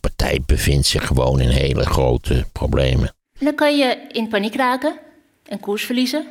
partij 0.00 0.42
bevindt 0.46 0.86
zich 0.86 1.06
gewoon 1.06 1.40
in 1.40 1.48
hele 1.48 1.84
grote 1.84 2.44
problemen. 2.52 3.14
En 3.38 3.44
dan 3.44 3.54
kan 3.54 3.76
je 3.76 4.06
in 4.12 4.28
paniek 4.28 4.54
raken 4.54 4.98
en 5.44 5.60
koers 5.60 5.84
verliezen. 5.84 6.26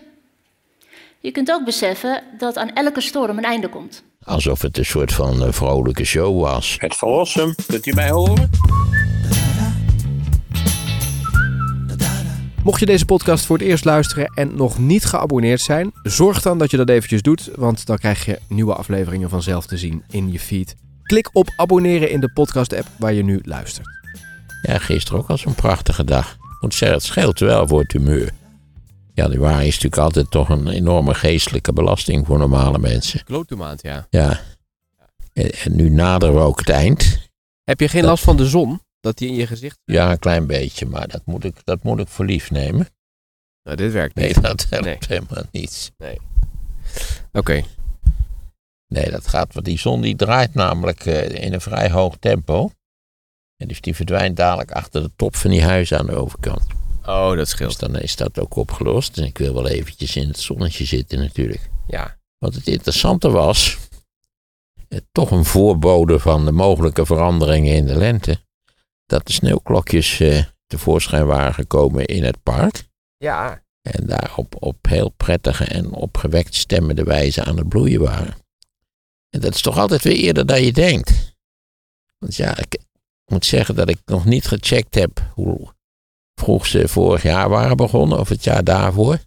Je 1.19 1.31
kunt 1.31 1.51
ook 1.51 1.65
beseffen 1.65 2.23
dat 2.37 2.57
aan 2.57 2.73
elke 2.73 3.01
storm 3.01 3.37
een 3.37 3.43
einde 3.43 3.69
komt. 3.69 4.03
Alsof 4.23 4.61
het 4.61 4.77
een 4.77 4.85
soort 4.85 5.13
van 5.13 5.43
eh, 5.43 5.51
vrolijke 5.51 6.03
show 6.05 6.41
was. 6.41 6.75
Het 6.79 6.95
verlossen, 6.95 7.55
kunt 7.67 7.85
u 7.85 7.93
mij 7.93 8.09
horen? 8.09 8.49
Mocht 12.63 12.79
je 12.79 12.85
deze 12.85 13.05
podcast 13.05 13.45
voor 13.45 13.57
het 13.57 13.67
eerst 13.67 13.85
luisteren 13.85 14.25
en 14.25 14.55
nog 14.55 14.79
niet 14.79 15.05
geabonneerd 15.05 15.61
zijn, 15.61 15.91
zorg 16.03 16.41
dan 16.41 16.57
dat 16.57 16.71
je 16.71 16.77
dat 16.77 16.89
eventjes 16.89 17.21
doet, 17.21 17.49
want 17.55 17.85
dan 17.85 17.97
krijg 17.97 18.25
je 18.25 18.39
nieuwe 18.47 18.73
afleveringen 18.73 19.29
vanzelf 19.29 19.65
te 19.65 19.77
zien 19.77 20.03
in 20.09 20.31
je 20.31 20.39
feed. 20.39 20.75
Klik 21.09 21.29
op 21.33 21.53
abonneren 21.55 22.09
in 22.09 22.19
de 22.19 22.31
podcast-app 22.31 22.87
waar 22.97 23.13
je 23.13 23.23
nu 23.23 23.39
luistert. 23.43 23.87
Ja, 24.61 24.77
gisteren 24.77 25.19
ook 25.19 25.29
al 25.29 25.37
zo'n 25.37 25.55
prachtige 25.55 26.03
dag. 26.03 26.33
Ik 26.33 26.57
moet 26.61 26.73
zeggen, 26.73 26.97
het 26.97 27.07
scheelt 27.07 27.39
wel 27.39 27.67
voor 27.67 27.79
het 27.79 27.91
humeur. 27.91 28.31
Januari 29.13 29.67
is 29.67 29.73
natuurlijk 29.73 30.01
altijd 30.01 30.31
toch 30.31 30.49
een 30.49 30.67
enorme 30.67 31.13
geestelijke 31.13 31.73
belasting 31.73 32.25
voor 32.25 32.37
normale 32.37 32.77
mensen. 32.79 33.23
Klote 33.23 33.55
maand, 33.55 33.81
ja. 33.81 34.07
Ja. 34.09 34.39
En, 35.33 35.51
en 35.51 35.75
nu 35.75 35.89
naderen 35.89 36.35
we 36.35 36.41
ook 36.41 36.59
het 36.59 36.69
eind. 36.69 37.29
Heb 37.63 37.79
je 37.79 37.87
geen 37.87 38.03
last 38.05 38.23
van 38.23 38.37
de 38.37 38.47
zon? 38.47 38.81
Dat 38.99 39.17
die 39.17 39.27
in 39.29 39.35
je 39.35 39.47
gezicht... 39.47 39.79
Ja, 39.85 40.11
een 40.11 40.19
klein 40.19 40.47
beetje, 40.47 40.85
maar 40.85 41.07
dat 41.07 41.21
moet 41.25 41.43
ik, 41.43 41.55
dat 41.63 41.83
moet 41.83 41.99
ik 41.99 42.07
voor 42.07 42.25
lief 42.25 42.51
nemen. 42.51 42.87
Nou, 43.63 43.77
dit 43.77 43.91
werkt 43.91 44.15
niet. 44.15 44.25
Nee, 44.25 44.43
dat 44.43 44.65
helpt 44.69 44.85
Nee. 44.85 44.97
helemaal 45.07 45.43
niets. 45.51 45.91
Oké. 47.31 47.63
Nee, 48.93 49.11
dat 49.11 49.27
gaat, 49.27 49.53
want 49.53 49.65
die 49.65 49.79
zon 49.79 50.01
die 50.01 50.15
draait 50.15 50.53
namelijk 50.53 51.05
eh, 51.05 51.43
in 51.43 51.53
een 51.53 51.61
vrij 51.61 51.89
hoog 51.91 52.15
tempo. 52.19 52.71
En 53.57 53.67
dus 53.67 53.81
die 53.81 53.95
verdwijnt 53.95 54.37
dadelijk 54.37 54.71
achter 54.71 55.01
de 55.01 55.11
top 55.15 55.35
van 55.35 55.49
die 55.51 55.63
huizen 55.63 55.97
aan 55.99 56.05
de 56.05 56.15
overkant. 56.15 56.61
Oh, 57.05 57.27
dat 57.27 57.35
Dus 57.37 57.49
scheelt. 57.49 57.79
dan 57.79 57.95
is 57.95 58.15
dat 58.15 58.39
ook 58.39 58.55
opgelost. 58.55 59.17
En 59.17 59.23
ik 59.23 59.37
wil 59.37 59.53
wel 59.53 59.67
eventjes 59.67 60.15
in 60.15 60.27
het 60.27 60.39
zonnetje 60.39 60.85
zitten 60.85 61.19
natuurlijk. 61.19 61.69
Ja. 61.87 62.17
Wat 62.37 62.53
het 62.53 62.67
interessante 62.67 63.29
was, 63.29 63.77
eh, 64.87 64.99
toch 65.11 65.31
een 65.31 65.45
voorbode 65.45 66.19
van 66.19 66.45
de 66.45 66.51
mogelijke 66.51 67.05
veranderingen 67.05 67.75
in 67.75 67.85
de 67.85 67.95
lente, 67.97 68.39
dat 69.05 69.27
de 69.27 69.33
sneeuwklokjes 69.33 70.19
eh, 70.19 70.43
tevoorschijn 70.67 71.25
waren 71.25 71.53
gekomen 71.53 72.05
in 72.05 72.23
het 72.23 72.43
park. 72.43 72.83
Ja. 73.17 73.63
En 73.81 74.05
daar 74.05 74.33
op, 74.35 74.55
op 74.59 74.77
heel 74.87 75.09
prettige 75.09 75.63
en 75.65 75.91
opgewekt 75.91 76.55
stemmende 76.55 77.03
wijze 77.03 77.43
aan 77.43 77.57
het 77.57 77.69
bloeien 77.69 78.01
waren. 78.01 78.35
En 79.29 79.39
dat 79.39 79.53
is 79.55 79.61
toch 79.61 79.77
altijd 79.77 80.03
weer 80.03 80.15
eerder 80.15 80.45
dan 80.45 80.63
je 80.63 80.73
denkt. 80.73 81.35
Want 82.17 82.35
ja, 82.35 82.57
ik 82.57 82.77
moet 83.25 83.45
zeggen 83.45 83.75
dat 83.75 83.89
ik 83.89 83.99
nog 84.05 84.25
niet 84.25 84.47
gecheckt 84.47 84.95
heb 84.95 85.31
hoe 85.33 85.73
vroeg 86.35 86.65
ze 86.65 86.87
vorig 86.87 87.23
jaar 87.23 87.49
waren 87.49 87.77
begonnen 87.77 88.19
of 88.19 88.29
het 88.29 88.43
jaar 88.43 88.63
daarvoor. 88.63 89.19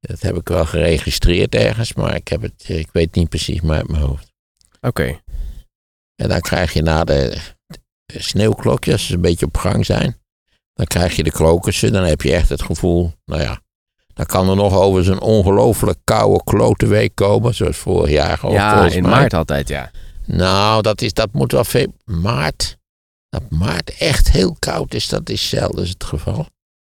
Dat 0.00 0.20
heb 0.20 0.36
ik 0.36 0.48
wel 0.48 0.66
geregistreerd 0.66 1.54
ergens, 1.54 1.94
maar 1.94 2.14
ik, 2.14 2.28
heb 2.28 2.42
het, 2.42 2.68
ik 2.68 2.88
weet 2.92 3.14
niet 3.14 3.28
precies 3.28 3.60
maar 3.60 3.76
uit 3.76 3.88
mijn 3.88 4.02
hoofd. 4.02 4.32
Oké. 4.80 5.20
En 6.14 6.28
dan 6.28 6.40
krijg 6.40 6.72
je 6.72 6.82
na 6.82 7.04
de 7.04 7.40
de 8.06 8.22
sneeuwklokjes, 8.22 8.92
als 8.92 9.06
ze 9.06 9.14
een 9.14 9.20
beetje 9.20 9.46
op 9.46 9.56
gang 9.56 9.86
zijn, 9.86 10.20
dan 10.72 10.86
krijg 10.86 11.16
je 11.16 11.22
de 11.22 11.30
krokussen. 11.30 11.92
Dan 11.92 12.04
heb 12.04 12.22
je 12.22 12.34
echt 12.34 12.48
het 12.48 12.62
gevoel, 12.62 13.12
nou 13.24 13.42
ja, 13.42 13.62
dan 14.14 14.26
kan 14.26 14.48
er 14.48 14.56
nog 14.56 14.74
over 14.74 15.04
zo'n 15.04 15.20
ongelooflijk 15.20 15.98
koude 16.04 16.44
klote 16.44 16.86
week 16.86 17.14
komen, 17.14 17.54
zoals 17.54 17.76
vorig 17.76 18.10
jaar 18.10 18.50
Ja, 18.50 18.84
in 18.90 19.02
mij. 19.02 19.10
maart 19.10 19.34
altijd, 19.34 19.68
ja. 19.68 19.90
Nou, 20.24 20.82
dat, 20.82 21.00
is, 21.00 21.12
dat 21.12 21.32
moet 21.32 21.52
wel 21.52 21.64
veel. 21.64 21.92
Maart. 22.04 22.76
Dat 23.28 23.42
maart 23.50 23.96
echt 23.98 24.30
heel 24.30 24.56
koud 24.58 24.94
is, 24.94 25.08
dat 25.08 25.28
is 25.28 25.48
zelden 25.48 25.88
het 25.88 26.04
geval. 26.04 26.46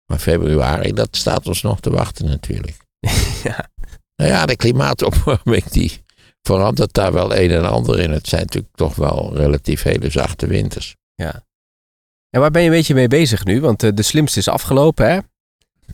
Maar 0.06 0.18
februari, 0.18 0.92
dat 0.92 1.16
staat 1.16 1.46
ons 1.46 1.62
nog 1.62 1.80
te 1.80 1.90
wachten 1.90 2.26
natuurlijk. 2.26 2.76
ja. 3.44 3.68
Nou 4.16 4.30
ja, 4.30 4.46
de 4.46 4.56
klimaatopwarming 4.56 5.64
die 5.64 6.04
verandert 6.42 6.92
daar 6.92 7.12
wel 7.12 7.36
een 7.36 7.50
en 7.50 7.64
ander 7.70 7.98
in. 7.98 8.10
Het 8.10 8.28
zijn 8.28 8.42
natuurlijk 8.42 8.74
toch 8.76 8.94
wel 8.94 9.36
relatief 9.36 9.82
hele 9.82 10.10
zachte 10.10 10.46
winters. 10.46 10.96
Ja. 11.14 11.46
En 12.30 12.40
waar 12.40 12.50
ben 12.50 12.62
je 12.62 12.68
een 12.68 12.74
beetje 12.74 12.94
mee 12.94 13.08
bezig 13.08 13.44
nu? 13.44 13.60
Want 13.60 13.82
eh, 13.82 13.90
de 13.94 14.02
slimste 14.02 14.38
is 14.38 14.48
afgelopen, 14.48 15.10
hè? 15.10 15.18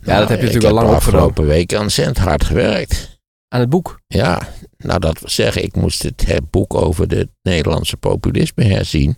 Ja, 0.03 0.19
dat 0.19 0.29
heb 0.29 0.39
je 0.39 0.45
natuurlijk 0.45 0.73
al 0.73 0.73
lang 0.73 0.85
Ik 0.87 0.93
heb 0.93 1.01
opgenomen. 1.01 1.27
afgelopen 1.29 1.45
week 1.45 1.71
ontzettend 1.71 2.17
hard 2.17 2.43
gewerkt. 2.43 3.19
Aan 3.47 3.59
het 3.59 3.69
boek. 3.69 3.99
Ja, 4.07 4.47
nou 4.77 4.99
dat 4.99 5.19
wil 5.19 5.29
zeggen, 5.29 5.63
ik 5.63 5.75
moest 5.75 6.03
het, 6.03 6.25
het 6.25 6.49
boek 6.49 6.73
over 6.73 7.07
het 7.07 7.29
Nederlandse 7.41 7.97
populisme 7.97 8.63
herzien. 8.63 9.17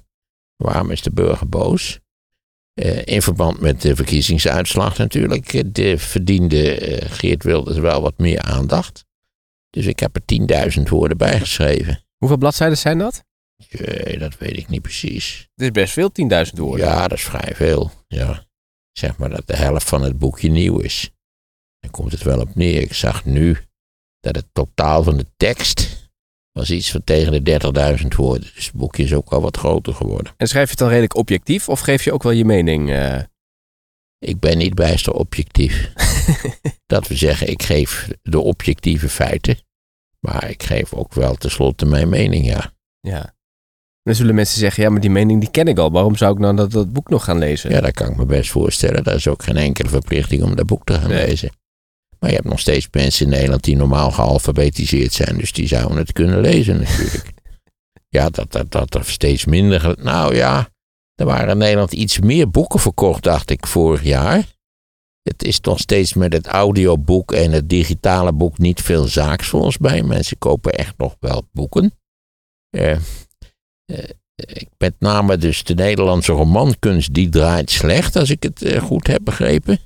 Waarom 0.56 0.92
is 0.92 1.02
de 1.02 1.12
burger 1.12 1.50
boos? 1.50 2.00
Eh, 2.74 3.06
in 3.06 3.22
verband 3.22 3.60
met 3.60 3.82
de 3.82 3.96
verkiezingsuitslag 3.96 4.98
natuurlijk. 4.98 5.54
Eh, 5.54 5.62
De 5.66 5.98
verdiende 5.98 6.80
eh, 6.80 7.12
Geert 7.12 7.44
Wilders 7.44 7.78
wel 7.78 8.02
wat 8.02 8.18
meer 8.18 8.42
aandacht. 8.42 9.06
Dus 9.70 9.86
ik 9.86 10.00
heb 10.00 10.16
er 10.16 10.22
10.000 10.78 10.90
woorden 10.90 11.18
bij 11.18 11.40
geschreven. 11.40 12.04
Hoeveel 12.18 12.38
bladzijden 12.38 12.78
zijn 12.78 12.98
dat? 12.98 13.24
Jee, 13.56 14.18
dat 14.18 14.38
weet 14.38 14.58
ik 14.58 14.68
niet 14.70 14.82
precies. 14.82 15.50
Het 15.56 15.66
is 15.66 15.72
best 15.72 15.94
veel, 15.94 16.12
10.000 16.12 16.54
woorden. 16.54 16.86
Ja, 16.86 17.08
dat 17.08 17.18
is 17.18 17.24
vrij 17.24 17.56
veel. 17.56 17.92
Ja. 18.08 18.47
Zeg 18.98 19.18
maar 19.18 19.30
dat 19.30 19.48
de 19.48 19.56
helft 19.56 19.90
van 19.90 20.02
het 20.02 20.18
boekje 20.18 20.50
nieuw 20.50 20.80
is. 20.80 21.12
Dan 21.80 21.92
komt 21.92 22.12
het 22.12 22.24
wel 22.24 22.40
op 22.40 22.56
neer. 22.56 22.82
Ik 22.82 22.94
zag 22.94 23.26
nu 23.26 23.58
dat 24.20 24.36
het 24.36 24.46
totaal 24.52 25.04
van 25.04 25.18
de 25.18 25.26
tekst 25.38 26.10
was 26.52 26.72
iets 26.72 26.92
van 26.92 27.04
tegen 27.04 27.44
de 27.44 27.60
30.000 28.02 28.08
woorden. 28.16 28.50
Dus 28.56 28.66
het 28.66 28.76
boekje 28.76 29.04
is 29.04 29.14
ook 29.14 29.30
al 29.30 29.42
wat 29.42 29.58
groter 29.58 29.94
geworden. 29.94 30.34
En 30.38 30.48
schrijf 30.48 30.64
je 30.66 30.70
het 30.70 30.80
dan 30.80 30.90
redelijk 30.90 31.16
objectief 31.16 31.70
of 31.70 31.80
geef 31.80 32.04
je 32.04 32.14
ook 32.14 32.24
wel 32.24 32.32
je 32.32 32.46
mening? 32.46 32.92
eh? 32.92 33.22
Ik 34.20 34.40
ben 34.40 34.58
niet 34.58 34.74
bijster 34.74 35.14
objectief. 35.14 35.94
dat 36.94 37.08
we 37.08 37.16
zeggen, 37.16 37.48
ik 37.48 37.64
geef 37.64 38.10
de 38.22 38.40
objectieve 38.40 39.10
feiten. 39.10 39.58
Maar 40.20 40.50
ik 40.50 40.64
geef 40.64 40.94
ook 40.94 41.14
wel 41.14 41.36
tenslotte 41.36 41.86
mijn 41.86 42.10
mening, 42.10 42.46
ja. 42.46 42.74
ja. 43.00 43.36
Dan 44.08 44.16
zullen 44.16 44.36
mensen 44.36 44.60
zeggen, 44.60 44.84
ja, 44.84 44.90
maar 44.90 45.02
die 45.02 45.10
mening 45.10 45.40
die 45.40 45.52
ken 45.52 45.68
ik 45.68 45.78
al. 45.78 45.92
Waarom 45.92 46.16
zou 46.16 46.34
ik 46.34 46.40
nou 46.40 46.56
dat, 46.56 46.72
dat 46.72 46.94
boek 46.94 47.10
nog 47.10 47.24
gaan 47.24 47.38
lezen? 47.38 47.70
Ja, 47.70 47.82
dat 47.82 47.92
kan 47.92 48.10
ik 48.10 48.18
me 48.18 48.26
best 48.26 48.52
voorstellen. 48.52 49.04
Dat 49.04 49.16
is 49.16 49.28
ook 49.28 49.44
geen 49.44 49.58
enkele 49.58 49.90
verplichting 49.90 50.44
om 50.44 50.56
dat 50.56 50.66
boek 50.66 50.86
te 50.86 50.94
gaan 50.94 51.10
Nee. 51.10 51.26
lezen. 51.28 51.50
Maar 52.20 52.30
je 52.30 52.36
hebt 52.36 52.48
nog 52.48 52.60
steeds 52.60 52.88
mensen 52.92 53.26
in 53.26 53.32
Nederland 53.32 53.64
die 53.64 53.76
normaal 53.76 54.12
gealfabetiseerd 54.12 55.14
zijn. 55.14 55.38
Dus 55.38 55.52
die 55.54 55.68
zouden 55.68 55.98
het 55.98 56.12
kunnen 56.12 56.42
lezen 56.42 56.80
natuurlijk. 56.80 57.32
ja, 58.18 58.30
dat, 58.30 58.52
dat, 58.52 58.72
dat 58.72 58.96
er 58.96 59.06
steeds 59.06 59.46
minder... 59.46 59.96
Nou 60.00 60.36
ja, 60.36 60.70
er 61.16 61.26
waren 61.26 61.50
in 61.50 61.58
Nederland 61.58 61.94
iets 61.94 62.20
meer 62.20 62.50
boeken 62.50 62.80
verkocht, 62.80 63.24
dacht 63.24 63.50
ik, 63.50 63.68
vorig 63.68 64.04
jaar. 64.04 64.46
Het 65.22 65.44
is 65.44 65.60
nog 65.60 65.80
steeds 65.80 66.14
met 66.14 66.34
het 66.34 66.48
audioboek 66.48 67.32
en 67.32 67.52
het 67.52 67.70
digitale 67.70 68.34
boek 68.34 68.58
niet 68.58 68.82
veel 68.82 69.08
zaaks 69.08 69.48
volgens 69.48 69.78
mij. 69.78 70.04
Mensen 70.04 70.38
kopen 70.38 70.72
echt 70.72 70.94
nog 70.98 71.16
wel 71.20 71.48
boeken. 71.52 71.92
Eh, 72.70 72.98
met 74.78 74.94
name 75.00 75.38
dus 75.38 75.64
de 75.64 75.74
Nederlandse 75.74 76.32
romankunst, 76.32 77.14
die 77.14 77.30
draait 77.30 77.72
slecht, 77.72 78.16
als 78.16 78.30
ik 78.30 78.44
het 78.44 78.62
eh, 78.62 78.82
goed 78.82 79.08
heb 79.08 79.20
begrepen. 79.24 79.80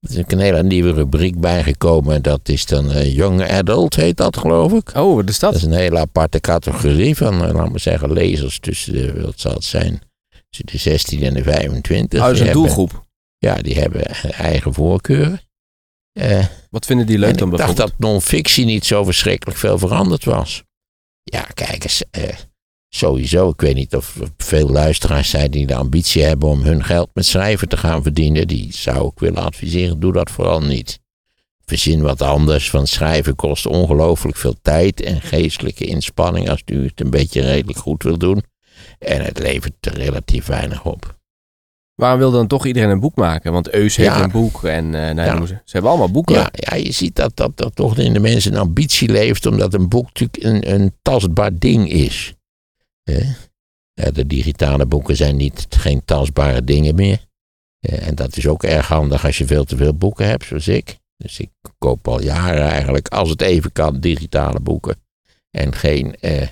Er 0.00 0.10
is 0.10 0.16
een 0.26 0.38
hele 0.38 0.62
nieuwe 0.62 0.92
rubriek 0.92 1.40
bijgekomen. 1.40 2.14
en 2.14 2.22
Dat 2.22 2.48
is 2.48 2.66
dan 2.66 2.90
eh, 2.92 3.14
Young 3.14 3.42
Adult, 3.50 3.94
heet 3.96 4.16
dat 4.16 4.36
geloof 4.36 4.72
ik. 4.72 4.94
Oh, 4.96 5.14
wat 5.14 5.28
is 5.28 5.38
dat? 5.38 5.52
Dat 5.52 5.60
is 5.62 5.66
een 5.68 5.74
hele 5.74 5.98
aparte 5.98 6.40
categorie 6.40 7.16
van, 7.16 7.44
eh, 7.44 7.54
laten 7.54 7.72
we 7.72 7.78
zeggen, 7.78 8.12
lezers 8.12 8.58
tussen 8.58 8.92
de, 8.92 9.20
wat 9.22 9.40
zal 9.40 9.52
het 9.54 9.64
zijn, 9.64 10.00
tussen 10.48 10.66
de 10.66 10.78
16 10.78 11.22
en 11.22 11.34
de 11.34 11.42
25. 11.42 12.18
Oh, 12.20 12.24
dat 12.26 12.34
is 12.34 12.40
Die 12.40 12.48
een 12.48 12.52
hebben- 12.54 12.74
doelgroep. 12.76 13.06
Ja, 13.38 13.54
die 13.54 13.74
hebben 13.78 14.04
eigen 14.32 14.74
voorkeuren. 14.74 15.40
Eh, 16.12 16.46
Wat 16.70 16.86
vinden 16.86 17.06
die 17.06 17.18
leuk 17.18 17.38
dan 17.38 17.50
ik 17.52 17.56
dacht 17.56 17.66
bijvoorbeeld? 17.74 17.98
dat 18.00 18.08
non-fictie 18.10 18.64
niet 18.64 18.84
zo 18.84 19.04
verschrikkelijk 19.04 19.58
veel 19.58 19.78
veranderd 19.78 20.24
was. 20.24 20.62
Ja, 21.22 21.40
kijk 21.54 21.82
eens. 21.84 22.02
Sowieso, 22.94 23.48
ik 23.48 23.60
weet 23.60 23.74
niet 23.74 23.96
of 23.96 24.16
er 24.20 24.28
veel 24.36 24.68
luisteraars 24.68 25.30
zijn 25.30 25.50
die 25.50 25.66
de 25.66 25.74
ambitie 25.74 26.22
hebben 26.22 26.48
om 26.48 26.60
hun 26.60 26.84
geld 26.84 27.10
met 27.14 27.26
schrijven 27.26 27.68
te 27.68 27.76
gaan 27.76 28.02
verdienen. 28.02 28.48
Die 28.48 28.72
zou 28.72 29.06
ik 29.06 29.18
willen 29.18 29.42
adviseren, 29.42 30.00
doe 30.00 30.12
dat 30.12 30.30
vooral 30.30 30.60
niet. 30.62 31.00
Verzin 31.64 32.02
wat 32.02 32.22
anders, 32.22 32.70
want 32.70 32.88
schrijven 32.88 33.36
kost 33.36 33.66
ongelooflijk 33.66 34.36
veel 34.36 34.54
tijd 34.62 35.00
en 35.02 35.20
geestelijke 35.20 35.84
inspanning 35.84 36.50
als 36.50 36.62
u 36.66 36.84
het 36.84 37.00
een 37.00 37.10
beetje 37.10 37.40
redelijk 37.40 37.78
goed 37.78 38.02
wil 38.02 38.18
doen. 38.18 38.42
En 38.98 39.22
het 39.24 39.38
levert 39.38 39.72
er 39.80 39.94
relatief 39.94 40.46
weinig 40.46 40.84
op. 40.84 41.20
Waarom 41.94 42.18
wil 42.18 42.30
dan 42.30 42.46
toch 42.46 42.66
iedereen 42.66 42.90
een 42.90 43.00
boek 43.00 43.16
maken? 43.16 43.52
Want 43.52 43.74
Eus 43.74 43.96
heeft 43.96 44.08
Ja. 44.16 44.22
een 44.22 44.30
boek 44.30 44.64
en 44.64 44.90
nou, 44.90 45.14
Ja. 45.16 45.46
ze. 45.46 45.46
ze 45.46 45.72
hebben 45.72 45.90
allemaal 45.90 46.10
boeken. 46.10 46.34
Ja, 46.34 46.48
ja, 46.52 46.74
je 46.76 46.92
ziet 46.92 47.16
dat, 47.16 47.36
dat 47.36 47.56
dat 47.56 47.76
toch 47.76 47.98
in 47.98 48.12
de 48.12 48.20
mensen 48.20 48.52
een 48.52 48.58
ambitie 48.60 49.08
leeft, 49.08 49.46
omdat 49.46 49.74
een 49.74 49.88
boek 49.88 50.04
natuurlijk 50.06 50.44
een, 50.44 50.72
een 50.74 50.92
tastbaar 51.02 51.58
ding 51.58 51.90
is. 51.90 52.34
De 53.94 54.26
digitale 54.26 54.86
boeken 54.86 55.16
zijn 55.16 55.36
niet, 55.36 55.66
geen 55.70 56.04
tastbare 56.04 56.64
dingen 56.64 56.94
meer. 56.94 57.26
En 57.80 58.14
dat 58.14 58.36
is 58.36 58.46
ook 58.46 58.62
erg 58.62 58.88
handig 58.88 59.24
als 59.24 59.38
je 59.38 59.46
veel 59.46 59.64
te 59.64 59.76
veel 59.76 59.94
boeken 59.94 60.26
hebt, 60.26 60.44
zoals 60.44 60.68
ik. 60.68 61.00
Dus 61.16 61.38
ik 61.40 61.50
koop 61.78 62.08
al 62.08 62.22
jaren 62.22 62.68
eigenlijk, 62.68 63.08
als 63.08 63.28
het 63.28 63.40
even 63.40 63.72
kan, 63.72 64.00
digitale 64.00 64.60
boeken. 64.60 64.96
En 65.50 65.74
geen, 65.74 66.16
eh, 66.20 66.48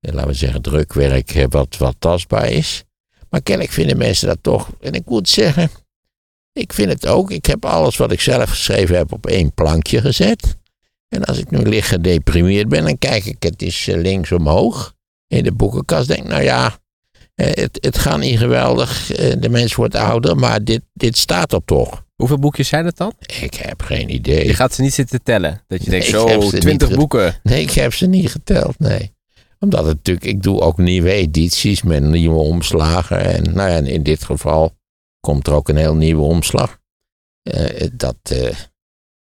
laten 0.00 0.26
we 0.26 0.34
zeggen, 0.34 0.62
drukwerk 0.62 1.30
eh, 1.30 1.44
wat, 1.48 1.76
wat 1.76 1.96
tastbaar 1.98 2.50
is. 2.50 2.84
Maar 3.30 3.42
kennelijk 3.42 3.74
vinden 3.74 3.96
mensen 3.96 4.28
dat 4.28 4.38
toch. 4.40 4.70
En 4.80 4.92
ik 4.92 5.04
moet 5.06 5.28
zeggen, 5.28 5.70
ik 6.52 6.72
vind 6.72 6.92
het 6.92 7.06
ook. 7.06 7.30
Ik 7.30 7.46
heb 7.46 7.64
alles 7.64 7.96
wat 7.96 8.12
ik 8.12 8.20
zelf 8.20 8.50
geschreven 8.50 8.96
heb 8.96 9.12
op 9.12 9.26
één 9.26 9.52
plankje 9.52 10.00
gezet. 10.00 10.56
En 11.08 11.24
als 11.24 11.38
ik 11.38 11.50
nu 11.50 11.58
licht 11.58 11.88
gedeprimeerd 11.88 12.68
ben, 12.68 12.84
dan 12.84 12.98
kijk 12.98 13.24
ik 13.24 13.42
het 13.42 13.62
is 13.62 13.88
eh, 13.88 13.96
links 13.96 14.32
omhoog 14.32 14.96
in 15.28 15.42
de 15.44 15.52
boekenkast. 15.52 16.08
Denk, 16.08 16.24
nou 16.26 16.42
ja, 16.42 16.78
eh, 17.34 17.46
het, 17.54 17.78
het 17.80 17.98
gaat 17.98 18.18
niet 18.18 18.38
geweldig. 18.38 19.12
eh, 19.12 19.40
De 19.40 19.48
mens 19.48 19.74
wordt 19.74 19.94
ouder, 19.94 20.36
maar 20.36 20.64
dit, 20.64 20.82
dit 20.92 21.16
staat 21.16 21.52
er 21.52 21.64
toch. 21.64 22.06
Hoeveel 22.16 22.38
boekjes 22.38 22.68
zijn 22.68 22.84
het 22.86 22.96
dan? 22.96 23.12
Ik 23.42 23.54
heb 23.54 23.82
geen 23.82 24.14
idee. 24.14 24.46
Je 24.46 24.54
gaat 24.54 24.74
ze 24.74 24.82
niet 24.82 24.94
zitten 24.94 25.22
tellen. 25.22 25.62
Dat 25.66 25.84
je 25.84 25.90
denkt, 25.90 26.12
Nee, 26.12 26.24
heb 26.24 26.40
zo, 26.42 26.48
ze 26.48 26.52
niet 26.54 26.60
20 26.62 26.88
ge- 26.88 26.94
boeken. 26.96 27.34
Nee, 27.42 27.62
ik 27.62 27.70
heb 27.70 27.94
ze 27.94 28.06
niet 28.06 28.30
geteld, 28.30 28.78
nee. 28.78 29.16
Omdat 29.60 29.84
het 29.86 29.96
natuurlijk, 29.96 30.26
ik 30.26 30.42
doe 30.42 30.60
ook 30.60 30.78
nieuwe 30.78 31.10
edities 31.12 31.82
met 31.82 32.02
nieuwe 32.02 32.38
omslagen. 32.38 33.20
En 33.24 33.42
nou 33.54 33.70
ja, 33.70 33.76
in 33.76 34.02
dit 34.02 34.24
geval 34.24 34.76
komt 35.20 35.46
er 35.46 35.52
ook 35.52 35.68
een 35.68 35.76
heel 35.76 35.94
nieuwe 35.94 36.22
omslag. 36.22 36.78
Eh, 37.42 37.86
dat, 37.92 38.16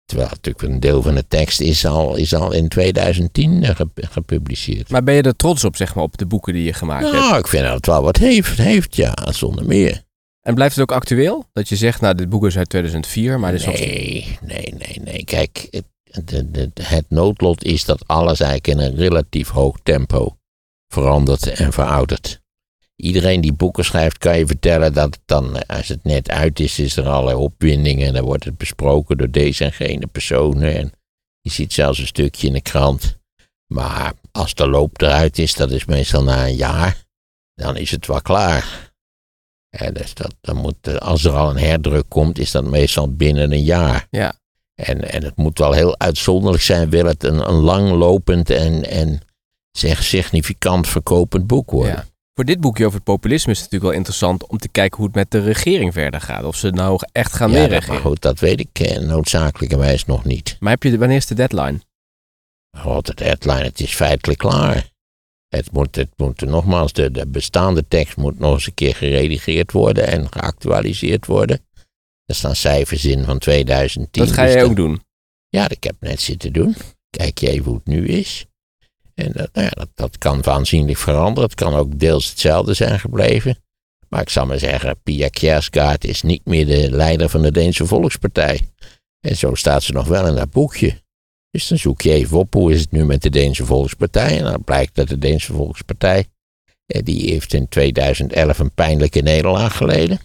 terwijl 0.06 0.30
natuurlijk 0.30 0.62
een 0.74 0.80
deel 0.80 1.02
van 1.02 1.16
de 1.16 1.28
tekst 1.28 1.62
is 1.62 1.86
al, 1.86 2.16
is 2.16 2.34
al 2.34 2.52
in 2.52 2.68
2010 2.68 3.64
eh, 3.64 3.76
gep- 3.76 4.08
gepubliceerd. 4.10 4.90
Maar 4.90 5.04
ben 5.04 5.16
je 5.16 5.22
er 5.22 5.36
trots 5.36 5.64
op, 5.64 5.76
zeg 5.76 5.96
maar, 5.96 6.04
op 6.04 6.18
de 6.18 6.26
boeken 6.26 6.54
die 6.54 6.64
je 6.64 6.74
gemaakt 6.74 7.04
hebt? 7.04 7.16
Nou, 7.18 7.38
ik 7.38 7.48
vind 7.48 7.64
dat 7.64 7.74
het 7.74 7.86
wel 7.86 8.04
wat 8.04 8.18
heeft, 8.18 8.58
heeft 8.58 8.96
ja, 8.96 9.14
zonder 9.32 9.66
meer. 9.66 10.04
En 10.42 10.54
blijft 10.54 10.76
het 10.76 10.84
ook 10.90 10.98
actueel? 10.98 11.46
Dat 11.54 11.70
je 11.70 11.76
zegt, 11.76 12.02
nou, 12.02 12.16
dit 12.16 12.30
boek 12.30 12.46
is 12.46 12.58
uit 12.58 12.70
2004, 12.70 13.40
maar 13.40 13.54
is 13.54 13.66
nog... 13.66 13.76
Nee, 13.76 14.38
nee, 14.42 14.74
nee, 14.78 15.02
nee. 15.04 15.24
Kijk, 15.24 15.68
het, 15.70 15.86
de, 16.54 16.72
het 16.82 17.06
noodlot 17.10 17.64
is 17.64 17.86
dat 17.86 18.08
alles 18.08 18.40
eigenlijk 18.40 18.68
in 18.80 18.86
een 18.86 18.96
relatief 18.96 19.50
hoog 19.50 19.78
tempo 19.84 20.38
verandert 20.88 21.48
en 21.48 21.74
veroudert. 21.74 22.42
Iedereen 22.96 23.42
die 23.42 23.54
boeken 23.54 23.86
schrijft, 23.86 24.18
kan 24.18 24.38
je 24.38 24.46
vertellen 24.46 24.94
dat 24.94 25.14
het 25.14 25.22
dan, 25.26 25.58
eh, 25.58 25.78
als 25.78 25.88
het 25.88 26.04
net 26.04 26.30
uit 26.30 26.60
is, 26.60 26.80
is 26.80 26.98
er 26.98 27.08
allerlei 27.08 27.38
opwindingen. 27.38 28.08
En 28.08 28.14
dan 28.14 28.24
wordt 28.24 28.44
het 28.44 28.58
besproken 28.58 29.18
door 29.18 29.32
deze 29.32 29.64
en 29.64 29.74
gene 29.74 30.08
personen. 30.08 30.76
En 30.76 30.92
je 31.42 31.52
ziet 31.52 31.74
zelfs 31.74 32.00
een 32.00 32.08
stukje 32.08 32.48
in 32.48 32.54
de 32.54 32.62
krant. 32.62 33.18
Maar 33.68 34.14
als 34.32 34.54
de 34.54 34.68
loop 34.68 35.02
eruit 35.02 35.38
is, 35.38 35.54
dat 35.54 35.72
is 35.72 35.86
meestal 35.86 36.24
na 36.24 36.46
een 36.46 36.56
jaar, 36.56 37.04
dan 37.54 37.78
is 37.78 37.92
het 37.92 38.08
wel 38.08 38.22
klaar. 38.22 38.94
Ja, 39.70 39.92
dus 39.92 40.14
dat, 40.14 40.36
dan 40.42 40.56
moet, 40.56 40.88
eh, 40.88 40.96
als 40.96 41.24
er 41.24 41.32
al 41.32 41.50
een 41.50 41.58
herdruk 41.58 42.06
komt, 42.08 42.40
is 42.40 42.52
dat 42.52 42.66
meestal 42.66 43.16
binnen 43.16 43.52
een 43.52 43.64
jaar. 43.64 44.08
Ja. 44.10 44.34
En, 44.76 45.12
en 45.12 45.24
het 45.24 45.36
moet 45.36 45.58
wel 45.58 45.72
heel 45.72 46.00
uitzonderlijk 46.00 46.64
zijn, 46.64 46.90
wil 46.90 47.06
het 47.06 47.24
een, 47.24 47.50
een 47.50 47.60
langlopend 47.60 48.50
en, 48.50 48.90
en 48.90 49.20
zeg 49.72 50.04
significant 50.04 50.88
verkopend 50.88 51.48
boek 51.48 51.72
worden. 51.72 51.94
Ja. 51.94 52.15
Voor 52.36 52.46
dit 52.46 52.60
boekje 52.60 52.84
over 52.86 52.96
het 52.96 53.04
populisme 53.06 53.52
is 53.52 53.60
het 53.60 53.72
natuurlijk 53.72 53.92
wel 53.92 54.00
interessant 54.02 54.48
om 54.48 54.58
te 54.58 54.68
kijken 54.70 54.98
hoe 54.98 55.06
het 55.06 55.16
met 55.16 55.32
de 55.32 55.40
regering 55.40 55.94
verder 55.94 56.22
gaat. 56.22 56.44
Of 56.44 56.56
ze 56.56 56.70
nou 56.70 57.00
echt 57.12 57.34
gaan 57.34 57.52
Ja, 57.52 57.58
meeregeren. 57.60 57.94
maar 57.94 58.04
goed, 58.04 58.22
dat 58.22 58.40
weet 58.40 58.60
ik 58.60 58.80
eh, 58.80 58.98
noodzakelijkerwijs 59.00 60.06
nog 60.06 60.24
niet. 60.26 60.58
Maar 60.60 60.72
heb 60.72 60.84
je, 60.84 60.98
wanneer 60.98 61.18
is 61.18 61.26
de 61.26 61.36
deadline? 61.36 61.80
God, 62.78 63.08
het 63.08 63.18
deadline, 63.18 63.64
het 63.64 63.80
is 63.80 63.94
feitelijk 63.96 64.40
klaar. 64.40 64.90
Het 65.48 65.72
moet, 65.72 65.96
het 65.96 66.10
moet 66.16 66.42
nogmaals, 66.42 66.94
de, 66.94 67.12
de 67.12 67.28
bestaande 67.28 67.88
tekst 67.88 68.18
moet 68.18 68.40
nog 68.40 68.54
eens 68.54 68.68
een 68.68 68.74
keer 68.74 68.96
geredigeerd 68.96 69.72
worden 69.72 70.08
en 70.08 70.32
geactualiseerd 70.32 71.26
worden. 71.26 71.66
Er 72.26 72.36
staan 72.36 72.56
cijfers 72.56 73.06
in 73.06 73.24
van 73.24 73.38
2010. 73.40 74.24
Dat 74.26 74.34
ga 74.34 74.44
dus 74.44 74.52
jij 74.52 74.62
dat- 74.62 74.70
ook 74.70 74.76
doen. 74.76 75.02
Ja, 75.50 75.62
dat 75.62 75.72
ik 75.72 75.84
heb 75.84 75.96
net 76.00 76.22
zitten 76.22 76.54
doen. 76.54 76.76
Kijk 77.10 77.38
je 77.38 77.50
even 77.50 77.66
hoe 77.66 77.76
het 77.76 77.86
nu 77.88 78.08
is. 78.08 78.46
En 79.16 79.32
dat, 79.32 79.50
nou 79.54 79.68
ja, 79.76 79.86
dat, 79.96 80.18
kan 80.18 80.46
aanzienlijk 80.46 80.98
veranderen. 80.98 81.50
Het 81.50 81.60
kan 81.60 81.74
ook 81.74 82.00
deels 82.00 82.30
hetzelfde 82.30 82.74
zijn 82.74 83.00
gebleven. 83.00 83.58
Maar 84.10 84.22
ik 84.22 84.30
zal 84.30 84.46
maar 84.46 84.60
zeggen, 84.60 85.02
Pia 85.04 85.28
Kjærsgaard 85.28 86.04
is 86.04 86.22
niet 86.22 86.46
meer 86.46 86.66
de 86.66 86.92
leider 86.92 87.30
van 87.30 87.42
de 87.42 87.52
Deense 87.52 87.86
Volkspartij. 87.86 88.62
En 89.20 89.36
zo 89.36 89.56
staat 89.56 89.84
ze 89.84 89.92
nog 89.92 90.08
wel 90.08 90.28
in 90.28 90.36
dat 90.36 90.52
boekje. 90.52 91.04
Dus 91.52 91.68
dan 91.68 91.78
zoek 91.78 92.02
je 92.02 92.12
even 92.12 92.38
op 92.38 92.54
hoe 92.54 92.74
is 92.74 92.80
het 92.80 92.92
nu 92.92 93.06
met 93.06 93.22
de 93.22 93.30
Deense 93.30 93.66
Volkspartij. 93.66 94.38
En 94.38 94.44
dan 94.44 94.64
blijkt 94.64 94.96
dat 94.96 95.08
de 95.08 95.18
Deense 95.18 95.54
Volkspartij, 95.54 96.26
eh, 96.86 97.04
die 97.04 97.30
heeft 97.32 97.54
in 97.54 97.68
2011 97.68 98.60
een 98.60 98.74
pijnlijke 98.74 99.22
nederlaag 99.22 99.78
geleden. 99.78 100.20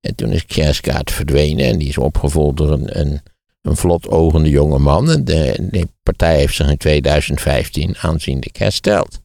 En 0.00 0.14
toen 0.14 0.32
is 0.32 0.46
Kjærsgaard 0.46 1.10
verdwenen 1.10 1.66
en 1.66 1.78
die 1.78 1.88
is 1.88 1.98
opgevolgd 1.98 2.56
door 2.56 2.72
een, 2.72 3.00
een, 3.00 3.20
een 3.64 3.76
vlotogende 3.76 4.48
jonge 4.48 4.78
man. 4.78 5.10
En 5.10 5.24
de, 5.24 5.68
de 5.70 5.88
partij 6.02 6.36
heeft 6.36 6.54
zich 6.54 6.68
in 6.68 6.76
2015 6.76 7.96
aanzienlijk 7.98 8.56
hersteld. 8.56 9.20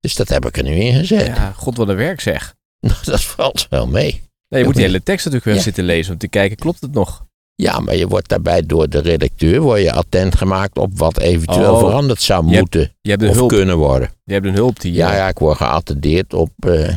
Dus 0.00 0.14
dat 0.14 0.28
heb 0.28 0.46
ik 0.46 0.56
er 0.56 0.62
nu 0.62 0.70
in 0.74 0.94
gezet. 0.94 1.26
Ja, 1.26 1.52
god 1.56 1.76
wat 1.76 1.88
een 1.88 1.96
werk 1.96 2.20
zeg. 2.20 2.54
Nou, 2.86 2.98
dat 3.04 3.22
valt 3.22 3.66
wel 3.70 3.86
mee. 3.86 4.10
Nee, 4.12 4.20
je 4.48 4.56
moet 4.56 4.64
moet 4.64 4.74
die 4.74 4.84
hele 4.84 5.02
tekst 5.02 5.24
natuurlijk 5.24 5.44
weer 5.44 5.54
Ja. 5.54 5.60
zitten 5.62 5.84
lezen 5.84 6.12
om 6.12 6.18
te 6.18 6.28
kijken, 6.28 6.56
klopt 6.56 6.80
het 6.80 6.92
nog? 6.92 7.24
Ja, 7.54 7.78
maar 7.80 7.96
je 7.96 8.08
wordt 8.08 8.28
daarbij 8.28 8.62
door 8.62 8.88
de 8.88 8.98
redacteur 8.98 9.60
word 9.60 9.80
je 9.82 9.92
attent 9.92 10.34
gemaakt 10.36 10.78
op 10.78 10.98
wat 10.98 11.18
eventueel 11.18 11.72
Oh. 11.74 11.78
veranderd 11.78 12.22
zou 12.22 12.40
Je 12.46 12.48
hebt- 12.54 12.60
moeten 12.60 12.96
Je 13.00 13.10
hebt 13.10 13.22
of 13.28 13.34
hulp. 13.34 13.48
kunnen 13.48 13.76
worden. 13.76 14.10
Je 14.24 14.32
hebt 14.32 14.46
een 14.46 14.54
hulp 14.54 14.80
die... 14.80 14.92
Ja, 14.92 15.14
ja, 15.16 15.28
ik 15.28 15.38
word 15.38 15.56
geattendeerd 15.56 16.34
op, 16.34 16.50
eh, 16.58 16.96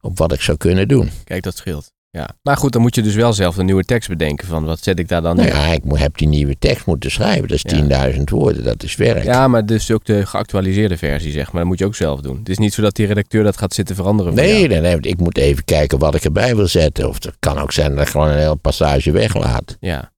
op 0.00 0.18
wat 0.18 0.32
ik 0.32 0.40
zou 0.40 0.56
kunnen 0.56 0.88
doen. 0.88 1.10
Kijk, 1.24 1.42
dat 1.42 1.56
scheelt. 1.56 1.92
Ja. 2.18 2.28
Maar 2.42 2.56
goed, 2.56 2.72
dan 2.72 2.82
moet 2.82 2.94
je 2.94 3.02
dus 3.02 3.14
wel 3.14 3.32
zelf 3.32 3.56
een 3.56 3.64
nieuwe 3.64 3.84
tekst 3.84 4.08
bedenken 4.08 4.46
van 4.48 4.64
wat 4.64 4.82
zet 4.82 4.98
ik 4.98 5.08
daar 5.08 5.22
dan 5.22 5.36
Nou 5.36 5.48
in. 5.48 5.54
ja, 5.54 5.66
ik 5.66 5.82
heb 5.92 6.18
die 6.18 6.28
nieuwe 6.28 6.58
tekst 6.58 6.86
moeten 6.86 7.10
schrijven. 7.10 7.48
Dat 7.48 7.64
is 7.64 7.72
Ja. 7.88 8.10
10.000 8.12 8.20
woorden, 8.30 8.64
dat 8.64 8.82
is 8.82 8.96
werk. 8.96 9.24
Ja, 9.24 9.48
maar 9.48 9.66
dus 9.66 9.90
ook 9.90 10.04
de 10.04 10.26
geactualiseerde 10.26 10.96
versie, 10.96 11.32
zeg 11.32 11.46
maar. 11.52 11.60
Dat 11.60 11.70
moet 11.70 11.78
je 11.78 11.84
ook 11.84 11.94
zelf 11.94 12.20
doen. 12.20 12.38
Het 12.38 12.48
is 12.48 12.58
niet 12.58 12.74
zo 12.74 12.82
dat 12.82 12.94
die 12.94 13.06
redacteur 13.06 13.44
dat 13.44 13.56
gaat 13.56 13.74
zitten 13.74 13.94
veranderen. 13.96 14.34
Nee, 14.34 14.68
nee, 14.68 14.80
nee, 14.80 15.00
ik 15.00 15.18
moet 15.18 15.38
even 15.38 15.64
kijken 15.64 15.98
wat 15.98 16.14
ik 16.14 16.24
erbij 16.24 16.56
wil 16.56 16.66
zetten. 16.68 17.08
Of 17.08 17.24
het 17.24 17.36
kan 17.38 17.58
ook 17.58 17.72
zijn 17.72 17.94
dat 17.94 18.04
ik 18.04 18.10
gewoon 18.10 18.28
een 18.28 18.38
hele 18.38 18.56
passage 18.56 19.10
weglaat. 19.10 19.76
Ja. 19.80 20.12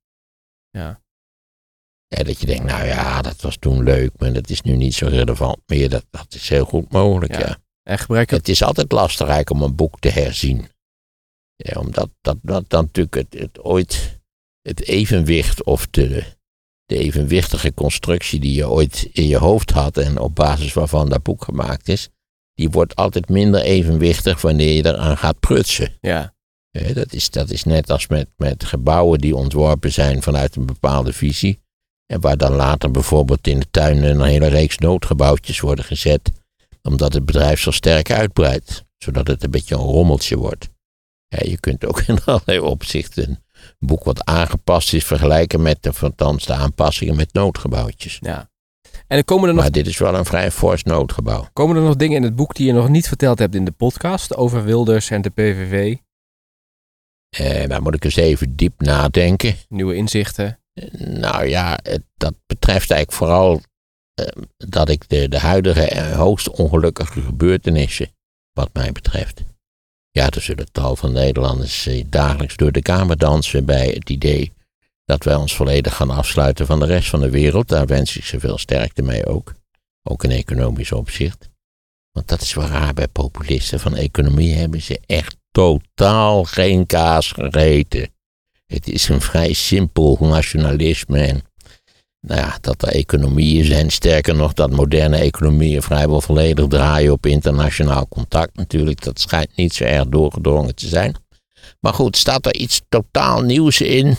Ja. 0.70 1.00
Ja, 2.06 2.23
dat 2.23 2.41
je 2.41 2.47
denkt, 2.47 2.64
nou 2.64 2.85
ja, 2.87 3.23
dat 3.23 3.41
was 3.41 3.56
toen 3.56 3.82
leuk, 3.82 4.11
maar 4.19 4.32
dat 4.32 4.50
is 4.50 4.61
nu 4.62 4.76
niet 4.76 4.94
zo 4.94 5.06
relevant 5.06 5.58
meer. 5.67 5.88
Dat, 5.88 6.05
dat 6.11 6.26
is 6.31 6.49
heel 6.49 6.64
goed 6.64 6.93
mogelijk, 6.93 7.32
Ja. 7.32 7.38
ja. 7.38 7.56
En 7.82 7.99
gebruik. 7.99 8.31
Het 8.31 8.49
is 8.49 8.62
altijd 8.62 8.93
lastig 8.93 9.26
eigenlijk 9.29 9.50
om 9.50 9.62
een 9.62 9.75
boek 9.75 9.99
te 9.99 10.08
herzien. 10.08 10.69
Ja, 11.62 11.80
omdat 11.80 12.08
dat, 12.20 12.36
dat 12.42 12.64
dan 12.68 12.84
natuurlijk 12.84 13.14
het, 13.14 13.40
het 13.40 13.64
ooit 13.64 14.20
het 14.62 14.82
evenwicht 14.86 15.64
of 15.64 15.86
de, 15.90 16.24
de 16.86 16.98
evenwichtige 16.98 17.74
constructie 17.74 18.40
die 18.40 18.54
je 18.54 18.68
ooit 18.68 19.08
in 19.12 19.26
je 19.26 19.36
hoofd 19.36 19.70
had 19.70 19.96
en 19.96 20.18
op 20.18 20.34
basis 20.34 20.72
waarvan 20.72 21.08
dat 21.08 21.22
boek 21.22 21.44
gemaakt 21.44 21.88
is, 21.88 22.08
die 22.54 22.70
wordt 22.70 22.96
altijd 22.96 23.28
minder 23.28 23.60
evenwichtig 23.60 24.40
wanneer 24.40 24.72
je 24.72 24.86
eraan 24.86 25.16
gaat 25.16 25.40
prutsen. 25.40 25.92
Ja. 26.00 26.34
Dat, 26.94 27.12
is, 27.12 27.30
dat 27.30 27.50
is 27.50 27.64
net 27.64 27.90
als 27.90 28.06
met, 28.06 28.28
met 28.37 28.64
gebouwen 28.64 29.18
die 29.18 29.37
ontworpen 29.37 29.92
zijn 29.92 30.23
vanuit 30.23 30.56
een 30.56 30.66
bepaalde 30.66 31.12
visie. 31.12 31.61
En 32.06 32.20
waar 32.20 32.37
dan 32.37 32.52
later 32.52 32.90
bijvoorbeeld 32.90 33.46
in 33.46 33.61
de 33.61 33.70
tuin 33.70 34.02
een 34.02 34.23
hele 34.23 34.46
reeks 34.46 34.78
noodgebouwtjes 34.78 35.61
worden 35.61 35.85
gezet. 35.85 36.30
Omdat 36.82 37.12
het 37.12 37.25
bedrijf 37.25 37.61
zo 37.61 37.70
sterk 37.70 38.11
uitbreidt. 38.11 38.85
Zodat 38.99 39.26
het 39.26 39.44
een 39.44 39.50
beetje 39.50 39.75
een 39.75 39.80
rommeltje 39.80 40.37
wordt. 40.37 40.68
Ja, 41.37 41.38
je 41.50 41.60
kunt 41.60 41.84
ook 41.84 42.00
in 42.06 42.18
allerlei 42.25 42.58
opzichten 42.60 43.28
een 43.28 43.38
boek 43.78 44.04
wat 44.04 44.25
aangepast 44.25 44.92
is 44.92 45.04
vergelijken 45.04 45.62
met 45.62 45.82
de, 45.82 45.92
althans 46.00 46.46
de 46.46 46.52
aanpassingen 46.54 47.16
met 47.16 47.32
noodgebouwtjes. 47.32 48.18
ja. 48.20 48.49
En 49.06 49.16
er 49.16 49.25
komen 49.25 49.49
er, 49.49 49.54
nog, 49.54 49.62
Maar 49.62 49.72
dit 49.72 49.87
is 49.87 49.99
wel 49.99 50.14
een 50.14 50.25
vrij 50.25 50.50
fors 50.50 50.82
noodgebouw. 50.82 51.49
komen 51.52 51.76
er 51.76 51.82
nog 51.82 51.96
dingen 51.96 52.16
in 52.16 52.22
het 52.22 52.37
boek 52.37 52.54
die 52.54 52.66
je 52.66 52.72
nog 52.72 52.88
niet 52.88 53.08
verteld 53.08 53.38
hebt 53.38 53.54
in 53.54 53.64
de 53.64 53.70
podcast 53.70 54.37
over 54.37 54.64
Wilders 54.64 55.10
en 55.10 55.22
de 55.22 55.30
PVV? 55.30 55.96
Eh, 57.37 57.68
daar 57.68 57.82
moet 57.82 57.94
ik 57.94 58.04
eens 58.04 58.16
even 58.16 58.56
diep 58.56 58.80
nadenken. 58.80 59.54
Nieuwe 59.68 59.94
inzichten? 59.94 60.58
Nou 60.99 61.46
ja, 61.46 61.78
het- 61.82 62.04
dat 62.16 62.34
betreft 62.46 62.90
eigenlijk 62.90 63.12
vooral 63.12 63.60
eh, 64.14 64.26
dat 64.56 64.88
ik 64.88 65.08
de, 65.08 65.28
de 65.28 65.38
huidige 65.38 65.84
en 65.88 66.12
hoogst 66.14 66.49
ongelukkige 66.50 67.20
gebeurtenissen, 67.20 68.08
wat 68.52 68.70
mij 68.72 68.92
betreft. 68.92 69.42
Ja, 70.11 70.31
er 70.31 70.43
zullen 70.43 70.73
tal 70.73 70.97
van 70.97 71.12
Nederlanders 71.12 71.87
eh, 71.87 72.05
dagelijks 72.07 72.57
door 72.57 72.73
de 72.73 72.83
kamer 72.83 73.17
dansen 73.17 73.64
bij 73.64 73.88
het 73.88 74.11
idee 74.11 74.52
dat 75.05 75.25
wij 75.25 75.35
ons 75.35 75.57
volledig 75.57 75.97
gaan 75.97 76.11
afsluiten 76.11 76.67
van 76.67 76.81
de 76.81 76.87
rest 76.87 77.09
van 77.09 77.21
de 77.21 77.31
wereld. 77.31 77.69
Daar 77.69 77.87
wens 77.87 78.17
ik 78.17 78.25
ze 78.25 78.40
veel 78.40 78.59
sterkte 78.59 79.02
mee 79.02 79.26
ook. 79.26 79.55
Ook 80.02 80.25
in 80.25 80.31
economisch 80.31 80.93
opzicht. 80.93 81.49
Want 82.12 82.29
dat 82.29 82.40
is 82.40 82.55
wel 82.55 82.67
raar 82.67 82.95
bij 82.95 83.09
populisten. 83.09 83.81
Van 83.81 83.97
economie 83.97 84.55
hebben 84.55 84.83
ze 84.83 85.00
echt 85.07 85.37
totaal 85.50 86.45
geen 86.45 86.87
kaas 86.87 87.33
gegeten. 87.33 88.09
Het 88.67 88.88
is 88.88 89.09
een 89.09 89.21
vrij 89.21 89.52
simpel 89.52 90.19
nationalisme. 90.21 91.43
Nou 92.20 92.40
ja, 92.40 92.58
dat 92.60 92.82
er 92.82 92.88
economieën 92.88 93.64
zijn, 93.64 93.90
sterker 93.90 94.34
nog, 94.34 94.52
dat 94.52 94.70
moderne 94.70 95.16
economieën 95.16 95.82
vrijwel 95.82 96.20
volledig 96.20 96.66
draaien 96.66 97.12
op 97.12 97.26
internationaal 97.26 98.08
contact 98.08 98.56
natuurlijk. 98.56 99.02
Dat 99.02 99.20
schijnt 99.20 99.56
niet 99.56 99.74
zo 99.74 99.84
erg 99.84 100.08
doorgedrongen 100.08 100.74
te 100.74 100.88
zijn. 100.88 101.14
Maar 101.80 101.94
goed, 101.94 102.16
staat 102.16 102.46
er 102.46 102.54
iets 102.54 102.80
totaal 102.88 103.42
nieuws 103.42 103.80
in? 103.80 104.16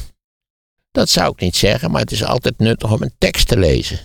Dat 0.92 1.10
zou 1.10 1.32
ik 1.32 1.40
niet 1.40 1.56
zeggen, 1.56 1.92
maar 1.92 2.02
het 2.02 2.12
is 2.12 2.24
altijd 2.24 2.58
nuttig 2.58 2.92
om 2.92 3.02
een 3.02 3.14
tekst 3.18 3.48
te 3.48 3.58
lezen. 3.58 4.00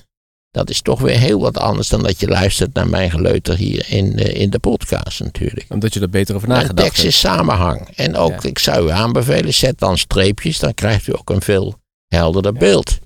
Dat 0.51 0.71
is 0.71 0.81
toch 0.83 1.01
weer 1.01 1.19
heel 1.19 1.41
wat 1.41 1.59
anders 1.59 1.89
dan 1.89 2.03
dat 2.03 2.21
je 2.21 2.29
luistert 2.29 2.75
naar 2.75 2.89
mijn 2.89 3.11
geleuter 3.11 3.57
hier 3.57 3.87
in, 3.89 4.19
eh, 4.19 4.41
in 4.41 4.51
de 4.51 4.59
podcast 4.59 5.21
natuurlijk. 5.21 5.67
Omdat 5.69 5.95
je 5.95 6.01
er 6.01 6.09
beter 6.11 6.35
over 6.35 6.49
nagedacht 6.49 6.77
tekst 6.77 6.97
hebt. 6.97 7.09
is 7.09 7.19
samenhang. 7.19 7.89
En 7.97 8.17
ook, 8.17 8.43
Ja. 8.43 8.49
ik 8.49 8.59
zou 8.59 8.87
u 8.87 8.91
aanbevelen, 8.91 9.55
zet 9.55 9.79
dan 9.79 9.99
streepjes, 9.99 10.59
dan 10.59 10.75
krijgt 10.75 11.07
u 11.07 11.13
ook 11.17 11.31
een 11.31 11.43
veel 11.43 11.75
helderder 12.09 12.53
beeld. 12.53 12.99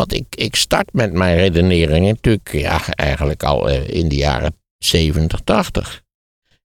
Want 0.00 0.14
ik, 0.14 0.26
ik 0.34 0.56
start 0.56 0.92
met 0.92 1.12
mijn 1.12 1.36
redeneringen 1.36 2.14
natuurlijk 2.14 2.52
ja, 2.52 2.80
eigenlijk 2.94 3.42
al 3.42 3.68
eh, 3.68 3.88
in 3.88 4.08
de 4.08 4.14
jaren 4.14 4.56
70, 4.78 5.40
80. 5.44 6.02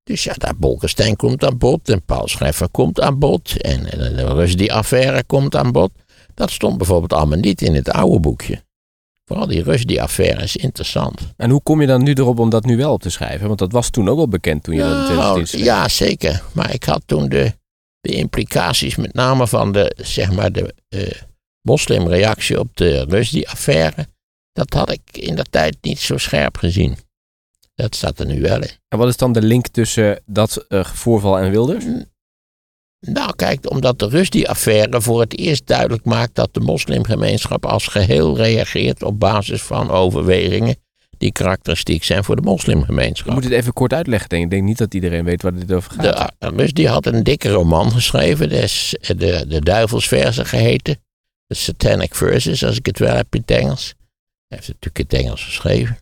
Dus 0.03 0.23
ja, 0.23 0.33
daar 0.37 0.55
Bolkestein 0.57 1.15
komt 1.15 1.45
aan 1.45 1.57
bod 1.57 1.89
en 1.89 2.01
Paul 2.05 2.27
Scheffer 2.27 2.69
komt 2.69 3.01
aan 3.01 3.19
bod 3.19 3.61
en, 3.61 3.91
en 3.91 4.15
de 4.15 4.25
Rushdie-affaire 4.25 5.23
komt 5.23 5.55
aan 5.55 5.71
bod. 5.71 5.91
Dat 6.33 6.51
stond 6.51 6.77
bijvoorbeeld 6.77 7.13
allemaal 7.13 7.37
niet 7.37 7.61
in 7.61 7.75
het 7.75 7.89
oude 7.89 8.19
boekje. 8.19 8.63
Vooral 9.25 9.47
die 9.47 9.63
Rushdie-affaire 9.63 10.43
is 10.43 10.55
interessant. 10.55 11.21
En 11.37 11.49
hoe 11.49 11.61
kom 11.63 11.81
je 11.81 11.87
dan 11.87 12.03
nu 12.03 12.13
erop 12.13 12.39
om 12.39 12.49
dat 12.49 12.65
nu 12.65 12.77
wel 12.77 12.93
op 12.93 13.01
te 13.01 13.09
schrijven? 13.09 13.47
Want 13.47 13.59
dat 13.59 13.71
was 13.71 13.89
toen 13.89 14.09
ook 14.09 14.17
wel 14.17 14.27
bekend 14.27 14.63
toen 14.63 14.75
je 14.75 14.81
dat 14.81 14.89
in 14.89 14.95
Nou, 14.95 15.05
2010 15.05 15.47
schreef. 15.47 15.65
ja, 15.65 15.87
zeker. 15.87 16.43
Maar 16.53 16.73
ik 16.73 16.83
had 16.83 17.01
toen 17.05 17.29
de, 17.29 17.53
de 17.99 18.11
implicaties 18.11 18.95
met 18.95 19.13
name 19.13 19.47
van 19.47 19.71
de, 19.71 19.95
zeg 19.97 20.31
maar, 20.31 20.51
de 20.51 20.73
eh, 20.89 21.21
moslimreactie 21.65 22.59
op 22.59 22.67
de 22.73 23.05
Rushdie-affaire. 23.09 24.07
Dat 24.53 24.73
had 24.73 24.91
ik 24.91 25.01
in 25.11 25.35
dat 25.35 25.51
tijd 25.51 25.77
niet 25.81 25.99
zo 25.99 26.17
scherp 26.17 26.57
gezien. 26.57 26.97
Dat 27.75 27.95
staat 27.95 28.19
er 28.19 28.25
nu 28.25 28.41
wel 28.41 28.61
in. 28.61 28.69
En 28.87 28.97
wat 28.97 29.07
is 29.07 29.17
dan 29.17 29.31
de 29.31 29.41
link 29.41 29.67
tussen 29.67 30.21
dat 30.25 30.57
eh, 30.57 30.83
voorval 30.83 31.39
en 31.39 31.51
Wilders? 31.51 31.85
Nou, 32.99 33.35
kijk, 33.35 33.71
omdat 33.71 33.99
de 33.99 34.07
Rushdie-affaire 34.07 35.01
voor 35.01 35.19
het 35.19 35.37
eerst 35.37 35.67
duidelijk 35.67 36.05
maakt 36.05 36.35
dat 36.35 36.53
de 36.53 36.59
moslimgemeenschap 36.59 37.65
als 37.65 37.87
geheel 37.87 38.37
reageert 38.37 39.03
op 39.03 39.19
basis 39.19 39.61
van 39.61 39.89
overwegingen 39.89 40.75
die 41.17 41.31
karakteristiek 41.31 42.03
zijn 42.03 42.23
voor 42.23 42.35
de 42.35 42.41
moslimgemeenschap. 42.41 43.27
Je 43.27 43.33
moet 43.33 43.43
het 43.43 43.53
even 43.53 43.73
kort 43.73 43.93
uitleggen, 43.93 44.29
denk 44.29 44.41
ik. 44.41 44.47
Ik 44.47 44.53
denk 44.53 44.67
niet 44.67 44.77
dat 44.77 44.93
iedereen 44.93 45.25
weet 45.25 45.41
waar 45.41 45.53
dit 45.53 45.73
over 45.73 45.91
gaat. 45.91 46.33
De 46.39 46.49
Rushdie 46.49 46.87
had 46.87 47.05
een 47.05 47.23
dikke 47.23 47.49
roman 47.49 47.91
geschreven, 47.91 48.49
de, 48.49 48.67
de, 49.17 49.45
de 49.47 49.61
Duivelsversen 49.61 50.45
geheten. 50.45 50.97
De 51.47 51.55
Satanic 51.55 52.15
Verses, 52.15 52.63
als 52.63 52.77
ik 52.77 52.85
het 52.85 52.99
wel 52.99 53.15
heb 53.15 53.35
in 53.35 53.41
het 53.41 53.51
Engels. 53.51 53.93
Hij 54.47 54.57
heeft 54.57 54.67
het 54.67 54.75
natuurlijk 54.75 54.99
in 54.99 55.17
het 55.17 55.25
Engels 55.25 55.43
geschreven. 55.43 55.97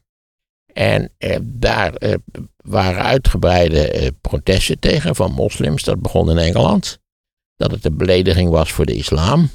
En 0.74 1.12
eh, 1.18 1.38
daar 1.44 1.94
eh, 1.94 2.14
waren 2.58 3.04
uitgebreide 3.04 3.92
eh, 3.92 4.10
protesten 4.22 4.80
tegen 4.80 5.16
van 5.16 5.32
moslims. 5.32 5.84
Dat 5.84 6.02
begon 6.02 6.30
in 6.30 6.38
Engeland. 6.38 7.00
Dat 7.56 7.72
het 7.72 7.86
een 7.86 7.98
belediging 7.98 8.50
was 8.50 8.72
voor 8.72 8.86
de 8.86 8.96
islam. 8.96 9.50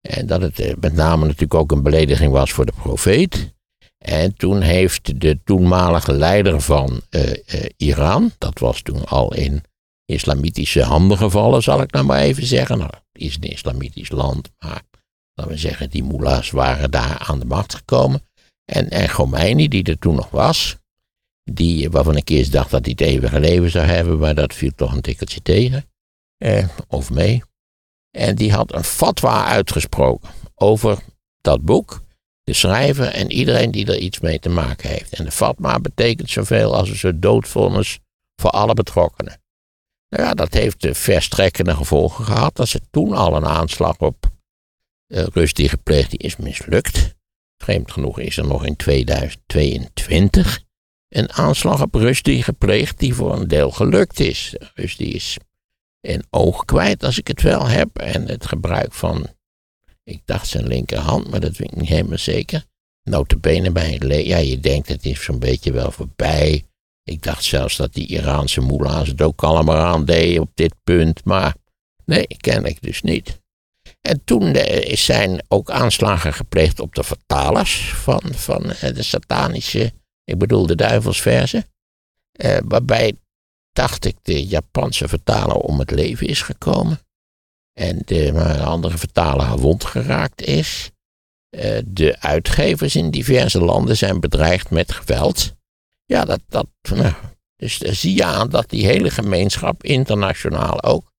En 0.00 0.26
dat 0.26 0.40
het 0.40 0.60
eh, 0.60 0.74
met 0.80 0.92
name 0.92 1.24
natuurlijk 1.24 1.54
ook 1.54 1.72
een 1.72 1.82
belediging 1.82 2.32
was 2.32 2.52
voor 2.52 2.66
de 2.66 2.72
profeet. 2.76 3.54
En 3.98 4.34
toen 4.34 4.60
heeft 4.60 5.20
de 5.20 5.38
toenmalige 5.44 6.12
leider 6.12 6.60
van 6.60 7.00
Iran, 7.76 8.32
dat 8.38 8.58
was 8.58 8.82
toen 8.82 9.04
al 9.04 9.34
in 9.34 9.62
islamitische 10.04 10.82
handen 10.82 11.18
gevallen, 11.18 11.62
zal 11.62 11.82
ik 11.82 11.92
nou 11.92 12.04
maar 12.04 12.20
even 12.20 12.46
zeggen. 12.46 12.78
Nou, 12.78 12.90
het 12.90 13.22
is 13.22 13.34
een 13.34 13.50
islamitisch 13.50 14.10
land, 14.10 14.50
maar 14.58 14.82
laten 15.38 15.52
we 15.52 15.58
zeggen, 15.58 15.90
die 15.90 16.04
mullahs 16.04 16.50
waren 16.50 16.90
daar 16.90 17.18
aan 17.18 17.38
de 17.38 17.44
macht 17.44 17.74
gekomen. 17.74 18.22
En, 18.64 18.90
en 18.90 19.08
Khomeini, 19.08 19.68
die 19.68 19.84
er 19.84 19.98
toen 19.98 20.14
nog 20.14 20.30
was, 20.30 20.76
die, 21.44 21.90
waarvan 21.90 22.16
ik 22.16 22.28
eerst 22.28 22.52
dacht 22.52 22.70
dat 22.70 22.84
hij 22.84 22.90
het 22.90 23.06
eeuwige 23.08 23.40
leven 23.40 23.70
zou 23.70 23.86
hebben, 23.86 24.18
maar 24.18 24.34
dat 24.34 24.54
viel 24.54 24.70
toch 24.76 24.92
een 24.92 25.00
tikkeltje 25.00 25.42
tegen. 25.42 25.84
Eh, 26.36 26.68
of 26.88 27.10
mee. 27.10 27.42
En 28.10 28.34
die 28.34 28.52
had 28.52 28.74
een 28.74 28.84
fatwa 28.84 29.44
uitgesproken 29.44 30.30
over 30.54 30.98
dat 31.40 31.60
boek, 31.60 32.02
de 32.42 32.52
schrijver 32.52 33.06
en 33.06 33.32
iedereen 33.32 33.70
die 33.70 33.86
er 33.86 33.98
iets 33.98 34.20
mee 34.20 34.38
te 34.38 34.48
maken 34.48 34.88
heeft. 34.88 35.12
En 35.12 35.24
de 35.24 35.30
fatwa 35.30 35.80
betekent 35.80 36.30
zoveel 36.30 36.74
als 36.74 36.88
een 36.88 36.96
soort 36.96 37.22
doodvonnis 37.22 37.98
voor 38.36 38.50
alle 38.50 38.74
betrokkenen. 38.74 39.40
Nou 40.08 40.24
ja, 40.24 40.34
dat 40.34 40.52
heeft 40.52 40.80
de 40.80 40.94
verstrekkende 40.94 41.74
gevolgen 41.74 42.24
gehad. 42.24 42.56
Dat 42.56 42.68
ze 42.68 42.80
toen 42.90 43.12
al 43.12 43.36
een 43.36 43.46
aanslag 43.46 43.98
op 43.98 44.30
uh, 45.08 45.26
Rushdie 45.32 45.68
gepleegd, 45.68 46.10
die 46.10 46.18
is 46.18 46.36
mislukt. 46.36 47.14
Vreemd 47.56 47.92
genoeg 47.92 48.18
is 48.18 48.36
er 48.36 48.46
nog 48.46 48.64
in 48.64 48.76
2022 48.76 50.60
een 51.08 51.32
aanslag 51.32 51.82
op 51.82 51.94
Rushdie 51.94 52.42
gepleegd 52.42 52.98
die 52.98 53.14
voor 53.14 53.32
een 53.34 53.48
deel 53.48 53.70
gelukt 53.70 54.20
is. 54.20 54.54
Rushdie 54.74 55.12
is 55.14 55.36
een 56.00 56.24
oog 56.30 56.64
kwijt 56.64 57.04
als 57.04 57.18
ik 57.18 57.26
het 57.28 57.42
wel 57.42 57.66
heb. 57.66 57.98
En 57.98 58.28
het 58.28 58.46
gebruik 58.46 58.92
van, 58.92 59.26
ik 60.04 60.20
dacht 60.24 60.46
zijn 60.46 60.66
linkerhand, 60.66 61.30
maar 61.30 61.40
dat 61.40 61.56
weet 61.56 61.70
ik 61.72 61.76
niet 61.76 61.88
helemaal 61.88 62.18
zeker. 62.18 62.64
Notabene 63.02 63.70
bij 63.70 63.90
het 63.92 64.02
le- 64.02 64.14
Ja, 64.14 64.36
je 64.36 64.60
denkt 64.60 64.88
het 64.88 65.06
is 65.06 65.22
zo'n 65.24 65.38
beetje 65.38 65.72
wel 65.72 65.90
voorbij. 65.90 66.64
Ik 67.02 67.22
dacht 67.22 67.44
zelfs 67.44 67.76
dat 67.76 67.94
die 67.94 68.06
Iraanse 68.06 68.60
moela's 68.60 69.08
het 69.08 69.22
ook 69.22 69.42
allemaal 69.42 69.76
aan 69.76 70.04
deden 70.04 70.42
op 70.42 70.50
dit 70.54 70.74
punt. 70.84 71.24
Maar 71.24 71.54
nee, 72.04 72.26
kennelijk 72.26 72.82
dus 72.82 73.02
niet. 73.02 73.40
En 74.00 74.24
toen 74.24 74.54
eh, 74.54 74.96
zijn 74.96 75.42
ook 75.48 75.70
aanslagen 75.70 76.32
gepleegd 76.32 76.80
op 76.80 76.94
de 76.94 77.02
vertalers 77.02 77.92
van, 77.94 78.22
van 78.24 78.70
eh, 78.70 78.94
de 78.94 79.02
satanische, 79.02 79.92
ik 80.24 80.38
bedoel 80.38 80.66
de 80.66 80.74
duivelsverzen. 80.74 81.64
Eh, 82.32 82.58
waarbij, 82.64 83.16
dacht 83.72 84.04
ik, 84.04 84.16
de 84.22 84.46
Japanse 84.46 85.08
vertaler 85.08 85.56
om 85.56 85.78
het 85.78 85.90
leven 85.90 86.26
is 86.26 86.42
gekomen. 86.42 87.00
En 87.72 88.02
de 88.04 88.60
andere 88.60 88.98
vertaler 88.98 89.46
gewond 89.46 89.84
geraakt 89.84 90.42
is. 90.42 90.90
De 91.84 92.16
uitgevers 92.20 92.96
in 92.96 93.10
diverse 93.10 93.60
landen 93.60 93.96
zijn 93.96 94.20
bedreigd 94.20 94.70
met 94.70 94.92
geweld. 94.92 95.54
Ja, 96.04 96.24
dat, 96.24 96.40
dat, 96.48 96.66
nou, 96.82 97.12
dus 97.56 97.78
daar 97.78 97.94
zie 97.94 98.14
je 98.14 98.24
aan 98.24 98.48
dat 98.48 98.70
die 98.70 98.86
hele 98.86 99.10
gemeenschap 99.10 99.84
internationaal 99.84 100.82
ook 100.82 101.12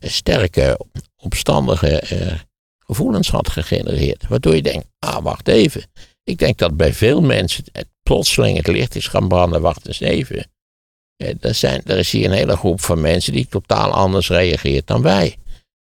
sterke, 0.00 0.78
opstandige 1.16 2.02
gevoelens 2.78 3.30
had 3.30 3.48
gegenereerd. 3.48 4.28
Waardoor 4.28 4.54
je 4.54 4.62
denkt, 4.62 4.86
ah, 4.98 5.22
wacht 5.22 5.48
even. 5.48 5.84
Ik 6.24 6.38
denk 6.38 6.58
dat 6.58 6.76
bij 6.76 6.92
veel 6.92 7.20
mensen 7.20 7.64
het 7.72 7.88
plotseling 8.02 8.56
het 8.56 8.66
licht 8.66 8.94
is 8.94 9.06
gaan 9.06 9.28
branden, 9.28 9.60
wacht 9.60 9.86
eens 9.86 10.00
even. 10.00 10.50
Er, 11.40 11.54
zijn, 11.54 11.82
er 11.84 11.98
is 11.98 12.10
hier 12.10 12.24
een 12.24 12.36
hele 12.36 12.56
groep 12.56 12.80
van 12.80 13.00
mensen 13.00 13.32
die 13.32 13.46
totaal 13.48 13.90
anders 13.90 14.28
reageert 14.28 14.86
dan 14.86 15.02
wij. 15.02 15.36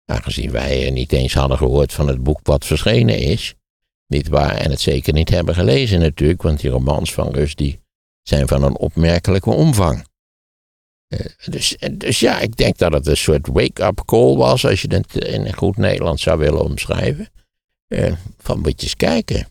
Aangezien 0.05 0.51
wij 0.51 0.89
niet 0.89 1.11
eens 1.11 1.33
hadden 1.33 1.57
gehoord 1.57 1.93
van 1.93 2.07
het 2.07 2.23
boek 2.23 2.39
wat 2.43 2.65
verschenen 2.65 3.17
is. 3.19 3.53
Niet 4.07 4.27
waar, 4.27 4.55
en 4.55 4.69
het 4.69 4.81
zeker 4.81 5.13
niet 5.13 5.29
hebben 5.29 5.55
gelezen 5.55 5.99
natuurlijk, 5.99 6.41
want 6.41 6.59
die 6.59 6.69
romans 6.69 7.13
van 7.13 7.31
Rus 7.31 7.55
zijn 8.21 8.47
van 8.47 8.63
een 8.63 8.77
opmerkelijke 8.77 9.49
omvang. 9.49 10.05
Uh, 11.09 11.19
dus, 11.45 11.77
dus 11.91 12.19
ja, 12.19 12.39
ik 12.39 12.55
denk 12.55 12.77
dat 12.77 12.93
het 12.93 13.07
een 13.07 13.17
soort 13.17 13.47
wake-up 13.47 14.01
call 14.05 14.35
was, 14.35 14.65
als 14.65 14.81
je 14.81 14.95
het 14.95 15.15
in 15.15 15.53
goed 15.53 15.77
Nederlands 15.77 16.23
zou 16.23 16.39
willen 16.39 16.63
omschrijven. 16.63 17.29
Uh, 17.87 18.13
van 18.37 18.59
moet 18.59 18.81
je 18.81 18.83
eens 18.83 18.95
kijken. 18.95 19.47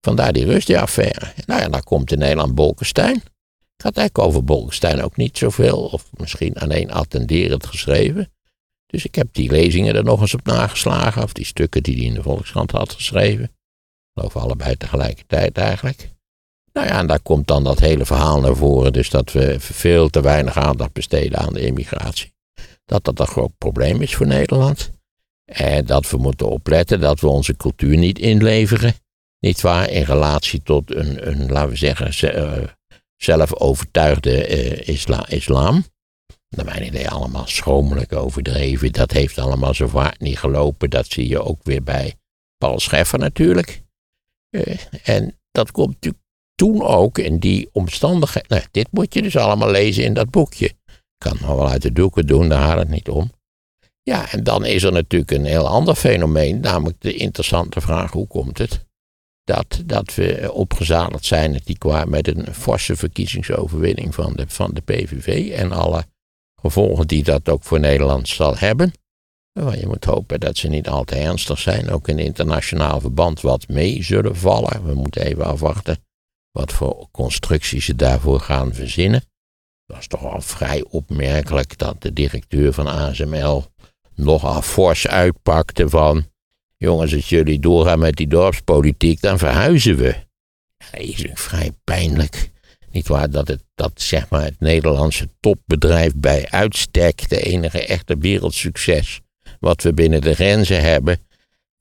Vandaar 0.00 0.32
die 0.32 0.44
Rusdia-affaire. 0.44 1.32
Nou 1.46 1.60
ja, 1.60 1.68
dan 1.68 1.82
komt 1.82 2.12
in 2.12 2.18
Nederland 2.18 2.54
Bolkestein. 2.54 3.16
Ik 3.76 3.86
had 3.86 3.96
eigenlijk 3.96 4.28
over 4.28 4.44
Bolkestein 4.44 5.02
ook 5.02 5.16
niet 5.16 5.38
zoveel, 5.38 5.84
of 5.84 6.10
misschien 6.16 6.54
alleen 6.54 6.92
attenderend 6.92 7.66
geschreven. 7.66 8.32
Dus 8.86 9.04
ik 9.04 9.14
heb 9.14 9.28
die 9.32 9.50
lezingen 9.50 9.94
er 9.94 10.04
nog 10.04 10.20
eens 10.20 10.34
op 10.34 10.44
nageslagen, 10.44 11.22
of 11.22 11.32
die 11.32 11.44
stukken 11.44 11.82
die 11.82 11.96
hij 11.96 12.04
in 12.04 12.14
de 12.14 12.22
Volkskrant 12.22 12.70
had 12.70 12.92
geschreven. 12.92 13.44
Ik 13.44 13.50
geloof 14.14 14.36
allebei 14.36 14.76
tegelijkertijd 14.76 15.58
eigenlijk. 15.58 16.10
Nou 16.72 16.86
ja, 16.86 16.98
en 16.98 17.06
daar 17.06 17.20
komt 17.20 17.46
dan 17.46 17.64
dat 17.64 17.78
hele 17.78 18.04
verhaal 18.04 18.40
naar 18.40 18.56
voren, 18.56 18.92
dus 18.92 19.10
dat 19.10 19.32
we 19.32 19.60
veel 19.60 20.08
te 20.08 20.20
weinig 20.20 20.56
aandacht 20.56 20.92
besteden 20.92 21.38
aan 21.38 21.52
de 21.52 21.66
immigratie. 21.66 22.34
Dat 22.84 23.04
dat 23.04 23.20
een 23.20 23.26
groot 23.26 23.58
probleem 23.58 24.02
is 24.02 24.14
voor 24.14 24.26
Nederland. 24.26 24.90
En 25.44 25.86
dat 25.86 26.10
we 26.10 26.16
moeten 26.16 26.48
opletten 26.48 27.00
dat 27.00 27.20
we 27.20 27.28
onze 27.28 27.56
cultuur 27.56 27.96
niet 27.96 28.18
inleveren. 28.18 28.94
Niet 29.38 29.60
waar, 29.60 29.90
in 29.90 30.02
relatie 30.02 30.62
tot 30.62 30.94
een, 30.94 31.28
een 31.28 31.52
laten 31.52 31.70
we 31.70 31.76
zeggen, 31.76 32.34
uh, 32.36 32.68
zelfovertuigde 33.16 34.48
uh, 34.48 34.88
isla 34.88 35.28
islam. 35.28 35.84
Naar 36.48 36.64
mijn 36.64 36.86
idee 36.86 37.08
allemaal 37.08 37.46
schromelijk 37.46 38.12
overdreven. 38.12 38.92
Dat 38.92 39.10
heeft 39.10 39.38
allemaal 39.38 39.74
zo 39.74 39.86
vaak 39.86 40.18
niet 40.18 40.38
gelopen. 40.38 40.90
Dat 40.90 41.06
zie 41.06 41.28
je 41.28 41.42
ook 41.42 41.60
weer 41.62 41.82
bij 41.82 42.14
Paul 42.58 42.80
Scheffer 42.80 43.18
natuurlijk. 43.18 43.82
En 45.02 45.38
dat 45.50 45.70
komt 45.70 45.92
natuurlijk 45.94 46.19
toen 46.60 46.82
ook 46.82 47.18
in 47.18 47.38
die 47.38 47.68
omstandigheden. 47.72 48.48
Nou, 48.48 48.62
dit 48.70 48.88
moet 48.90 49.14
je 49.14 49.22
dus 49.22 49.36
allemaal 49.36 49.70
lezen 49.70 50.04
in 50.04 50.14
dat 50.14 50.30
boekje. 50.30 50.66
Ik 50.66 51.18
kan 51.18 51.32
het 51.32 51.46
wel 51.46 51.68
uit 51.68 51.82
de 51.82 51.92
doeken 51.92 52.26
doen, 52.26 52.48
daar 52.48 52.66
gaat 52.66 52.78
het 52.78 52.88
niet 52.88 53.08
om. 53.08 53.32
Ja, 54.02 54.32
en 54.32 54.44
dan 54.44 54.64
is 54.64 54.82
er 54.82 54.92
natuurlijk 54.92 55.30
een 55.30 55.44
heel 55.44 55.68
ander 55.68 55.94
fenomeen. 55.94 56.60
Namelijk 56.60 57.00
de 57.00 57.14
interessante 57.14 57.80
vraag, 57.80 58.12
hoe 58.12 58.26
komt 58.26 58.58
het? 58.58 58.86
Dat, 59.44 59.82
dat 59.84 60.14
we 60.14 60.50
opgezadigd 60.52 61.24
zijn 61.24 61.60
die 61.64 61.78
kwamen 61.78 62.10
met 62.10 62.28
een 62.28 62.54
forse 62.54 62.96
verkiezingsoverwinning 62.96 64.14
van 64.14 64.32
de, 64.32 64.44
van 64.48 64.70
de 64.74 64.80
PVV 64.80 65.50
en 65.50 65.72
alle 65.72 66.04
gevolgen 66.60 67.06
die 67.06 67.22
dat 67.22 67.48
ook 67.48 67.64
voor 67.64 67.80
Nederland 67.80 68.28
zal 68.28 68.56
hebben. 68.56 68.92
Je 69.52 69.86
moet 69.86 70.04
hopen 70.04 70.40
dat 70.40 70.56
ze 70.56 70.68
niet 70.68 70.88
al 70.88 71.04
te 71.04 71.16
ernstig 71.16 71.58
zijn, 71.58 71.90
ook 71.90 72.08
in 72.08 72.18
internationaal 72.18 73.00
verband 73.00 73.40
wat 73.40 73.68
mee 73.68 74.02
zullen 74.02 74.36
vallen. 74.36 74.84
We 74.84 74.94
moeten 74.94 75.22
even 75.22 75.44
afwachten 75.44 76.08
wat 76.52 76.72
voor 76.72 77.08
constructies 77.10 77.84
ze 77.84 77.94
daarvoor 77.94 78.40
gaan 78.40 78.74
verzinnen. 78.74 79.20
Het 79.86 79.96
was 79.96 80.06
toch 80.06 80.24
al 80.24 80.40
vrij 80.40 80.84
opmerkelijk 80.88 81.78
dat 81.78 82.02
de 82.02 82.12
directeur 82.12 82.72
van 82.72 82.86
ASML 82.86 83.64
nogal 84.14 84.62
fors 84.62 85.06
uitpakte 85.06 85.88
van... 85.88 86.28
Jongens, 86.76 87.14
als 87.14 87.28
jullie 87.28 87.58
doorgaan 87.58 87.98
met 87.98 88.16
die 88.16 88.26
dorpspolitiek, 88.26 89.20
dan 89.20 89.38
verhuizen 89.38 89.96
we. 89.96 90.14
Ja, 90.76 90.98
is 90.98 91.26
vrij 91.34 91.72
pijnlijk. 91.84 92.50
Niet 92.90 93.08
waar 93.08 93.30
dat 93.30 93.48
het, 93.48 93.64
dat 93.74 93.92
zeg 93.94 94.28
maar 94.28 94.44
het 94.44 94.60
Nederlandse 94.60 95.28
topbedrijf 95.40 96.12
bij 96.16 96.46
uitstek, 96.50 97.28
de 97.28 97.40
enige 97.40 97.86
echte 97.86 98.18
wereldsucces, 98.18 99.20
wat 99.58 99.82
we 99.82 99.92
binnen 99.92 100.20
de 100.20 100.34
grenzen 100.34 100.82
hebben, 100.82 101.20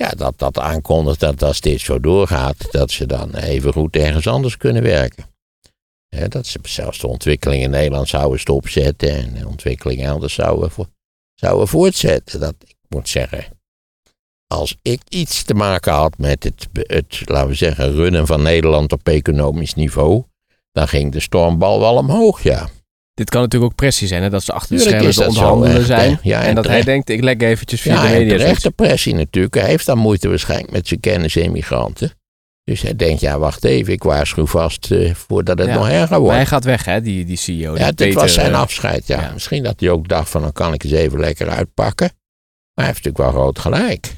ja, 0.04 0.10
dat 0.10 0.38
dat 0.38 0.60
aankondigt 0.60 1.20
dat 1.20 1.40
dat 1.40 1.56
steeds 1.56 1.84
zo 1.84 2.00
doorgaat, 2.00 2.72
dat 2.72 2.92
ze 2.92 3.06
dan 3.06 3.36
even 3.36 3.74
goed 3.74 3.96
ergens 3.96 4.28
anders 4.28 4.58
kunnen 4.58 4.84
werken. 4.84 5.26
dat 6.30 6.46
ze 6.46 6.60
zelfs 6.64 7.00
de 7.00 7.08
ontwikkeling 7.08 7.64
in 7.64 7.70
Nederland 7.70 8.08
zouden 8.08 8.40
stopzetten 8.40 9.10
en 9.10 9.34
de 9.34 9.48
ontwikkeling 9.48 10.04
elders 10.04 10.34
zouden, 10.34 10.72
zouden 11.34 11.68
voortzetten. 11.68 12.40
Dat, 12.40 12.56
ik 12.60 12.76
moet 12.88 13.10
zeggen, 13.10 13.46
als 14.48 14.76
ik 14.82 15.02
iets 15.10 15.44
te 15.44 15.54
maken 15.54 15.94
had 15.94 16.18
met 16.18 16.44
het, 16.44 16.68
het, 16.74 17.22
laten 17.26 17.50
we 17.50 17.56
zeggen, 17.56 17.92
runnen 17.92 18.28
van 18.28 18.42
Nederland 18.42 18.92
op 18.92 19.08
economisch 19.08 19.74
niveau, 19.74 20.24
dan 20.72 20.88
ging 20.88 21.12
de 21.12 21.20
stormbal 21.20 21.80
wel 21.80 21.96
omhoog, 21.96 22.44
ja. 22.44 22.70
Dit 23.20 23.30
kan 23.30 23.42
natuurlijk 23.42 23.72
ook 23.72 23.78
pressie 23.78 24.08
zijn, 24.08 24.24
hè? 24.24 24.30
dat 24.30 24.44
ze 24.44 24.52
achter 24.52 24.76
de 24.76 24.82
schermen 24.82 25.12
te 25.12 25.28
onderhandelen 25.28 25.86
zijn. 25.86 26.20
Ja, 26.22 26.42
en, 26.42 26.56
dat 26.56 26.68
hij 26.68 26.84
denkt, 26.84 27.10
ik 27.10 27.24
leg 27.24 27.38
eventjes 27.38 27.82
via 27.82 27.94
ja, 27.94 28.02
de 28.02 28.08
media. 28.08 28.32
Ja, 28.32 28.38
terechte 28.38 28.72
pressie 28.72 29.16
natuurlijk. 29.16 29.54
Hij 29.54 29.68
heeft 29.68 29.86
dan 29.86 29.98
moeite 29.98 30.30
waarschijnlijk 30.30 30.72
met 30.72 30.88
zijn 30.88 31.00
kennis 31.00 31.36
immigranten. 31.36 32.12
Dus 32.64 32.82
hij 32.82 32.96
denkt, 32.96 33.22
ja, 33.22 33.40
wacht 33.40 33.64
even, 33.64 33.94
ik 33.94 34.04
waarschuw 34.04 34.46
vast 34.46 34.92
uh, 34.92 35.14
voordat 35.14 35.60
het 35.60 35.70
nog 35.70 35.90
erger 35.90 36.08
wordt. 36.08 36.26
Maar 36.26 36.36
hij 36.36 36.46
gaat 36.46 36.64
weg, 36.64 36.86
hè, 36.86 37.02
die, 37.02 37.26
die 37.26 37.38
CEO. 37.38 37.78
ja, 37.78 37.92
dit 37.92 38.14
was 38.14 38.34
zijn 38.34 38.52
eh, 38.52 38.60
afscheid, 38.60 39.08
ja. 39.08 39.32
Misschien 39.34 39.64
dat 39.64 39.80
hij 39.80 39.90
ook 39.90 40.08
dacht 40.08 40.30
van, 40.30 40.42
dan 40.42 40.52
kan 40.52 40.74
ik 40.74 40.84
eens 40.84 40.94
even 40.94 41.20
lekker 41.20 41.50
uitpakken. 41.50 42.08
Maar 42.74 42.86
hij 42.86 42.86
heeft 42.86 43.06
natuurlijk 43.06 43.34
wel 43.34 43.42
groot 43.42 43.60
gelijk. 43.60 44.14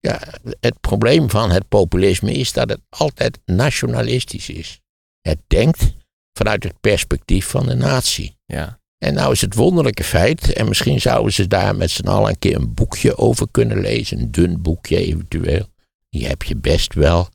Ja, 0.00 0.20
het 0.60 0.80
probleem 0.80 1.30
van 1.30 1.50
het 1.50 1.68
populisme 1.68 2.32
is 2.32 2.52
dat 2.52 2.68
het 2.68 2.80
altijd 2.88 3.38
nationalistisch 3.44 4.48
is. 4.48 4.80
Het 5.20 5.38
denkt 5.46 5.96
vanuit 6.38 6.64
het 6.64 6.80
perspectief 6.80 7.46
van 7.46 7.66
de 7.66 7.74
natie. 7.74 8.36
Ja. 8.46 8.80
En 8.98 9.14
nou 9.14 9.32
is 9.32 9.40
het 9.40 9.54
wonderlijke 9.54 10.04
feit, 10.04 10.52
en 10.52 10.68
misschien 10.68 11.00
zouden 11.00 11.32
ze 11.32 11.46
daar 11.46 11.76
met 11.76 11.90
z'n 11.90 12.06
allen 12.06 12.28
een 12.28 12.38
keer 12.38 12.56
een 12.56 12.74
boekje 12.74 13.16
over 13.16 13.46
kunnen 13.50 13.80
lezen, 13.80 14.18
een 14.18 14.30
dun 14.30 14.62
boekje 14.62 14.96
eventueel, 14.96 15.66
die 16.10 16.26
heb 16.26 16.42
je 16.42 16.56
best 16.56 16.94
wel, 16.94 17.28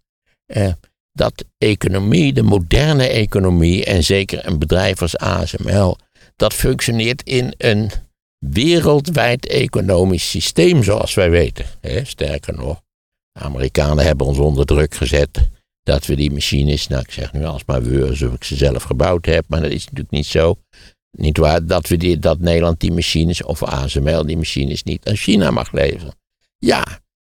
eh, 0.46 0.72
dat 1.12 1.46
economie, 1.58 2.34
de 2.34 2.44
moderne 2.44 3.08
economie, 3.08 3.86
en 3.86 4.04
zeker 4.04 4.48
een 4.48 4.60
bedrijf 4.60 5.02
als 5.02 5.18
ASML, 5.18 5.98
dat 6.36 6.54
functioneert 6.54 7.24
in 7.24 7.54
een 7.58 7.92
wereldwijd 8.38 9.48
economisch 9.48 10.30
systeem, 10.30 10.84
zoals 10.84 11.14
wij 11.14 11.30
weten. 11.30 11.66
Sterker 12.04 12.54
nog, 12.54 12.82
de 13.32 13.40
Amerikanen 13.40 14.06
hebben 14.06 14.28
ons 14.28 14.38
onder 14.38 14.66
druk 14.66 14.96
gezet 14.96 15.50
dat 15.84 16.06
we 16.06 16.16
die 16.16 16.32
machines, 16.32 16.88
nou 16.88 17.02
ik 17.02 17.12
zeg 17.12 17.34
nu 17.34 17.44
alsmaar 17.44 17.84
we, 17.84 18.08
alsof 18.08 18.34
ik 18.34 18.44
ze 18.44 18.56
zelf 18.56 18.84
gebouwd 18.84 19.26
heb, 19.26 19.46
maar 19.48 19.62
dat 19.62 19.72
is 19.72 19.84
natuurlijk 19.84 20.12
niet 20.12 20.26
zo. 20.26 20.56
Niet 21.12 21.38
waar 21.38 21.66
dat, 21.66 21.88
we 21.88 21.98
die, 21.98 22.20
dat 22.20 22.40
Nederland 22.40 22.80
die 22.80 22.92
machines, 22.92 23.44
of 23.44 23.64
ASML 23.64 24.26
die 24.26 24.38
machines 24.38 24.84
niet 24.84 25.08
aan 25.08 25.16
China 25.16 25.52
mag 25.52 25.72
leveren. 25.72 26.16
Ja, 26.58 26.86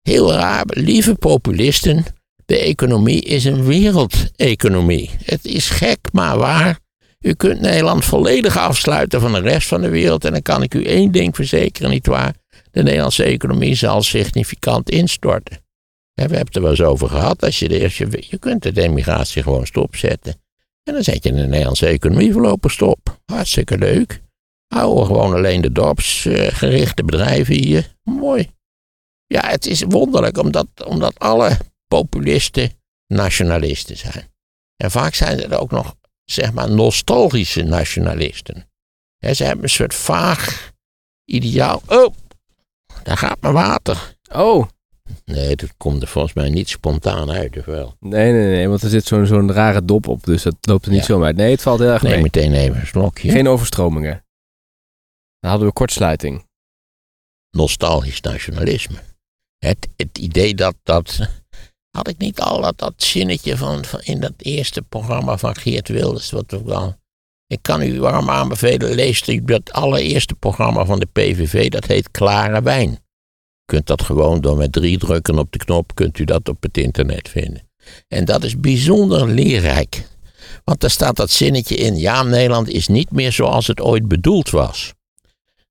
heel 0.03 0.33
raar, 0.33 0.65
lieve 0.67 1.15
populisten, 1.15 2.05
de 2.47 2.59
economie 2.59 3.23
is 3.23 3.45
een 3.45 3.65
wereldeconomie. 3.65 5.11
Het 5.25 5.45
is 5.45 5.71
gek, 5.71 5.99
maar 6.13 6.39
waar. 6.39 6.79
U 7.21 7.33
kunt 7.33 7.61
Nederland 7.61 8.05
volledig 8.05 8.59
afsluiten 8.59 9.21
van 9.21 9.33
de 9.33 9.41
rest 9.41 9.69
van 9.69 9.81
de 9.81 9.89
wereld. 9.89 10.25
En 10.25 10.33
dan 10.33 10.43
kan 10.43 10.63
ik 10.63 10.75
u 10.75 10.85
één 10.85 11.13
ding 11.13 11.35
verzekeren, 11.35 11.91
nietwaar? 11.91 12.35
De 12.71 12.83
Nederlandse 12.83 13.25
economie 13.25 13.75
zal 13.75 14.03
significant 14.03 14.91
instorten. 14.91 15.66
We 16.17 16.23
hebben 16.23 16.39
het 16.39 16.57
er 16.57 16.63
wel 16.63 16.71
eens 16.71 16.83
over 16.83 17.09
gehad. 17.09 17.43
Als 17.43 17.59
je, 17.59 17.69
de, 17.69 17.81
eerste, 17.81 18.25
je 18.31 18.39
kunt 18.39 18.63
de 18.75 18.83
emigratie 18.83 19.43
gewoon 19.43 19.67
stopzetten. 19.67 20.35
En 20.83 20.93
dan 20.93 21.03
zet 21.03 21.25
je 21.25 21.33
de 21.33 21.47
Nederlandse 21.47 21.87
economie 21.87 22.33
voorlopig 22.33 22.73
stop. 22.73 23.21
Hartstikke 23.25 23.79
leuk. 23.79 24.23
Houden 24.67 25.07
gewoon 25.07 25.35
alleen 25.35 25.61
de 25.61 25.73
dorpsgerichte 25.73 27.05
bedrijven 27.05 27.55
hier. 27.55 27.95
Mooi. 28.03 28.51
Ja, 29.27 29.47
het 29.47 29.67
is 29.67 29.83
wonderlijk 29.83 30.39
omdat, 30.39 30.67
omdat 30.85 31.19
alle 31.19 31.59
populisten 31.89 32.71
nationalisten 33.07 33.97
zijn. 33.97 34.29
En 34.77 34.91
vaak 34.91 35.15
zijn 35.15 35.43
er 35.43 35.61
ook 35.61 35.71
nog 35.71 35.95
zeg 36.25 36.53
maar, 36.53 36.71
nostalgische 36.71 37.63
nationalisten. 37.63 38.69
ze 39.19 39.45
hebben 39.45 39.65
een 39.65 39.71
soort 39.71 39.95
vaag 39.95 40.73
ideaal. 41.25 41.83
Oh, 41.87 42.15
daar 43.03 43.17
gaat 43.17 43.41
mijn 43.41 43.55
water. 43.55 44.17
Oh. 44.33 44.69
Nee, 45.25 45.57
dat 45.57 45.75
komt 45.77 46.03
er 46.03 46.09
volgens 46.09 46.35
mij 46.35 46.49
niet 46.49 46.69
spontaan 46.69 47.31
uit, 47.31 47.59
of 47.59 47.65
wel? 47.65 47.97
Nee, 48.01 48.33
nee, 48.33 48.47
nee, 48.47 48.69
want 48.69 48.83
er 48.83 48.91
zit 48.91 49.05
zo'n 49.05 49.27
zo'n 49.27 49.53
rare 49.53 49.85
dop 49.85 50.09
op, 50.09 50.25
dus 50.25 50.43
dat 50.43 50.57
loopt 50.61 50.87
er 50.87 50.93
niet 50.93 51.05
zo 51.05 51.23
uit. 51.23 51.37
Nee, 51.37 51.51
het 51.51 51.63
valt 51.63 51.79
heel 51.79 51.89
erg 51.89 52.03
nee, 52.03 52.13
mee. 52.13 52.23
meteen 52.23 52.53
even 52.53 52.81
een 52.81 52.87
slokje. 52.87 53.31
Geen 53.31 53.49
overstromingen. 53.49 54.25
Dan 55.41 55.51
hadden 55.51 55.69
we 55.69 55.75
kortsluiting. 55.75 56.47
Nostalgisch 57.51 58.21
nationalisme. 58.21 58.97
Het, 59.59 59.89
het 59.97 60.19
idee 60.19 60.55
dat, 60.55 60.75
dat 60.83 61.29
had 61.97 62.09
ik 62.09 62.19
niet 62.19 62.41
al 62.41 62.61
dat, 62.61 62.79
dat 62.79 62.95
zinnetje 62.97 63.57
van, 63.57 63.85
van 63.85 64.01
in 64.01 64.21
dat 64.21 64.33
eerste 64.37 64.83
programma 64.83 65.39
van 65.39 65.57
Geert 65.57 65.89
Wilders. 65.89 66.31
Wat 66.31 66.55
ook 66.55 66.69
al, 66.69 66.97
ik 67.47 67.59
kan 67.63 67.83
u 67.83 68.01
warm 68.01 68.31
aanbevelen, 68.31 68.95
leest 68.95 69.29
u 69.29 69.45
dat 69.45 69.73
allereerste 69.73 70.35
programma 70.35 70.85
van 70.85 70.99
de 70.99 71.09
PVV, 71.13 71.69
dat 71.69 71.87
heet 71.87 72.11
Klare 72.11 72.63
Wijn. 72.63 72.99
Kunt 73.67 73.87
dat 73.87 74.03
gewoon 74.03 74.41
door 74.41 74.57
met 74.57 74.73
drie 74.73 74.99
drukken 74.99 75.39
op 75.39 75.53
de 75.53 75.59
knop, 75.59 75.95
kunt 75.95 76.19
u 76.19 76.25
dat 76.25 76.49
op 76.49 76.63
het 76.63 76.79
internet 76.79 77.29
vinden. 77.29 77.69
En 78.09 78.25
dat 78.25 78.45
is 78.45 78.61
bijzonder 78.61 79.29
leerrijk. 79.29 80.09
Want 80.65 80.81
daar 80.81 80.91
staat 80.91 81.17
dat 81.17 81.31
zinnetje 81.31 81.77
in, 81.77 81.97
ja, 81.97 82.23
Nederland 82.23 82.69
is 82.69 82.89
niet 82.89 83.11
meer 83.11 83.33
zoals 83.33 83.67
het 83.67 83.81
ooit 83.81 84.09
bedoeld 84.09 84.51
was. 84.51 84.95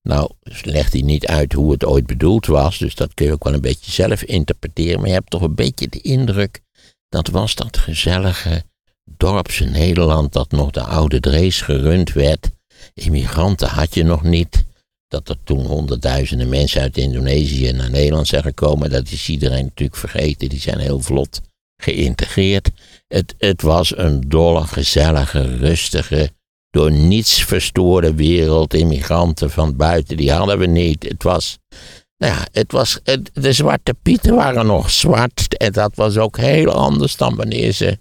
Nou, 0.01 0.29
legt 0.61 0.93
hij 0.93 1.01
niet 1.01 1.27
uit 1.27 1.53
hoe 1.53 1.71
het 1.71 1.85
ooit 1.85 2.05
bedoeld 2.05 2.45
was, 2.45 2.77
dus 2.77 2.95
dat 2.95 3.13
kun 3.13 3.25
je 3.25 3.31
ook 3.31 3.43
wel 3.43 3.53
een 3.53 3.61
beetje 3.61 3.91
zelf 3.91 4.23
interpreteren. 4.23 4.99
Maar 4.99 5.07
je 5.07 5.13
hebt 5.13 5.29
toch 5.29 5.41
een 5.41 5.55
beetje 5.55 5.89
de 5.89 6.01
indruk, 6.01 6.61
dat 7.09 7.27
was 7.27 7.55
dat 7.55 7.77
gezellige 7.77 8.63
dorpse 9.17 9.65
Nederland 9.65 10.33
dat 10.33 10.51
nog 10.51 10.71
de 10.71 10.83
oude 10.83 11.19
Drees 11.19 11.61
gerund 11.61 12.13
werd. 12.13 12.49
Immigranten 12.93 13.67
had 13.67 13.93
je 13.93 14.03
nog 14.03 14.23
niet. 14.23 14.65
Dat 15.15 15.29
er 15.29 15.43
toen 15.43 15.65
honderdduizenden 15.65 16.49
mensen 16.49 16.81
uit 16.81 16.97
Indonesië 16.97 17.71
naar 17.71 17.89
Nederland 17.89 18.27
zijn 18.27 18.43
gekomen, 18.43 18.89
dat 18.89 19.11
is 19.11 19.29
iedereen 19.29 19.63
natuurlijk 19.63 19.97
vergeten. 19.97 20.49
Die 20.49 20.59
zijn 20.59 20.79
heel 20.79 20.99
vlot 20.99 21.41
geïntegreerd. 21.77 22.71
Het, 23.07 23.35
het 23.37 23.61
was 23.61 23.97
een 23.97 24.21
dolle, 24.27 24.67
gezellige, 24.67 25.57
rustige, 25.57 26.29
door 26.69 26.91
niets 26.91 27.43
verstoorde 27.43 28.13
wereld. 28.13 28.73
Immigranten 28.73 29.51
van 29.51 29.75
buiten, 29.75 30.17
die 30.17 30.31
hadden 30.31 30.59
we 30.59 30.65
niet. 30.65 31.03
Het 31.03 31.23
was, 31.23 31.57
nou 32.17 32.33
ja, 32.33 32.47
het 32.51 32.71
was, 32.71 32.99
de 33.33 33.53
zwarte 33.53 33.93
pieten 33.93 34.35
waren 34.35 34.65
nog 34.65 34.89
zwart. 34.89 35.57
En 35.57 35.71
dat 35.71 35.95
was 35.95 36.17
ook 36.17 36.37
heel 36.37 36.71
anders 36.71 37.15
dan 37.15 37.35
wanneer 37.35 37.71
ze, 37.71 37.99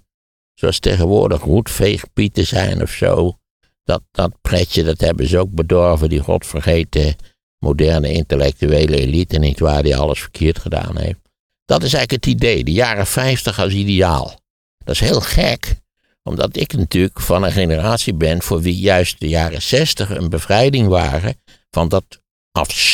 zoals 0.53 0.79
tegenwoordig, 0.79 1.41
roetveegpieten 1.41 2.45
zijn 2.45 2.81
of 2.81 2.91
zo. 2.91 3.37
Dat, 3.85 4.01
dat 4.11 4.41
pretje, 4.41 4.83
dat 4.83 4.99
hebben 4.99 5.27
ze 5.27 5.37
ook 5.37 5.51
bedorven, 5.51 6.09
die 6.09 6.19
godvergeten 6.19 7.15
moderne 7.59 8.11
intellectuele 8.11 8.97
elite, 8.99 9.37
niet 9.37 9.59
waar, 9.59 9.83
die 9.83 9.97
alles 9.97 10.19
verkeerd 10.19 10.59
gedaan 10.59 10.97
heeft. 10.97 11.19
Dat 11.65 11.83
is 11.83 11.93
eigenlijk 11.93 12.25
het 12.25 12.33
idee, 12.33 12.63
de 12.63 12.71
jaren 12.71 13.07
50 13.07 13.59
als 13.59 13.73
ideaal. 13.73 14.39
Dat 14.77 14.95
is 14.95 14.99
heel 14.99 15.21
gek, 15.21 15.75
omdat 16.23 16.57
ik 16.57 16.73
natuurlijk 16.73 17.21
van 17.21 17.43
een 17.43 17.51
generatie 17.51 18.13
ben 18.13 18.41
voor 18.41 18.61
wie 18.61 18.75
juist 18.75 19.19
de 19.19 19.27
jaren 19.27 19.61
zestig 19.61 20.09
een 20.09 20.29
bevrijding 20.29 20.87
waren 20.87 21.35
van, 21.69 21.89
dat 21.89 22.23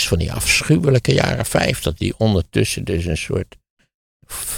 van 0.07 0.17
die 0.17 0.33
afschuwelijke 0.33 1.13
jaren 1.13 1.45
vijftig, 1.45 1.93
die 1.93 2.13
ondertussen 2.17 2.83
dus 2.83 3.05
een 3.05 3.17
soort 3.17 3.55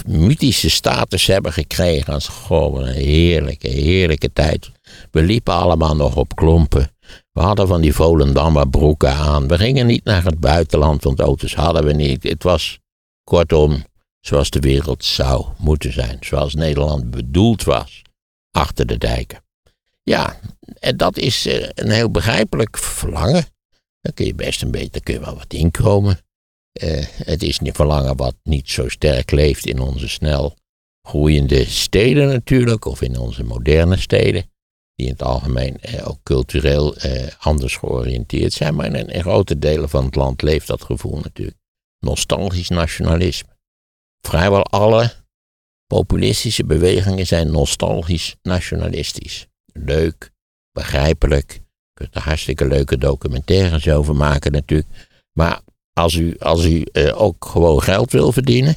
mythische 0.06 0.70
status 0.70 1.26
hebben 1.26 1.52
gekregen 1.52 2.12
als 2.12 2.28
gewoon 2.28 2.86
een 2.86 2.94
heerlijke, 2.94 3.68
heerlijke 3.68 4.32
tijd. 4.32 4.70
We 5.10 5.22
liepen 5.22 5.54
allemaal 5.54 5.96
nog 5.96 6.16
op 6.16 6.36
klompen. 6.36 6.90
We 7.32 7.40
hadden 7.40 7.68
van 7.68 7.80
die 7.80 7.94
Volendammer 7.94 8.68
broeken 8.68 9.12
aan. 9.12 9.48
We 9.48 9.58
gingen 9.58 9.86
niet 9.86 10.04
naar 10.04 10.24
het 10.24 10.40
buitenland, 10.40 11.04
want 11.04 11.20
auto's 11.20 11.54
hadden 11.54 11.84
we 11.84 11.92
niet. 11.92 12.22
Het 12.22 12.42
was 12.42 12.78
kortom 13.24 13.84
zoals 14.20 14.50
de 14.50 14.60
wereld 14.60 15.04
zou 15.04 15.46
moeten 15.58 15.92
zijn. 15.92 16.16
Zoals 16.20 16.54
Nederland 16.54 17.10
bedoeld 17.10 17.64
was 17.64 18.02
achter 18.50 18.86
de 18.86 18.98
dijken. 18.98 19.42
Ja, 20.02 20.40
en 20.78 20.96
dat 20.96 21.16
is 21.16 21.46
eh, 21.46 21.68
een 21.74 21.90
heel 21.90 22.10
begrijpelijk 22.10 22.78
verlangen. 22.78 23.44
Dan 24.00 24.12
kun 24.14 24.26
je 24.26 24.34
best 24.34 24.62
een 24.62 24.70
beetje, 24.70 25.00
kun 25.00 25.14
je 25.14 25.20
wel 25.20 25.36
wat 25.36 25.52
inkomen. 25.52 26.18
Eh, 26.74 27.04
het 27.06 27.42
is 27.42 27.60
een 27.60 27.74
verlangen 27.74 28.16
wat 28.16 28.34
niet 28.42 28.70
zo 28.70 28.88
sterk 28.88 29.30
leeft 29.30 29.66
in 29.66 29.80
onze 29.80 30.08
snel 30.08 30.56
groeiende 31.08 31.64
steden 31.64 32.28
natuurlijk, 32.28 32.84
of 32.84 33.02
in 33.02 33.18
onze 33.18 33.44
moderne 33.44 33.96
steden, 33.96 34.50
die 34.94 35.06
in 35.06 35.12
het 35.12 35.22
algemeen 35.22 35.80
eh, 35.80 36.08
ook 36.08 36.18
cultureel 36.22 36.96
eh, 36.96 37.26
anders 37.38 37.76
georiënteerd 37.76 38.52
zijn. 38.52 38.74
Maar 38.74 38.86
in, 38.94 39.08
in 39.08 39.22
grote 39.22 39.58
delen 39.58 39.88
van 39.88 40.04
het 40.04 40.14
land 40.14 40.42
leeft 40.42 40.66
dat 40.66 40.82
gevoel 40.82 41.18
natuurlijk. 41.18 41.56
Nostalgisch 41.98 42.68
nationalisme. 42.68 43.56
Vrijwel 44.20 44.64
alle 44.64 45.12
populistische 45.86 46.64
bewegingen 46.64 47.26
zijn 47.26 47.50
nostalgisch 47.50 48.36
nationalistisch. 48.42 49.46
Leuk, 49.72 50.30
begrijpelijk. 50.72 51.52
Je 51.52 51.60
kunt 51.94 52.14
er 52.14 52.22
hartstikke 52.22 52.66
leuke 52.66 52.98
documentaires 52.98 53.88
over 53.88 54.16
maken 54.16 54.52
natuurlijk. 54.52 54.88
Maar 55.32 55.60
als 55.94 56.14
u, 56.14 56.36
als 56.38 56.64
u 56.64 56.82
eh, 56.92 57.20
ook 57.20 57.44
gewoon 57.44 57.82
geld 57.82 58.12
wil 58.12 58.32
verdienen, 58.32 58.76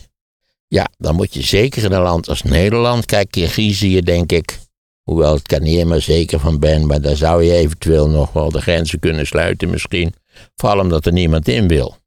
ja, 0.67 0.87
dan 0.97 1.15
moet 1.15 1.33
je 1.33 1.41
zeker 1.41 1.83
in 1.83 1.91
een 1.91 2.01
land 2.01 2.29
als 2.29 2.41
Nederland. 2.41 3.05
Kijk, 3.05 3.31
Kirgizië 3.31 4.01
denk 4.01 4.31
ik, 4.31 4.59
hoewel 5.03 5.35
ik 5.35 5.51
er 5.51 5.61
niet 5.61 5.73
helemaal 5.73 6.01
zeker 6.01 6.39
van 6.39 6.59
ben, 6.59 6.85
maar 6.85 7.01
daar 7.01 7.15
zou 7.15 7.43
je 7.43 7.53
eventueel 7.53 8.09
nog 8.09 8.31
wel 8.31 8.51
de 8.51 8.61
grenzen 8.61 8.99
kunnen 8.99 9.27
sluiten 9.27 9.69
misschien. 9.69 10.13
Vooral 10.55 10.79
omdat 10.79 11.05
er 11.05 11.11
niemand 11.11 11.47
in 11.47 11.67
wil. 11.67 11.97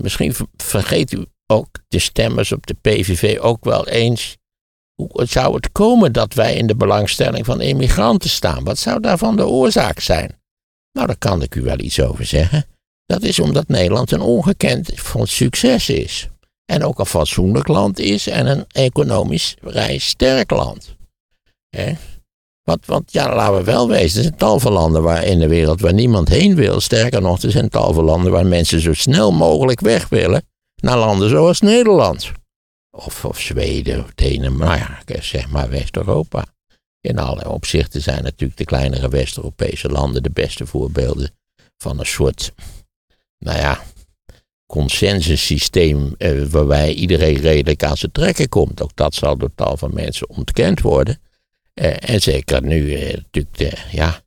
Misschien 0.00 0.34
vergeet 0.56 1.12
u 1.12 1.24
ook 1.46 1.68
de 1.88 1.98
stemmers 1.98 2.52
op 2.52 2.66
de 2.66 2.76
PVV 2.80 3.38
ook 3.40 3.64
wel 3.64 3.88
eens. 3.88 4.36
Hoe 4.94 5.26
zou 5.26 5.54
het 5.54 5.72
komen 5.72 6.12
dat 6.12 6.34
wij 6.34 6.54
in 6.54 6.66
de 6.66 6.76
belangstelling 6.76 7.46
van 7.46 7.60
immigranten 7.60 8.30
staan? 8.30 8.64
Wat 8.64 8.78
zou 8.78 9.00
daarvan 9.00 9.36
de 9.36 9.46
oorzaak 9.46 10.00
zijn? 10.00 10.38
Nou, 10.92 11.06
daar 11.06 11.18
kan 11.18 11.42
ik 11.42 11.54
u 11.54 11.62
wel 11.62 11.78
iets 11.78 12.00
over 12.00 12.24
zeggen. 12.24 12.66
Dat 13.10 13.22
is 13.22 13.38
omdat 13.38 13.68
Nederland 13.68 14.12
een 14.12 14.20
ongekend 14.20 14.90
succes 15.22 15.88
is. 15.88 16.28
En 16.64 16.84
ook 16.84 16.98
een 16.98 17.06
fatsoenlijk 17.06 17.68
land 17.68 17.98
is 17.98 18.26
en 18.26 18.46
een 18.46 18.64
economisch 18.68 19.56
vrij 19.62 19.98
sterk 19.98 20.50
land. 20.50 20.94
He? 21.68 21.92
Want, 22.86 23.12
ja, 23.12 23.34
laten 23.34 23.56
we 23.56 23.64
wel 23.64 23.88
wezen, 23.88 24.16
er 24.18 24.24
zijn 24.24 24.36
tal 24.36 24.60
van 24.60 24.72
landen 24.72 25.02
waar, 25.02 25.24
in 25.24 25.38
de 25.38 25.48
wereld 25.48 25.80
waar 25.80 25.94
niemand 25.94 26.28
heen 26.28 26.54
wil. 26.54 26.80
Sterker 26.80 27.22
nog, 27.22 27.42
er 27.42 27.50
zijn 27.50 27.68
tal 27.68 27.92
van 27.92 28.04
landen 28.04 28.32
waar 28.32 28.46
mensen 28.46 28.80
zo 28.80 28.94
snel 28.94 29.32
mogelijk 29.32 29.80
weg 29.80 30.08
willen 30.08 30.42
naar 30.82 30.98
landen 30.98 31.28
zoals 31.28 31.60
Nederland. 31.60 32.32
Of, 32.90 33.24
of 33.24 33.40
Zweden 33.40 34.04
of 34.04 34.14
Denemarken, 34.14 35.24
zeg 35.24 35.50
maar 35.50 35.70
West-Europa. 35.70 36.44
In 37.00 37.18
allerlei 37.18 37.48
opzichten 37.48 38.02
zijn 38.02 38.22
natuurlijk 38.22 38.58
de 38.58 38.64
kleinere 38.64 39.08
West-Europese 39.08 39.88
landen 39.88 40.22
de 40.22 40.30
beste 40.30 40.66
voorbeelden 40.66 41.30
van 41.76 41.98
een 41.98 42.06
soort, 42.06 42.52
nou 43.40 43.58
ja, 43.58 43.82
consensussysteem 44.66 46.14
eh, 46.18 46.42
waarbij 46.42 46.92
iedereen 46.92 47.36
redelijk 47.36 47.84
aan 47.84 47.96
zijn 47.96 48.12
trekken 48.12 48.48
komt. 48.48 48.82
Ook 48.82 48.96
dat 48.96 49.14
zal 49.14 49.36
door 49.36 49.54
tal 49.54 49.76
van 49.76 49.94
mensen 49.94 50.28
ontkend 50.28 50.80
worden. 50.80 51.20
Eh, 51.74 52.10
en 52.10 52.22
zeker 52.22 52.62
nu 52.62 52.94
eh, 52.94 53.72
ja, 53.90 54.22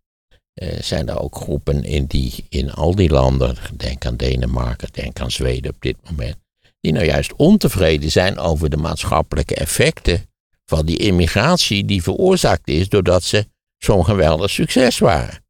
eh, 0.53 0.81
zijn 0.81 1.09
er 1.09 1.19
ook 1.19 1.35
groepen 1.35 1.83
in, 1.83 2.05
die, 2.05 2.45
in 2.49 2.71
al 2.71 2.95
die 2.95 3.09
landen, 3.09 3.55
denk 3.73 4.05
aan 4.05 4.15
Denemarken, 4.15 4.89
denk 4.91 5.19
aan 5.19 5.31
Zweden 5.31 5.71
op 5.71 5.81
dit 5.81 5.97
moment, 6.09 6.35
die 6.81 6.91
nou 6.91 7.05
juist 7.05 7.33
ontevreden 7.35 8.11
zijn 8.11 8.37
over 8.37 8.69
de 8.69 8.77
maatschappelijke 8.77 9.55
effecten 9.55 10.25
van 10.65 10.85
die 10.85 10.97
immigratie 10.97 11.85
die 11.85 12.03
veroorzaakt 12.03 12.67
is 12.67 12.89
doordat 12.89 13.23
ze 13.23 13.47
zo'n 13.77 14.05
geweldig 14.05 14.49
succes 14.49 14.97
waren. 14.97 15.42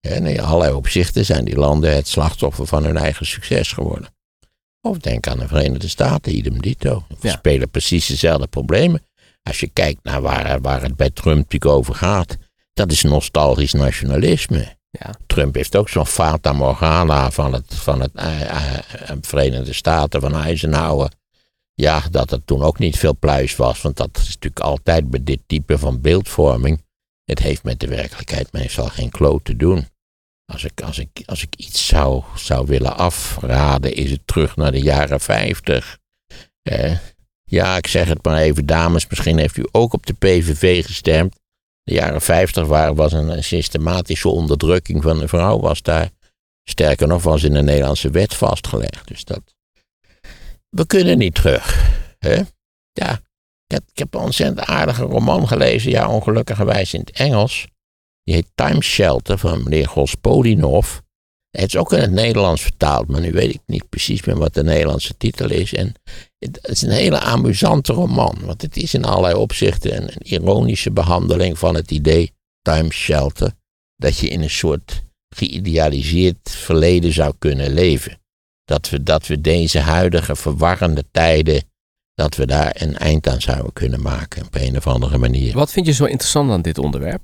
En 0.00 0.26
in 0.26 0.40
allerlei 0.40 0.72
opzichten 0.72 1.24
zijn 1.24 1.44
die 1.44 1.56
landen 1.56 1.94
het 1.94 2.08
slachtoffer 2.08 2.66
van 2.66 2.84
hun 2.84 2.96
eigen 2.96 3.26
succes 3.26 3.72
geworden. 3.72 4.08
Of 4.80 4.98
denk 4.98 5.26
aan 5.26 5.38
de 5.38 5.48
Verenigde 5.48 5.88
Staten, 5.88 6.36
idem 6.36 6.60
dito. 6.60 7.04
We 7.20 7.28
spelen 7.28 7.70
precies 7.70 8.06
dezelfde 8.06 8.46
problemen. 8.46 9.02
Als 9.42 9.60
je 9.60 9.68
kijkt 9.68 10.04
naar 10.04 10.20
waar, 10.22 10.60
waar 10.60 10.82
het 10.82 10.96
bij 10.96 11.10
Trump 11.10 11.36
natuurlijk 11.36 11.72
over 11.72 11.94
gaat, 11.94 12.36
dat 12.72 12.92
is 12.92 13.02
nostalgisch 13.02 13.72
nationalisme. 13.72 14.76
Ja. 14.90 15.14
Trump 15.26 15.54
heeft 15.54 15.76
ook 15.76 15.88
zo'n 15.88 16.06
fata 16.06 16.52
morgana 16.52 17.30
van 17.30 17.52
het, 17.52 17.74
van 17.74 18.00
het 18.00 18.10
uh, 18.14 18.40
uh, 18.40 18.78
Verenigde 19.20 19.72
Staten, 19.72 20.20
van 20.20 20.34
Eisenhower. 20.34 21.12
Ja, 21.74 22.02
dat 22.10 22.30
het 22.30 22.46
toen 22.46 22.62
ook 22.62 22.78
niet 22.78 22.98
veel 22.98 23.16
pluis 23.16 23.56
was, 23.56 23.82
want 23.82 23.96
dat 23.96 24.10
is 24.12 24.26
natuurlijk 24.26 24.60
altijd 24.60 25.10
bij 25.10 25.20
dit 25.22 25.40
type 25.46 25.78
van 25.78 26.00
beeldvorming. 26.00 26.82
Het 27.30 27.38
heeft 27.38 27.64
met 27.64 27.80
de 27.80 27.88
werkelijkheid 27.88 28.52
meestal 28.52 28.86
geen 28.86 29.10
kloot 29.10 29.44
te 29.44 29.56
doen. 29.56 29.88
Als 30.52 30.64
ik, 30.64 30.80
als 30.80 30.98
ik, 30.98 31.22
als 31.24 31.42
ik 31.42 31.54
iets 31.56 31.86
zou, 31.86 32.22
zou 32.36 32.66
willen 32.66 32.96
afraden, 32.96 33.94
is 33.94 34.10
het 34.10 34.26
terug 34.26 34.56
naar 34.56 34.72
de 34.72 34.80
jaren 34.80 35.20
50. 35.20 35.98
Eh, 36.62 36.96
ja, 37.44 37.76
ik 37.76 37.86
zeg 37.86 38.08
het 38.08 38.24
maar 38.24 38.38
even, 38.38 38.66
dames. 38.66 39.06
Misschien 39.06 39.38
heeft 39.38 39.56
u 39.56 39.66
ook 39.70 39.92
op 39.92 40.06
de 40.06 40.12
PVV 40.12 40.86
gestemd. 40.86 41.36
De 41.82 41.94
jaren 41.94 42.20
50 42.20 42.66
waren, 42.66 42.94
was 42.94 43.12
een, 43.12 43.44
systematische 43.44 44.28
onderdrukking 44.28 45.02
van 45.02 45.18
de 45.18 45.28
vrouw. 45.28 45.60
Was 45.60 45.82
daar, 45.82 46.10
sterker 46.64 47.06
nog, 47.06 47.22
was 47.22 47.42
in 47.42 47.52
de 47.52 47.62
Nederlandse 47.62 48.10
wet 48.10 48.34
vastgelegd. 48.34 49.08
Dus 49.08 49.24
dat. 49.24 49.42
We 50.68 50.86
kunnen 50.86 51.18
niet 51.18 51.34
terug. 51.34 51.90
Hè? 52.18 52.42
Ja, 52.92 53.20
ik 53.72 53.98
heb, 53.98 54.14
een 54.14 54.20
ontzettend 54.20 54.66
aardige 54.66 55.02
roman 55.02 55.48
gelezen. 55.48 55.90
Ja, 55.90 56.08
ongelukkigerwijs 56.08 56.94
in 56.94 57.00
het 57.00 57.10
Engels. 57.10 57.66
Die 58.22 58.34
heet 58.34 58.50
Time 58.54 58.82
Shelter 58.82 59.38
van 59.38 59.62
meneer 59.62 59.88
Gospodinov. 59.88 60.98
Het 61.50 61.66
is 61.66 61.76
ook 61.76 61.92
in 61.92 62.00
het 62.00 62.10
Nederlands 62.10 62.62
vertaald, 62.62 63.08
maar 63.08 63.20
nu 63.20 63.32
weet 63.32 63.54
ik 63.54 63.60
niet 63.66 63.88
precies 63.88 64.24
meer 64.24 64.38
wat 64.38 64.54
de 64.54 64.62
Nederlandse 64.62 65.16
titel 65.16 65.50
is. 65.50 65.74
En 65.74 65.94
het 66.38 66.58
is 66.62 66.82
een 66.82 66.90
hele 66.90 67.18
amusante 67.18 67.92
roman, 67.92 68.38
want 68.44 68.62
het 68.62 68.76
is 68.76 68.94
in 68.94 69.04
allerlei 69.04 69.34
opzichten 69.34 69.96
een, 69.96 70.02
een 70.02 70.22
ironische 70.22 70.90
behandeling 70.90 71.58
van 71.58 71.74
het 71.74 71.90
idee 71.90 72.32
Time 72.62 72.92
Shelter. 72.92 73.52
Dat 73.96 74.18
je 74.18 74.28
in 74.28 74.42
een 74.42 74.50
soort 74.50 75.02
geïdealiseerd 75.34 76.50
verleden 76.50 77.12
zou 77.12 77.34
kunnen 77.38 77.72
leven. 77.72 78.20
Dat 78.64 78.88
we, 78.88 79.02
dat 79.02 79.26
we 79.26 79.40
deze 79.40 79.78
huidige 79.78 80.36
verwarrende 80.36 81.04
tijden, 81.10 81.69
dat 82.20 82.36
we 82.36 82.46
daar 82.46 82.76
een 82.78 82.96
eind 82.96 83.28
aan 83.28 83.40
zouden 83.40 83.72
kunnen 83.72 84.02
maken 84.02 84.46
op 84.46 84.54
een 84.54 84.76
of 84.76 84.86
andere 84.86 85.18
manier. 85.18 85.54
Wat 85.54 85.72
vind 85.72 85.86
je 85.86 85.92
zo 85.92 86.04
interessant 86.04 86.50
aan 86.50 86.62
dit 86.62 86.78
onderwerp? 86.78 87.22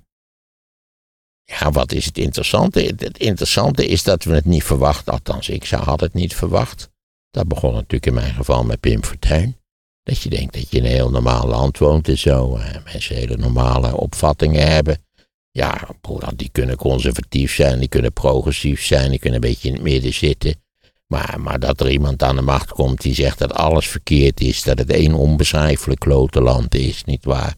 Ja, 1.45 1.71
wat 1.71 1.93
is 1.93 2.05
het 2.05 2.19
interessante? 2.19 2.81
Het 2.81 3.19
interessante 3.19 3.87
is 3.87 4.03
dat 4.03 4.25
we 4.25 4.35
het 4.35 4.45
niet 4.45 4.65
verwachten. 4.65 5.13
Althans, 5.13 5.49
ik 5.49 5.69
had 5.69 6.01
het 6.01 6.15
niet 6.15 6.35
verwacht. 6.35 6.89
Dat 7.31 7.49
begon 7.49 7.73
natuurlijk 7.75 8.07
in 8.07 8.15
mijn 8.15 8.35
geval 8.35 8.65
met 8.65 8.81
Pim 8.81 9.05
Fortuyn. 9.05 9.57
Dat 10.03 10.21
je 10.21 10.29
denkt 10.29 10.55
dat 10.55 10.71
je 10.71 10.77
in 10.77 10.85
een 10.85 10.91
heel 10.91 11.11
normaal 11.11 11.47
land 11.47 11.79
woont 11.79 12.09
en 12.09 12.19
zo. 12.19 12.57
En 12.57 12.83
mensen 12.85 13.17
hele 13.17 13.37
normale 13.37 13.97
opvattingen 13.97 14.71
hebben. 14.71 15.05
Ja, 15.51 15.89
die 16.37 16.49
kunnen 16.53 16.77
conservatief 16.77 17.55
zijn, 17.55 17.79
die 17.79 17.89
kunnen 17.89 18.13
progressief 18.13 18.85
zijn, 18.85 19.11
die 19.11 19.19
kunnen 19.19 19.43
een 19.43 19.51
beetje 19.51 19.69
in 19.69 19.75
het 19.75 19.83
midden 19.83 20.15
zitten. 20.15 20.65
Maar, 21.07 21.41
maar 21.41 21.59
dat 21.59 21.81
er 21.81 21.91
iemand 21.91 22.23
aan 22.23 22.37
de 22.37 22.43
macht 22.43 22.71
komt 22.71 23.01
die 23.01 23.15
zegt 23.15 23.39
dat 23.39 23.55
alles 23.55 23.89
verkeerd 23.89 24.41
is, 24.41 24.63
dat 24.63 24.79
het 24.79 24.91
één 24.91 25.15
onbeschrijfelijk 25.15 26.01
klote 26.01 26.41
land 26.41 26.75
is, 26.75 27.05
niet 27.05 27.25
waar? 27.25 27.55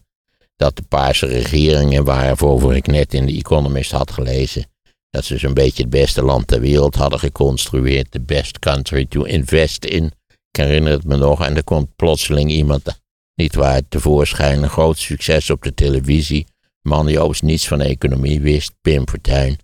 dat 0.59 0.75
de 0.75 0.83
paarse 0.87 1.25
regeringen, 1.25 2.03
waarvoor 2.03 2.75
ik 2.75 2.87
net 2.87 3.13
in 3.13 3.27
The 3.27 3.33
Economist 3.33 3.91
had 3.91 4.11
gelezen, 4.11 4.65
dat 5.09 5.25
ze 5.25 5.37
zo'n 5.37 5.53
beetje 5.53 5.81
het 5.81 5.91
beste 5.91 6.23
land 6.23 6.47
ter 6.47 6.59
wereld 6.59 6.95
hadden 6.95 7.19
geconstrueerd, 7.19 8.11
the 8.11 8.21
best 8.21 8.59
country 8.59 9.05
to 9.05 9.23
invest 9.23 9.85
in. 9.85 10.05
Ik 10.51 10.61
herinner 10.61 10.91
het 10.91 11.03
me 11.03 11.17
nog, 11.17 11.45
en 11.45 11.55
er 11.55 11.63
komt 11.63 11.95
plotseling 11.95 12.51
iemand, 12.51 13.01
niet 13.35 13.55
waar, 13.55 13.81
tevoorschijn, 13.89 14.63
een 14.63 14.69
groot 14.69 14.97
succes 14.97 15.49
op 15.49 15.63
de 15.63 15.73
televisie, 15.73 16.47
man 16.81 17.05
die 17.05 17.17
overigens 17.17 17.51
niets 17.51 17.67
van 17.67 17.81
economie 17.81 18.41
wist, 18.41 18.71
Pim 18.81 19.07
Fortuyn. 19.07 19.57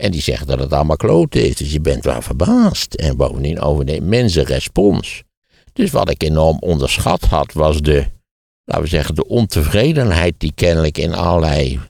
En 0.00 0.10
die 0.10 0.22
zegt 0.22 0.46
dat 0.46 0.58
het 0.58 0.72
allemaal 0.72 0.96
klote 0.96 1.48
is, 1.48 1.56
dus 1.56 1.72
je 1.72 1.80
bent 1.80 2.04
wel 2.04 2.22
verbaasd. 2.22 2.94
En 2.94 3.16
bovendien 3.16 3.60
over 3.60 3.84
de 3.84 3.94
immense 3.94 4.44
respons. 4.44 5.22
Dus 5.72 5.90
wat 5.90 6.10
ik 6.10 6.22
enorm 6.22 6.56
onderschat 6.60 7.24
had, 7.24 7.52
was 7.52 7.80
de 7.80 8.06
laten 8.64 8.82
we 8.82 8.88
zeggen, 8.88 9.14
de 9.14 9.26
ontevredenheid 9.26 10.34
die 10.38 10.52
kennelijk 10.54 10.98
in 10.98 11.14
allerlei 11.14 11.80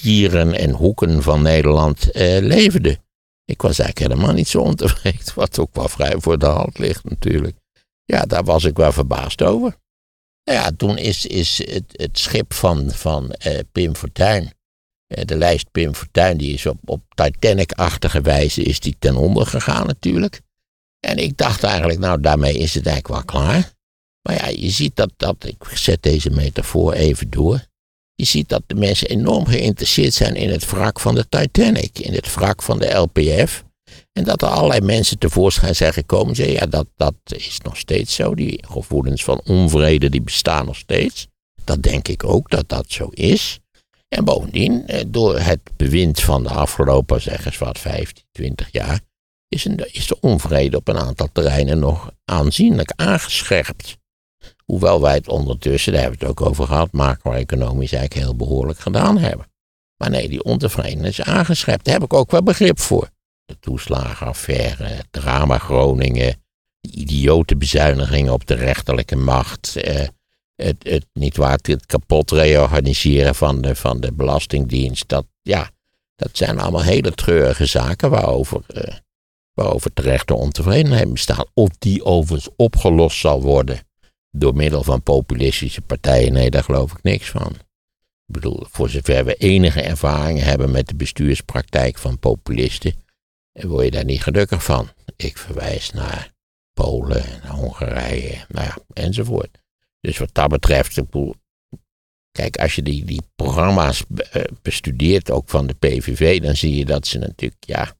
kieren 0.00 0.54
en 0.58 0.70
hoeken 0.70 1.22
van 1.22 1.42
Nederland 1.42 2.10
eh, 2.10 2.38
leefde. 2.40 2.98
Ik 3.44 3.62
was 3.62 3.78
eigenlijk 3.78 4.12
helemaal 4.12 4.34
niet 4.36 4.48
zo 4.48 4.60
ontevreden, 4.60 5.34
wat 5.34 5.58
ook 5.58 5.74
wel 5.74 5.88
vrij 5.88 6.14
voor 6.18 6.38
de 6.38 6.46
hand 6.46 6.78
ligt 6.78 7.04
natuurlijk. 7.04 7.56
Ja, 8.04 8.22
daar 8.22 8.44
was 8.44 8.64
ik 8.64 8.76
wel 8.76 8.92
verbaasd 8.92 9.42
over. 9.42 9.76
Nou 10.44 10.58
ja, 10.58 10.70
toen 10.76 10.98
is, 10.98 11.26
is 11.26 11.58
het, 11.70 11.84
het 11.92 12.18
schip 12.18 12.52
van, 12.52 12.90
van 12.90 13.30
eh, 13.30 13.58
Pim 13.72 13.96
Fortuyn, 13.96 14.52
de 15.06 15.36
lijst 15.36 15.70
Pim 15.70 15.94
Fortuyn, 15.94 16.36
die 16.36 16.52
is 16.52 16.66
op, 16.66 16.78
op 16.84 17.02
Titanic-achtige 17.14 18.20
wijze 18.20 18.62
is 18.62 18.80
die 18.80 18.96
ten 18.98 19.16
onder 19.16 19.46
gegaan 19.46 19.86
natuurlijk. 19.86 20.40
En 21.00 21.18
ik 21.18 21.36
dacht 21.36 21.62
eigenlijk, 21.62 21.98
nou 21.98 22.20
daarmee 22.20 22.54
is 22.54 22.74
het 22.74 22.86
eigenlijk 22.86 23.14
wel 23.16 23.40
klaar. 23.42 23.72
Maar 24.22 24.34
ja, 24.34 24.48
je 24.48 24.70
ziet 24.70 24.96
dat, 24.96 25.10
dat, 25.16 25.36
ik 25.44 25.64
zet 25.74 26.02
deze 26.02 26.30
metafoor 26.30 26.92
even 26.92 27.30
door. 27.30 27.66
Je 28.14 28.24
ziet 28.24 28.48
dat 28.48 28.62
de 28.66 28.74
mensen 28.74 29.08
enorm 29.08 29.46
geïnteresseerd 29.46 30.14
zijn 30.14 30.34
in 30.34 30.50
het 30.50 30.70
wrak 30.70 31.00
van 31.00 31.14
de 31.14 31.28
Titanic, 31.28 31.98
in 31.98 32.14
het 32.14 32.34
wrak 32.34 32.62
van 32.62 32.78
de 32.78 32.92
LPF. 32.92 33.64
En 34.12 34.24
dat 34.24 34.42
er 34.42 34.48
allerlei 34.48 34.80
mensen 34.80 35.18
tevoorschijn 35.18 35.76
zijn 35.76 35.92
gekomen. 35.92 36.34
Zeggen, 36.34 36.54
ja, 36.54 36.66
dat, 36.66 36.86
dat 36.96 37.14
is 37.24 37.58
nog 37.62 37.76
steeds 37.76 38.14
zo. 38.14 38.34
Die 38.34 38.64
gevoelens 38.68 39.24
van 39.24 39.40
onvrede 39.44 40.10
die 40.10 40.22
bestaan 40.22 40.66
nog 40.66 40.76
steeds. 40.76 41.26
Dat 41.64 41.82
denk 41.82 42.08
ik 42.08 42.24
ook 42.24 42.50
dat 42.50 42.68
dat 42.68 42.84
zo 42.88 43.08
is. 43.08 43.60
En 44.14 44.24
bovendien, 44.24 44.86
eh, 44.86 45.04
door 45.06 45.38
het 45.38 45.60
bewind 45.76 46.20
van 46.20 46.42
de 46.42 46.48
afgelopen, 46.48 47.22
zeg 47.22 47.46
eens 47.46 47.58
wat, 47.58 47.78
15, 47.78 48.24
20 48.32 48.68
jaar, 48.72 49.00
is, 49.48 49.64
een, 49.64 49.92
is 49.92 50.06
de 50.06 50.20
onvrede 50.20 50.76
op 50.76 50.88
een 50.88 50.98
aantal 50.98 51.28
terreinen 51.32 51.78
nog 51.78 52.10
aanzienlijk 52.24 52.92
aangescherpt. 52.96 53.96
Hoewel 54.64 55.00
wij 55.00 55.14
het 55.14 55.28
ondertussen, 55.28 55.92
daar 55.92 56.00
hebben 56.00 56.20
we 56.20 56.26
het 56.26 56.38
ook 56.38 56.46
over 56.48 56.66
gehad, 56.66 56.92
macro-economisch 56.92 57.92
eigenlijk 57.92 58.26
heel 58.26 58.36
behoorlijk 58.36 58.78
gedaan 58.78 59.18
hebben. 59.18 59.46
Maar 59.96 60.10
nee, 60.10 60.28
die 60.28 60.44
ontevredenheid 60.44 61.18
is 61.18 61.22
aangescherpt. 61.22 61.84
Daar 61.84 61.94
heb 61.94 62.02
ik 62.02 62.12
ook 62.12 62.30
wel 62.30 62.42
begrip 62.42 62.80
voor. 62.80 63.08
De 63.44 63.58
toeslagenaffaire, 63.60 64.84
het 64.84 65.06
drama 65.10 65.58
Groningen, 65.58 66.42
de 66.80 66.90
idiote 66.90 67.56
bezuinigingen 67.56 68.32
op 68.32 68.46
de 68.46 68.54
rechterlijke 68.54 69.16
macht, 69.16 69.76
eh, 69.76 70.08
het, 70.56 70.76
het, 70.82 71.06
niet 71.12 71.36
waar, 71.36 71.58
het 71.62 71.86
kapot 71.86 72.30
reorganiseren 72.30 73.34
van 73.34 73.60
de, 73.60 73.74
van 73.74 74.00
de 74.00 74.12
Belastingdienst. 74.12 75.08
Dat, 75.08 75.26
ja, 75.42 75.70
dat 76.16 76.30
zijn 76.32 76.58
allemaal 76.58 76.82
hele 76.82 77.12
treurige 77.12 77.66
zaken 77.66 78.10
waarover, 78.10 78.62
eh, 78.66 78.94
waarover 79.52 79.92
terechte 79.92 80.34
ontevredenheid 80.34 81.12
bestaat. 81.12 81.50
Of 81.54 81.68
die 81.78 82.04
overigens 82.04 82.54
opgelost 82.56 83.18
zal 83.18 83.42
worden 83.42 83.80
door 84.30 84.54
middel 84.54 84.82
van 84.82 85.02
populistische 85.02 85.80
partijen, 85.80 86.32
nee, 86.32 86.50
daar 86.50 86.64
geloof 86.64 86.92
ik 86.92 87.02
niks 87.02 87.30
van. 87.30 87.52
Ik 88.26 88.34
bedoel, 88.34 88.66
voor 88.70 88.88
zover 88.88 89.24
we 89.24 89.34
enige 89.34 89.80
ervaring 89.80 90.40
hebben 90.40 90.70
met 90.70 90.88
de 90.88 90.94
bestuurspraktijk 90.94 91.98
van 91.98 92.18
populisten, 92.18 92.94
word 93.52 93.84
je 93.84 93.90
daar 93.90 94.04
niet 94.04 94.22
gelukkig 94.22 94.64
van. 94.64 94.88
Ik 95.16 95.38
verwijs 95.38 95.90
naar 95.90 96.32
Polen, 96.72 97.24
naar 97.42 97.52
Hongarije, 97.52 98.44
nou 98.48 98.66
ja, 98.66 98.76
enzovoort. 98.92 99.63
Dus 100.04 100.18
wat 100.18 100.34
dat 100.34 100.48
betreft, 100.48 101.00
kijk, 102.32 102.56
als 102.56 102.74
je 102.74 102.82
die, 102.82 103.04
die 103.04 103.22
programma's 103.34 104.04
eh, 104.30 104.42
bestudeert, 104.62 105.30
ook 105.30 105.48
van 105.48 105.66
de 105.66 105.74
PVV, 105.74 106.40
dan 106.40 106.56
zie 106.56 106.76
je 106.76 106.84
dat 106.84 107.06
ze 107.06 107.18
natuurlijk, 107.18 107.64
ja, 107.64 107.96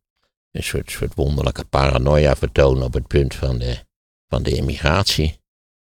een 0.50 0.62
soort, 0.62 0.90
soort 0.90 1.14
wonderlijke 1.14 1.64
paranoia 1.64 2.36
vertonen 2.36 2.82
op 2.82 2.92
het 2.92 3.06
punt 3.06 3.34
van 3.34 3.58
de, 3.58 3.76
van 4.28 4.42
de 4.42 4.50
immigratie. 4.50 5.38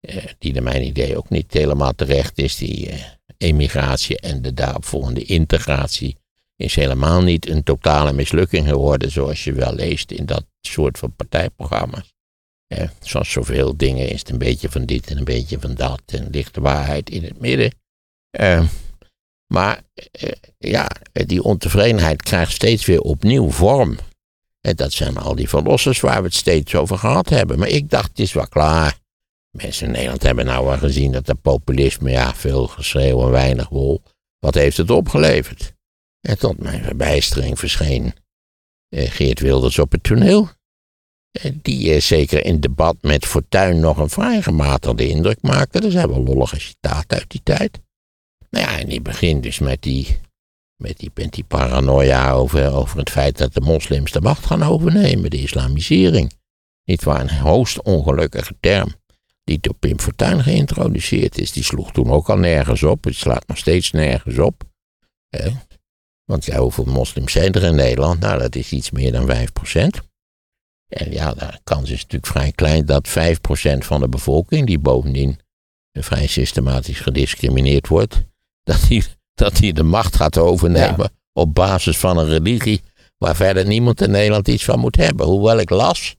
Eh, 0.00 0.24
die 0.38 0.52
naar 0.52 0.62
mijn 0.62 0.86
idee 0.86 1.16
ook 1.16 1.28
niet 1.28 1.52
helemaal 1.52 1.92
terecht 1.94 2.38
is. 2.38 2.56
Die 2.56 2.90
eh, 2.90 3.04
emigratie 3.36 4.20
en 4.20 4.42
de 4.42 4.54
daaropvolgende 4.54 5.24
integratie 5.24 6.16
is 6.56 6.74
helemaal 6.74 7.22
niet 7.22 7.48
een 7.48 7.62
totale 7.62 8.12
mislukking 8.12 8.68
geworden, 8.68 9.10
zoals 9.10 9.44
je 9.44 9.52
wel 9.52 9.74
leest 9.74 10.10
in 10.10 10.26
dat 10.26 10.44
soort 10.60 10.98
van 10.98 11.14
partijprogramma's. 11.16 12.13
Eh, 12.66 12.88
zoals 13.00 13.30
zoveel 13.30 13.76
dingen 13.76 14.08
is 14.08 14.18
het 14.18 14.30
een 14.30 14.38
beetje 14.38 14.70
van 14.70 14.84
dit 14.84 15.10
en 15.10 15.18
een 15.18 15.24
beetje 15.24 15.60
van 15.60 15.74
dat 15.74 16.02
en 16.06 16.28
ligt 16.30 16.54
de 16.54 16.60
waarheid 16.60 17.10
in 17.10 17.24
het 17.24 17.40
midden. 17.40 17.74
Eh, 18.30 18.64
maar 19.46 19.82
eh, 19.92 20.32
ja, 20.58 20.88
die 21.12 21.42
ontevredenheid 21.42 22.22
krijgt 22.22 22.52
steeds 22.52 22.86
weer 22.86 23.00
opnieuw 23.00 23.50
vorm. 23.50 23.96
En 24.60 24.76
dat 24.76 24.92
zijn 24.92 25.16
al 25.16 25.34
die 25.34 25.48
verlossers 25.48 26.00
waar 26.00 26.18
we 26.18 26.26
het 26.26 26.34
steeds 26.34 26.74
over 26.74 26.98
gehad 26.98 27.28
hebben. 27.28 27.58
Maar 27.58 27.68
ik 27.68 27.90
dacht, 27.90 28.08
het 28.08 28.18
is 28.18 28.32
wel 28.32 28.48
klaar. 28.48 28.98
Mensen 29.50 29.86
in 29.86 29.92
Nederland 29.92 30.22
hebben 30.22 30.44
nou 30.44 30.66
wel 30.66 30.78
gezien 30.78 31.12
dat 31.12 31.26
dat 31.26 31.40
populisme, 31.40 32.10
ja, 32.10 32.34
veel 32.34 32.66
geschreeuw 32.66 33.22
en 33.22 33.30
weinig 33.30 33.68
wol. 33.68 34.02
Wat 34.38 34.54
heeft 34.54 34.76
het 34.76 34.90
opgeleverd? 34.90 35.72
En 36.20 36.38
tot 36.38 36.58
mijn 36.58 36.84
verbijstering 36.84 37.58
verscheen 37.58 38.14
eh, 38.88 39.10
Geert 39.10 39.40
Wilders 39.40 39.78
op 39.78 39.92
het 39.92 40.02
toneel. 40.02 40.48
Eh, 41.40 41.52
die 41.62 41.92
eh, 41.92 42.00
zeker 42.00 42.44
in 42.44 42.60
debat 42.60 42.96
met 43.00 43.26
Fortuyn 43.26 43.80
nog 43.80 43.98
een 43.98 44.10
vrij 44.10 44.42
gematigde 44.42 45.08
indruk 45.08 45.38
maakte. 45.42 45.78
Er 45.78 45.90
zijn 45.90 46.08
wel 46.08 46.22
lollige 46.22 46.60
citaten 46.60 47.18
uit 47.18 47.30
die 47.30 47.40
tijd. 47.42 47.80
Nou 48.50 48.66
ja, 48.66 48.78
en 48.78 48.88
die 48.88 49.00
begint 49.00 49.42
dus 49.42 49.58
met 49.58 49.82
die, 49.82 50.20
met 50.76 50.98
die, 50.98 51.10
met 51.14 51.48
paranoia 51.48 52.32
over, 52.32 52.72
over 52.72 52.98
het 52.98 53.10
feit 53.10 53.38
dat 53.38 53.54
de 53.54 53.60
moslims 53.60 54.12
de 54.12 54.20
macht 54.20 54.46
gaan 54.46 54.62
overnemen, 54.62 55.30
de 55.30 55.42
islamisering. 55.42 56.32
Niet 56.84 57.04
waar, 57.04 57.20
een 57.20 57.30
hoogst 57.30 57.82
ongelukkige 57.82 58.56
term 58.60 58.94
die 59.44 59.58
door 59.60 59.74
Pim 59.74 60.00
Fortuyn 60.00 60.42
geïntroduceerd 60.42 61.38
is. 61.38 61.52
Die 61.52 61.64
sloeg 61.64 61.92
toen 61.92 62.10
ook 62.10 62.30
al 62.30 62.38
nergens 62.38 62.82
op. 62.82 63.04
Het 63.04 63.14
slaat 63.14 63.46
nog 63.46 63.56
steeds 63.56 63.90
nergens 63.90 64.38
op. 64.38 64.62
Want 66.24 66.44
ja, 66.44 66.58
hoeveel 66.58 66.84
moslims 66.84 67.32
zijn 67.32 67.52
er 67.52 67.62
in 67.62 67.74
Nederland? 67.74 68.20
Nou, 68.20 68.38
dat 68.38 68.54
is 68.54 68.72
iets 68.72 68.90
meer 68.90 69.12
dan 69.12 69.28
5%. 69.28 70.13
En 70.88 71.12
ja, 71.12 71.34
de 71.34 71.58
kans 71.64 71.90
is 71.90 72.02
natuurlijk 72.02 72.32
vrij 72.32 72.52
klein 72.52 72.86
dat 72.86 73.08
5% 73.08 73.12
van 73.78 74.00
de 74.00 74.08
bevolking, 74.08 74.66
die 74.66 74.78
bovendien 74.78 75.38
vrij 75.92 76.26
systematisch 76.26 77.00
gediscrimineerd 77.00 77.88
wordt, 77.88 78.22
dat 78.70 78.84
die, 78.88 79.04
dat 79.34 79.56
die 79.56 79.72
de 79.72 79.82
macht 79.82 80.16
gaat 80.16 80.38
overnemen 80.38 81.10
op 81.32 81.54
basis 81.54 81.98
van 81.98 82.18
een 82.18 82.28
religie 82.28 82.82
waar 83.18 83.36
verder 83.36 83.66
niemand 83.66 84.00
in 84.00 84.10
Nederland 84.10 84.48
iets 84.48 84.64
van 84.64 84.78
moet 84.78 84.96
hebben. 84.96 85.26
Hoewel 85.26 85.58
ik 85.58 85.70
las 85.70 86.16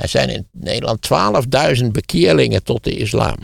er 0.00 0.08
zijn 0.08 0.28
in 0.28 0.48
Nederland 0.52 1.08
12.000 1.80 1.86
bekeerlingen 1.86 2.62
tot 2.62 2.84
de 2.84 2.96
islam. 2.96 3.36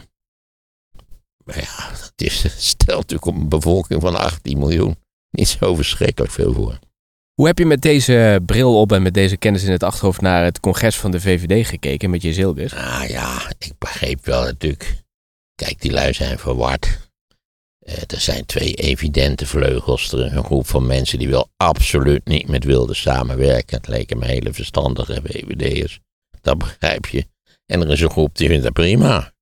Maar 1.44 1.60
ja, 1.60 1.90
dat 2.00 2.12
is, 2.14 2.66
stelt 2.68 3.00
natuurlijk 3.00 3.26
op 3.26 3.34
een 3.34 3.48
bevolking 3.48 4.00
van 4.00 4.16
18 4.16 4.58
miljoen 4.58 4.96
niet 5.30 5.48
zo 5.48 5.74
verschrikkelijk 5.74 6.32
veel 6.32 6.52
voor. 6.52 6.78
Hoe 7.36 7.46
heb 7.46 7.58
je 7.58 7.66
met 7.66 7.82
deze 7.82 8.42
bril 8.46 8.80
op 8.80 8.92
en 8.92 9.02
met 9.02 9.14
deze 9.14 9.36
kennis 9.36 9.64
in 9.64 9.70
het 9.70 9.82
achterhoofd 9.82 10.20
naar 10.20 10.44
het 10.44 10.60
congres 10.60 10.96
van 10.96 11.10
de 11.10 11.20
VVD 11.20 11.66
gekeken 11.66 12.10
met 12.10 12.22
je 12.22 12.32
Zilbis? 12.32 12.74
Ah 12.74 13.04
ja, 13.08 13.52
ik 13.58 13.72
begreep 13.78 14.24
wel 14.24 14.42
natuurlijk. 14.42 15.02
Kijk, 15.54 15.80
die 15.80 15.92
lui 15.92 16.12
zijn 16.12 16.38
verward. 16.38 17.10
Eh, 17.78 17.94
er 18.06 18.20
zijn 18.20 18.46
twee 18.46 18.74
evidente 18.74 19.46
vleugels. 19.46 20.12
Er 20.12 20.26
is 20.26 20.32
een 20.32 20.44
groep 20.44 20.66
van 20.66 20.86
mensen 20.86 21.18
die 21.18 21.28
wil 21.28 21.48
absoluut 21.56 22.24
niet 22.24 22.48
met 22.48 22.64
wilde 22.64 22.94
samenwerken. 22.94 23.76
Het 23.76 23.88
leken 23.88 24.18
me 24.18 24.26
hele 24.26 24.52
verstandige 24.52 25.20
VVD'ers. 25.24 26.00
Dat 26.40 26.58
begrijp 26.58 27.06
je. 27.06 27.26
En 27.66 27.80
er 27.80 27.90
is 27.90 28.00
een 28.00 28.10
groep 28.10 28.36
die 28.36 28.48
vindt 28.48 28.64
dat 28.64 28.72
prima. 28.72 29.32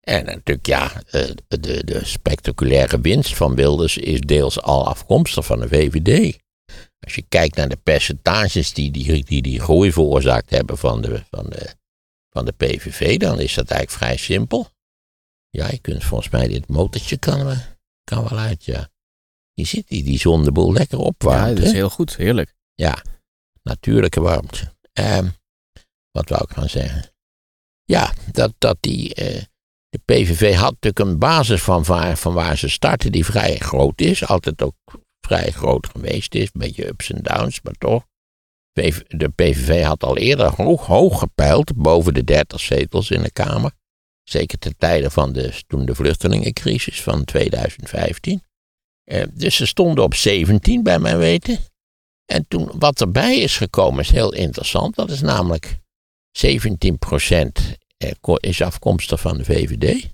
En 0.00 0.24
natuurlijk, 0.24 0.66
ja, 0.66 0.92
eh, 1.10 1.22
de, 1.48 1.84
de 1.84 2.00
spectaculaire 2.04 3.00
winst 3.00 3.36
van 3.36 3.54
Wilders 3.54 3.96
is 3.96 4.20
deels 4.20 4.62
al 4.62 4.86
afkomstig 4.86 5.46
van 5.46 5.60
de 5.60 5.68
VVD. 5.68 6.38
Als 7.00 7.14
je 7.14 7.24
kijkt 7.28 7.56
naar 7.56 7.68
de 7.68 7.76
percentages 7.76 8.72
die 8.72 8.90
die, 8.90 9.24
die, 9.24 9.42
die 9.42 9.60
groei 9.60 9.92
veroorzaakt 9.92 10.50
hebben 10.50 10.78
van 10.78 11.00
de, 11.00 11.24
van, 11.30 11.50
de, 11.50 11.74
van 12.30 12.44
de 12.44 12.52
PVV, 12.52 13.16
dan 13.16 13.40
is 13.40 13.54
dat 13.54 13.70
eigenlijk 13.70 14.02
vrij 14.02 14.16
simpel. 14.16 14.68
Ja, 15.50 15.70
je 15.70 15.78
kunt 15.78 16.04
volgens 16.04 16.30
mij 16.30 16.48
dit 16.48 16.68
motortje 16.68 17.16
kan, 17.16 17.56
kan 18.04 18.28
wel 18.28 18.38
uit, 18.38 18.64
ja. 18.64 18.88
Je 19.52 19.64
ziet 19.64 19.88
die, 19.88 20.02
die 20.02 20.18
zondeboel 20.18 20.72
lekker 20.72 20.98
opwarmt. 20.98 21.48
Ja, 21.48 21.54
dat 21.54 21.64
is 21.64 21.72
heel 21.72 21.90
goed, 21.90 22.16
heerlijk. 22.16 22.54
Ja, 22.74 23.02
natuurlijke 23.62 24.20
warmte. 24.20 24.76
Um, 24.92 25.36
wat 26.10 26.28
wou 26.28 26.42
ik 26.42 26.50
gaan 26.50 26.68
zeggen? 26.68 27.12
Ja, 27.84 28.14
dat, 28.32 28.54
dat 28.58 28.76
die. 28.80 29.20
Uh, 29.20 29.42
de 29.88 30.00
PVV 30.04 30.54
had 30.54 30.72
natuurlijk 30.72 30.98
een 30.98 31.18
basis 31.18 31.62
van 31.62 31.84
waar, 31.84 32.16
van 32.16 32.34
waar 32.34 32.58
ze 32.58 32.68
starten, 32.68 33.12
die 33.12 33.24
vrij 33.24 33.56
groot 33.56 34.00
is. 34.00 34.26
Altijd 34.26 34.62
ook 34.62 34.76
vrij 35.28 35.50
groot 35.50 35.86
geweest 35.86 36.34
is. 36.34 36.44
Een 36.44 36.60
beetje 36.60 36.86
ups 36.86 37.12
en 37.12 37.22
downs, 37.22 37.60
maar 37.62 37.74
toch. 37.78 38.06
De 39.06 39.28
PVV 39.34 39.82
had 39.82 40.02
al 40.02 40.16
eerder 40.16 40.54
hoog, 40.54 40.86
hoog 40.86 41.18
gepeild, 41.18 41.76
boven 41.76 42.14
de 42.14 42.24
30 42.24 42.60
zetels 42.60 43.10
in 43.10 43.22
de 43.22 43.30
Kamer. 43.30 43.72
Zeker 44.22 44.58
ten 44.58 44.76
tijde 44.76 45.10
van 45.10 45.32
de, 45.32 45.62
toen 45.66 45.86
de 45.86 45.94
vluchtelingencrisis 45.94 47.02
van 47.02 47.24
2015. 47.24 48.42
Uh, 49.04 49.22
eh, 49.22 49.28
dus 49.34 49.56
ze 49.56 49.66
stonden 49.66 50.04
op 50.04 50.14
17 50.14 50.82
bij 50.82 50.98
mijn 50.98 51.18
weten. 51.18 51.58
En 52.24 52.44
toen, 52.48 52.70
wat 52.78 53.00
erbij 53.00 53.38
is 53.38 53.56
gekomen 53.56 54.00
is 54.00 54.10
heel 54.10 54.32
interessant. 54.32 54.94
Dat 54.94 55.10
is 55.10 55.20
namelijk 55.20 55.78
17% 56.46 56.50
eh, 57.96 58.34
is 58.40 58.62
afkomstig 58.62 59.20
van 59.20 59.36
de 59.36 59.44
VVD. 59.44 60.08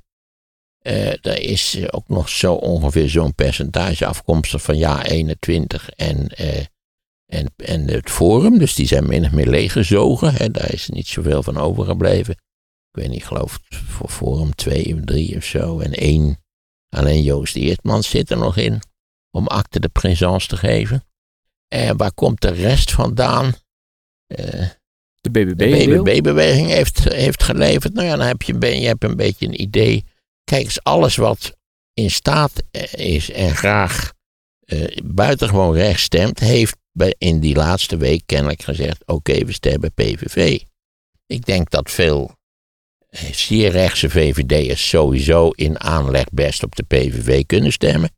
Uh, 0.87 1.09
er 1.09 1.41
is 1.41 1.79
ook 1.91 2.09
nog 2.09 2.29
zo 2.29 2.55
ongeveer 2.55 3.09
zo'n 3.09 3.35
percentage 3.35 4.07
afkomstig 4.07 4.63
van 4.63 4.77
ja 4.77 5.05
21 5.05 5.91
en, 5.91 6.31
uh, 6.41 6.65
en, 7.27 7.55
en 7.57 7.89
het 7.89 8.11
Forum. 8.11 8.59
Dus 8.59 8.75
die 8.75 8.87
zijn 8.87 9.07
min 9.07 9.25
of 9.25 9.33
meer 9.33 9.47
leeggezogen. 9.47 10.35
Hè. 10.35 10.51
Daar 10.51 10.73
is 10.73 10.89
niet 10.89 11.07
zoveel 11.07 11.43
van 11.43 11.57
overgebleven. 11.57 12.35
Ik 12.35 13.01
weet 13.01 13.09
niet, 13.09 13.19
ik 13.19 13.25
geloof 13.25 13.61
voor 13.69 14.09
Forum 14.09 14.55
2 14.55 14.95
of 14.95 15.01
3 15.05 15.37
of 15.37 15.45
zo. 15.45 15.81
En 15.81 15.93
één, 15.93 16.45
alleen 16.89 17.23
Joost 17.23 17.57
Eertmans 17.57 18.11
zit 18.11 18.31
er 18.31 18.39
nog 18.39 18.57
in. 18.57 18.83
Om 19.31 19.47
acte 19.47 19.81
de 19.81 19.89
présence 19.89 20.49
te 20.49 20.57
geven. 20.57 21.05
En 21.69 21.97
waar 21.97 22.13
komt 22.13 22.41
de 22.41 22.51
rest 22.51 22.91
vandaan? 22.91 23.55
De 25.21 25.31
BBB-beweging 25.31 26.69
heeft, 26.69 27.13
heeft 27.13 27.43
geleverd. 27.43 27.95
Nou 27.95 28.07
ja, 28.07 28.17
dan 28.17 28.27
heb 28.27 28.43
je, 28.43 28.81
je 28.81 28.87
hebt 28.87 29.05
een 29.05 29.17
beetje 29.17 29.47
een 29.47 29.61
idee. 29.61 30.05
Kijk 30.45 30.65
eens, 30.65 30.83
alles 30.83 31.17
wat 31.17 31.57
in 31.95 32.11
staat 32.11 32.63
is 32.95 33.31
en 33.31 33.57
graag 33.57 34.13
uh, 34.65 34.97
buitengewoon 35.05 35.75
recht 35.75 36.01
stemt, 36.01 36.39
heeft 36.39 36.77
in 37.19 37.41
die 37.41 37.55
laatste 37.55 37.97
week 37.97 38.23
kennelijk 38.27 38.63
gezegd: 38.63 39.07
oké, 39.07 39.45
we 39.45 39.53
stemmen 39.53 39.93
PVV. 39.93 40.61
Ik 41.27 41.45
denk 41.45 41.71
dat 41.71 41.91
veel 41.91 42.37
eh, 43.09 43.33
zeer 43.33 43.71
rechtse 43.71 44.11
VVD'ers 44.11 44.89
sowieso 44.89 45.51
in 45.51 45.81
aanleg 45.81 46.25
best 46.33 46.63
op 46.63 46.77
de 46.77 46.83
PVV 46.83 47.47
kunnen 47.47 47.73
stemmen. 47.73 48.11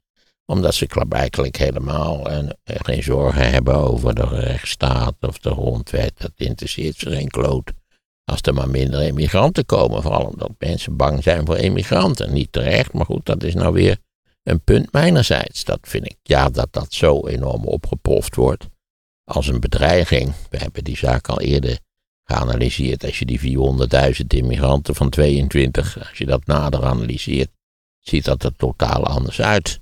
Omdat 0.44 0.74
ze 0.74 0.86
klaarblijkelijk 0.86 1.56
helemaal 1.56 2.30
eh, 2.30 2.48
geen 2.64 3.02
zorgen 3.02 3.50
hebben 3.50 3.74
over 3.74 4.14
de 4.14 4.26
rechtsstaat 4.28 5.14
of 5.20 5.38
de 5.38 5.50
grondwet. 5.50 6.12
Dat 6.16 6.32
interesseert 6.36 6.96
ze 6.96 7.10
geen 7.10 7.28
kloot. 7.28 7.72
Als 8.32 8.40
er 8.42 8.54
maar 8.54 8.68
minder 8.70 9.02
immigranten 9.02 9.66
komen. 9.66 10.02
Vooral 10.02 10.26
omdat 10.26 10.50
mensen 10.58 10.96
bang 10.96 11.22
zijn 11.22 11.46
voor 11.46 11.56
immigranten. 11.56 12.32
Niet 12.32 12.52
terecht, 12.52 12.92
maar 12.92 13.04
goed, 13.04 13.26
dat 13.26 13.42
is 13.42 13.54
nou 13.54 13.72
weer 13.72 13.98
een 14.42 14.60
punt 14.60 14.92
mijnerzijds. 14.92 15.64
Dat 15.64 15.78
vind 15.82 16.06
ik, 16.06 16.16
ja, 16.22 16.48
dat 16.48 16.68
dat 16.70 16.92
zo 16.92 17.26
enorm 17.26 17.64
opgepoft 17.64 18.34
wordt. 18.34 18.66
Als 19.24 19.46
een 19.46 19.60
bedreiging. 19.60 20.32
We 20.50 20.56
hebben 20.56 20.84
die 20.84 20.96
zaak 20.96 21.28
al 21.28 21.40
eerder 21.40 21.78
geanalyseerd. 22.24 23.04
Als 23.04 23.18
je 23.18 23.24
die 23.24 23.40
400.000 24.20 24.26
immigranten 24.26 24.94
van 24.94 25.10
22, 25.10 26.08
als 26.08 26.18
je 26.18 26.26
dat 26.26 26.46
nader 26.46 26.84
analyseert, 26.84 27.50
ziet 28.00 28.24
dat 28.24 28.42
er 28.42 28.56
totaal 28.56 29.04
anders 29.04 29.40
uit. 29.40 29.80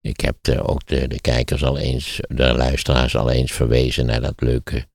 Ik 0.00 0.20
heb 0.20 0.36
ook 0.62 0.86
de 0.86 1.20
kijkers 1.20 1.64
al 1.64 1.78
eens, 1.78 2.20
de 2.28 2.54
luisteraars 2.54 3.16
al 3.16 3.30
eens 3.30 3.52
verwezen 3.52 4.06
naar 4.06 4.20
dat 4.20 4.40
leuke 4.40 4.88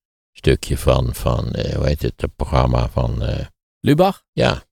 stukje 0.45 0.77
van, 0.77 1.15
van 1.15 1.51
eh, 1.51 1.75
hoe 1.75 1.87
heet 1.87 2.01
het, 2.01 2.21
het 2.21 2.35
programma 2.35 2.89
van, 2.89 3.23
eh, 3.23 3.45
Lubach? 3.79 4.23
ja, 4.31 4.63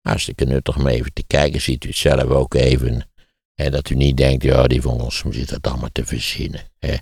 hartstikke 0.00 0.44
nuttig 0.44 0.76
om 0.76 0.86
even 0.86 1.12
te 1.12 1.24
kijken. 1.26 1.60
Ziet 1.60 1.84
u 1.84 1.88
het 1.88 1.96
zelf 1.96 2.22
ook 2.22 2.54
even. 2.54 3.10
Hè, 3.54 3.70
dat 3.70 3.90
u 3.90 3.94
niet 3.94 4.16
denkt, 4.16 4.42
ja, 4.42 4.66
die 4.66 4.82
van 4.82 5.00
ons 5.00 5.24
zit 5.30 5.48
dat 5.48 5.66
allemaal 5.66 5.88
te 5.92 6.04
verzinnen. 6.04 6.60
Hè. 6.78 6.96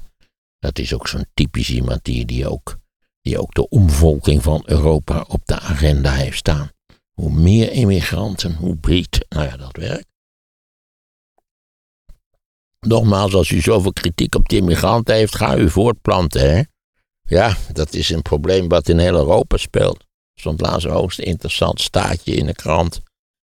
Dat 0.58 0.78
is 0.78 0.94
ook 0.94 1.08
zo'n 1.08 1.26
typisch 1.34 1.70
iemand 1.70 2.04
die, 2.04 2.24
die, 2.24 2.48
ook, 2.48 2.78
die 3.20 3.40
ook 3.40 3.54
de 3.54 3.68
omvolking 3.68 4.42
van 4.42 4.62
Europa 4.66 5.24
op 5.28 5.40
de 5.44 5.58
agenda 5.58 6.12
heeft 6.12 6.38
staan. 6.38 6.70
Hoe 7.12 7.32
meer 7.32 7.72
immigranten, 7.72 8.54
hoe 8.54 8.76
breed. 8.76 9.26
Nou 9.28 9.46
ja, 9.46 9.56
dat 9.56 9.76
werkt. 9.76 10.06
Nogmaals, 12.80 13.34
als 13.34 13.50
u 13.50 13.60
zoveel 13.60 13.92
kritiek 13.92 14.34
op 14.34 14.48
de 14.48 14.56
immigranten 14.56 15.14
heeft, 15.14 15.34
ga 15.34 15.56
u 15.56 15.70
voortplanten. 15.70 16.54
Hè? 16.54 16.62
Ja, 17.26 17.56
dat 17.72 17.94
is 17.94 18.10
een 18.10 18.22
probleem 18.22 18.68
wat 18.68 18.88
in 18.88 18.98
heel 18.98 19.14
Europa 19.14 19.56
speelt. 19.56 19.98
Er 19.98 20.40
stond 20.40 20.60
laatst 20.60 20.86
een 20.86 20.92
hoogst 20.92 21.18
interessant 21.18 21.80
staatje 21.80 22.34
in 22.34 22.46
de 22.46 22.54
krant. 22.54 23.00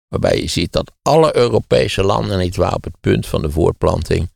Waarbij 0.07 0.41
je 0.41 0.47
ziet 0.47 0.71
dat 0.71 0.91
alle 1.01 1.35
Europese 1.35 2.03
landen, 2.03 2.39
niet 2.39 2.55
waar, 2.55 2.73
op 2.73 2.83
het 2.83 2.99
punt 2.99 3.27
van 3.27 3.41
de 3.41 3.51
voortplanting. 3.51 4.29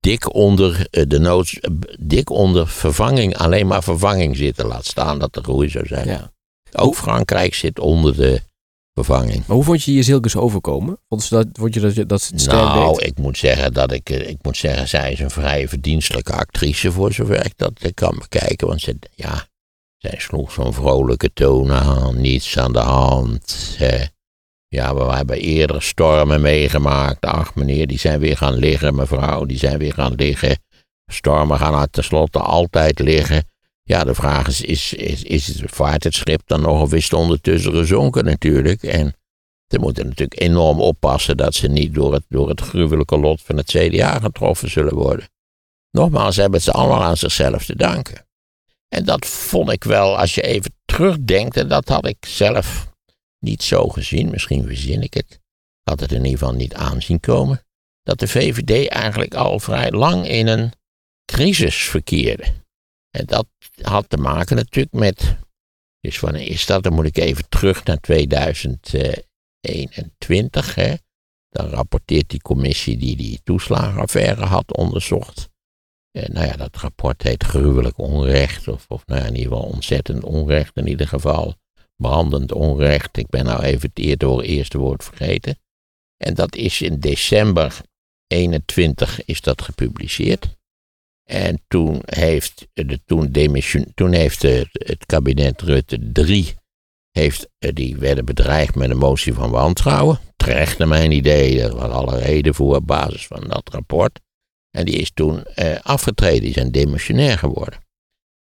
dik 0.00 0.34
onder, 0.34 0.86
eh, 0.90 1.04
de 1.06 1.18
noods, 1.18 1.60
eh, 1.60 1.70
dik 2.00 2.30
onder 2.30 2.68
vervanging, 2.68 3.36
alleen 3.36 3.66
maar 3.66 3.82
vervanging 3.82 4.36
zitten. 4.36 4.66
Laat 4.66 4.86
staan 4.86 5.18
dat 5.18 5.36
er 5.36 5.42
groei 5.42 5.68
zou 5.68 5.86
zijn. 5.86 6.06
Ja. 6.06 6.32
Ook 6.72 6.94
Frankrijk 6.94 7.54
zit 7.54 7.78
onder 7.78 8.16
de 8.16 8.40
vervanging. 8.94 9.46
Maar 9.46 9.56
hoe 9.56 9.64
vond 9.64 9.82
je 9.82 9.94
Jezilkes 9.94 10.36
overkomen? 10.36 10.98
Vond, 11.08 11.30
dat, 11.30 11.46
vond 11.52 11.74
je 11.74 11.80
dat, 11.80 12.08
dat 12.08 12.22
ze 12.22 12.32
het 12.32 12.40
sterk 12.40 12.56
Nou, 12.56 12.96
deed? 12.98 13.06
ik 13.06 13.18
moet 13.18 13.38
zeggen 13.38 13.72
dat 13.72 13.92
ik, 13.92 14.10
eh, 14.10 14.28
ik 14.28 14.38
moet 14.42 14.56
zeggen, 14.56 14.88
zij 14.88 15.12
is 15.12 15.20
een 15.20 15.30
vrij 15.30 15.68
verdienstelijke 15.68 16.32
actrice 16.32 16.92
voor 16.92 17.12
zover 17.12 17.44
ik 17.44 17.52
dat 17.56 17.72
eh, 17.80 17.90
kan 17.94 18.14
bekijken. 18.18 18.66
Want 18.66 18.80
ze, 18.80 18.98
ja, 19.14 19.46
zij 19.96 20.14
sloeg 20.18 20.52
zo'n 20.52 20.74
vrolijke 20.74 21.32
toon 21.32 21.72
aan, 21.72 22.20
niets 22.20 22.58
aan 22.58 22.72
de 22.72 22.78
hand. 22.78 23.76
eh. 23.78 24.02
ja, 24.68 24.94
we 24.94 25.02
hebben 25.14 25.36
eerder 25.38 25.82
stormen 25.82 26.40
meegemaakt. 26.40 27.24
Ach 27.24 27.54
meneer, 27.54 27.86
die 27.86 27.98
zijn 27.98 28.20
weer 28.20 28.36
gaan 28.36 28.54
liggen, 28.54 28.94
mevrouw, 28.94 29.44
die 29.44 29.58
zijn 29.58 29.78
weer 29.78 29.92
gaan 29.94 30.14
liggen. 30.14 30.58
Stormen 31.12 31.58
gaan 31.58 31.90
tenslotte 31.90 32.38
altijd 32.38 32.98
liggen. 32.98 33.44
Ja, 33.90 34.04
de 34.04 34.14
vraag 34.14 34.48
is, 34.48 34.62
is, 34.92 35.22
is, 35.22 35.46
het, 35.46 35.70
vaart 35.70 36.04
het 36.04 36.14
schip 36.14 36.42
dan 36.46 36.60
nog 36.60 36.80
of 36.80 36.92
is 36.92 37.12
ondertussen 37.12 37.72
gezonken 37.72 38.24
natuurlijk? 38.24 38.82
En 38.82 39.14
ze 39.66 39.78
moeten 39.78 40.06
natuurlijk 40.06 40.40
enorm 40.40 40.80
oppassen 40.80 41.36
dat 41.36 41.54
ze 41.54 41.68
niet 41.68 41.94
door 41.94 42.12
het, 42.12 42.24
door 42.28 42.48
het 42.48 42.60
gruwelijke 42.60 43.18
lot 43.18 43.42
van 43.42 43.56
het 43.56 43.66
CDA 43.66 44.18
getroffen 44.18 44.70
zullen 44.70 44.94
worden. 44.94 45.28
Nogmaals, 45.90 46.34
ze 46.34 46.40
hebben 46.40 46.60
ze 46.60 46.72
allemaal 46.72 47.02
aan 47.02 47.16
zichzelf 47.16 47.64
te 47.64 47.76
danken. 47.76 48.26
En 48.88 49.04
dat 49.04 49.26
vond 49.26 49.70
ik 49.70 49.84
wel, 49.84 50.18
als 50.18 50.34
je 50.34 50.42
even 50.42 50.74
terugdenkt, 50.84 51.56
en 51.56 51.68
dat 51.68 51.88
had 51.88 52.06
ik 52.06 52.26
zelf 52.26 52.88
niet 53.38 53.62
zo 53.62 53.88
gezien, 53.88 54.30
misschien 54.30 54.66
verzin 54.66 55.02
ik 55.02 55.14
het, 55.14 55.40
had 55.82 56.00
het 56.00 56.12
in 56.12 56.24
ieder 56.24 56.38
geval 56.38 56.54
niet 56.54 56.74
aanzien 56.74 57.20
komen, 57.20 57.64
dat 58.02 58.18
de 58.18 58.28
VVD 58.28 58.88
eigenlijk 58.88 59.34
al 59.34 59.60
vrij 59.60 59.90
lang 59.90 60.28
in 60.28 60.46
een 60.46 60.72
crisis 61.24 61.76
verkeerde. 61.76 62.44
En 63.10 63.26
dat 63.26 63.46
had 63.80 64.08
te 64.08 64.16
maken 64.16 64.56
natuurlijk 64.56 64.94
met, 64.94 65.36
dus 66.00 66.20
wanneer 66.20 66.46
is 66.46 66.66
dat? 66.66 66.82
Dan 66.82 66.92
moet 66.92 67.06
ik 67.06 67.16
even 67.16 67.48
terug 67.48 67.84
naar 67.84 68.00
2021. 68.00 70.74
Hè? 70.74 70.94
Dan 71.48 71.66
rapporteert 71.66 72.30
die 72.30 72.42
commissie 72.42 72.96
die 72.96 73.16
die 73.16 73.40
toeslagenaffaire 73.44 74.44
had 74.44 74.76
onderzocht. 74.76 75.48
Eh, 76.10 76.28
nou 76.28 76.46
ja, 76.46 76.56
dat 76.56 76.76
rapport 76.76 77.22
heet 77.22 77.44
gruwelijk 77.44 77.98
onrecht. 77.98 78.68
Of, 78.68 78.84
of 78.88 79.06
nou 79.06 79.20
ja, 79.20 79.26
in 79.26 79.36
ieder 79.36 79.52
geval 79.52 79.68
ontzettend 79.68 80.24
onrecht 80.24 80.76
in 80.76 80.86
ieder 80.86 81.08
geval. 81.08 81.54
Brandend 81.96 82.52
onrecht. 82.52 83.16
Ik 83.16 83.28
ben 83.28 83.44
nou 83.44 83.62
even 83.62 83.90
het 83.94 84.44
eerste 84.44 84.78
woord 84.78 85.04
vergeten. 85.04 85.58
En 86.16 86.34
dat 86.34 86.56
is 86.56 86.80
in 86.80 87.00
december 87.00 87.80
21 88.26 89.24
is 89.24 89.40
dat 89.40 89.62
gepubliceerd. 89.62 90.58
En 91.30 91.62
toen 91.68 92.02
heeft, 92.04 92.66
de, 92.72 93.00
toen 93.06 93.32
demission, 93.32 93.86
toen 93.94 94.12
heeft 94.12 94.42
het 94.42 95.06
kabinet 95.06 95.62
Rutte 95.62 96.12
3 96.12 96.54
heeft, 97.10 97.48
eh, 97.58 97.70
die 97.74 97.96
werden 97.96 98.24
bedreigd 98.24 98.74
met 98.74 98.90
een 98.90 98.96
motie 98.96 99.34
van 99.34 99.50
wantrouwen. 99.50 100.18
Terecht 100.36 100.78
naar 100.78 100.88
mijn 100.88 101.12
idee, 101.12 101.62
er 101.62 101.74
was 101.76 101.90
alle 101.90 102.18
reden 102.18 102.54
voor 102.54 102.76
op 102.76 102.86
basis 102.86 103.26
van 103.26 103.48
dat 103.48 103.68
rapport. 103.72 104.20
En 104.70 104.84
die 104.84 104.94
is 104.94 105.10
toen 105.14 105.44
eh, 105.44 105.80
afgetreden, 105.82 106.40
die 106.40 106.52
zijn 106.52 106.72
demissionair 106.72 107.38
geworden. 107.38 107.80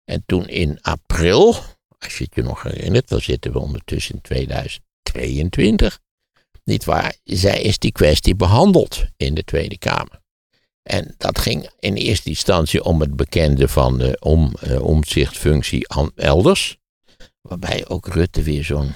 En 0.05 0.23
toen 0.27 0.49
in 0.49 0.79
april, 0.81 1.57
als 1.99 2.19
je 2.19 2.25
het 2.25 2.35
je 2.35 2.43
nog 2.43 2.63
herinnert, 2.63 3.09
dan 3.09 3.21
zitten 3.21 3.53
we 3.53 3.59
ondertussen 3.59 4.15
in 4.15 4.21
2022. 4.21 5.99
Niet 6.65 6.85
waar, 6.85 7.17
zij 7.25 7.63
is 7.63 7.79
die 7.79 7.93
kwestie 7.93 8.35
behandeld 8.35 9.05
in 9.17 9.35
de 9.35 9.45
Tweede 9.45 9.79
Kamer. 9.79 10.21
En 10.89 11.15
dat 11.17 11.39
ging 11.39 11.71
in 11.79 11.95
eerste 11.95 12.29
instantie 12.29 12.85
om 12.85 13.01
het 13.01 13.17
bekende 13.17 13.69
van 13.69 13.99
de 13.99 14.19
om, 14.21 14.55
eh, 14.61 14.83
omzichtfunctie 14.83 15.93
aan 15.93 16.11
elders. 16.15 16.77
Waarbij 17.41 17.85
ook 17.89 18.07
Rutte 18.07 18.43
weer 18.43 18.65
zo'n 18.65 18.95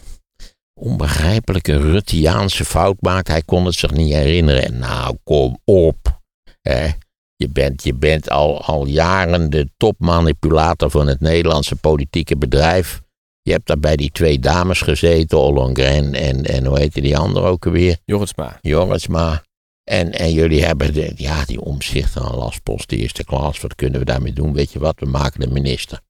onbegrijpelijke 0.75 1.77
Ruttiaanse 1.77 2.65
fout 2.65 2.97
maakt. 3.01 3.29
Hij 3.29 3.43
kon 3.43 3.65
het 3.65 3.75
zich 3.75 3.91
niet 3.91 4.13
herinneren. 4.13 4.65
En 4.65 4.79
nou, 4.79 5.17
kom 5.25 5.59
op. 5.65 6.21
Hè. 6.61 6.91
Je 7.37 7.49
bent, 7.49 7.83
je 7.83 7.95
bent 7.95 8.31
al, 8.31 8.63
al 8.63 8.87
jaren 8.87 9.51
de 9.51 9.69
topmanipulator 9.77 10.91
van 10.91 11.07
het 11.07 11.21
Nederlandse 11.21 11.77
politieke 11.77 12.37
bedrijf. 12.37 13.01
Je 13.43 13.53
hebt 13.53 13.67
daar 13.67 13.79
bij 13.79 13.97
die 13.97 14.11
twee 14.11 14.39
dames 14.39 14.81
gezeten, 14.81 15.39
Ollongren 15.39 16.15
en, 16.15 16.45
en 16.45 16.65
hoe 16.65 16.79
heette 16.79 17.01
die 17.01 17.19
andere 17.19 17.47
ook 17.47 17.67
alweer? 17.67 17.97
Jorritsma. 18.05 18.59
Jorisma. 18.61 19.43
En, 19.85 20.13
en 20.13 20.33
jullie 20.33 20.65
hebben 20.65 20.95
de, 20.95 21.13
ja, 21.17 21.45
die 21.45 21.61
omzicht 21.61 22.17
aan 22.17 22.35
lastpost 22.35 22.89
de 22.89 22.97
eerste 22.97 23.25
klas. 23.25 23.61
Wat 23.61 23.75
kunnen 23.75 23.99
we 23.99 24.05
daarmee 24.05 24.33
doen? 24.33 24.53
Weet 24.53 24.73
je 24.73 24.79
wat? 24.79 25.01
We 25.01 25.07
maken 25.07 25.41
de 25.41 25.49
minister. 25.49 26.01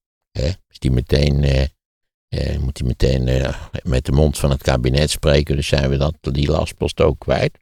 Die 0.69 0.91
meteen, 0.91 1.45
eh, 1.45 1.63
eh, 2.29 2.59
moet 2.59 2.79
hij 2.79 2.87
meteen 2.87 3.29
eh, 3.29 3.63
met 3.83 4.05
de 4.05 4.13
mond 4.13 4.39
van 4.39 4.51
het 4.51 4.63
kabinet 4.63 5.11
spreken. 5.11 5.57
Dus 5.57 5.67
zijn 5.67 5.91
we 5.91 5.97
dat, 5.97 6.15
die 6.21 6.51
lastpost 6.51 7.01
ook 7.01 7.19
kwijt. 7.19 7.59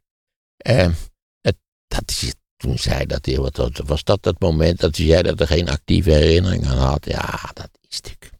Het, 0.57 1.57
dat 1.87 2.33
toen 2.57 2.77
zei 2.77 3.05
dat 3.05 3.25
hij, 3.25 3.37
wat 3.37 3.81
was 3.85 4.03
dat 4.03 4.25
het 4.25 4.39
moment 4.39 4.79
dat 4.79 4.95
hij 4.95 5.05
zei 5.05 5.21
dat 5.21 5.39
er 5.39 5.47
geen 5.47 5.69
actieve 5.69 6.11
herinnering 6.11 6.65
aan 6.65 6.77
had? 6.77 7.05
Ja, 7.05 7.49
dat 7.53 7.69
is 7.89 8.01
natuurlijk. 8.01 8.31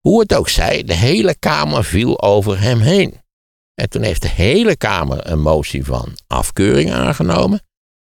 Hoe 0.00 0.20
het 0.20 0.34
ook 0.34 0.48
zij, 0.48 0.84
de 0.84 0.94
hele 0.94 1.34
Kamer 1.34 1.84
viel 1.84 2.22
over 2.22 2.60
hem 2.60 2.80
heen. 2.80 3.20
En 3.78 3.88
toen 3.88 4.02
heeft 4.02 4.22
de 4.22 4.28
hele 4.28 4.76
Kamer 4.76 5.30
een 5.30 5.40
motie 5.40 5.84
van 5.84 6.16
afkeuring 6.26 6.90
aangenomen. 6.90 7.60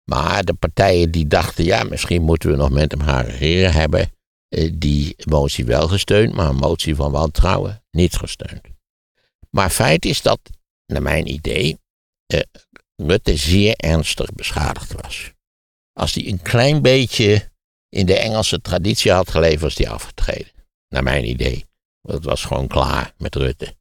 Maar 0.04 0.44
de 0.44 0.54
partijen 0.54 1.12
die 1.12 1.28
dachten, 1.28 1.64
ja, 1.64 1.84
misschien 1.84 2.22
moeten 2.22 2.50
we 2.50 2.56
nog 2.56 2.70
met 2.70 2.92
hem 2.92 3.02
gaan 3.02 3.26
regeren, 3.26 3.74
hebben 3.74 4.12
eh, 4.50 4.72
die 4.74 5.16
motie 5.30 5.66
wel 5.66 5.88
gesteund, 5.88 6.34
maar 6.34 6.50
een 6.50 6.56
motie 6.56 6.96
van 6.96 7.12
wantrouwen 7.12 7.84
niet 7.92 8.16
gesteund. 8.16 8.62
Maar 9.50 9.70
feit 9.70 10.06
is 10.06 10.22
dat, 10.22 10.40
naar 10.86 11.02
mijn 11.02 11.28
idee, 11.28 11.78
eh, 12.26 12.40
Rutte 12.96 13.38
zeer 13.38 13.76
ernstig 13.76 14.34
beschadigd 14.34 14.94
was. 15.02 15.32
Als 15.94 16.14
hij 16.14 16.28
een 16.28 16.42
klein 16.42 16.82
beetje 16.82 17.52
in 17.90 18.06
de 18.06 18.18
Engelse 18.18 18.62
traditie 18.62 19.12
had 19.12 19.30
geleefd, 19.30 19.62
was 19.62 19.78
hij 19.78 19.90
afgetreden. 19.90 20.52
Naar 20.90 21.04
mijn 21.04 21.30
idee. 21.30 21.66
Want 22.02 22.18
het 22.18 22.26
was 22.26 22.46
gewoon 22.46 22.68
klaar 22.68 23.14
met 23.18 23.36
Rutte. 23.36 23.76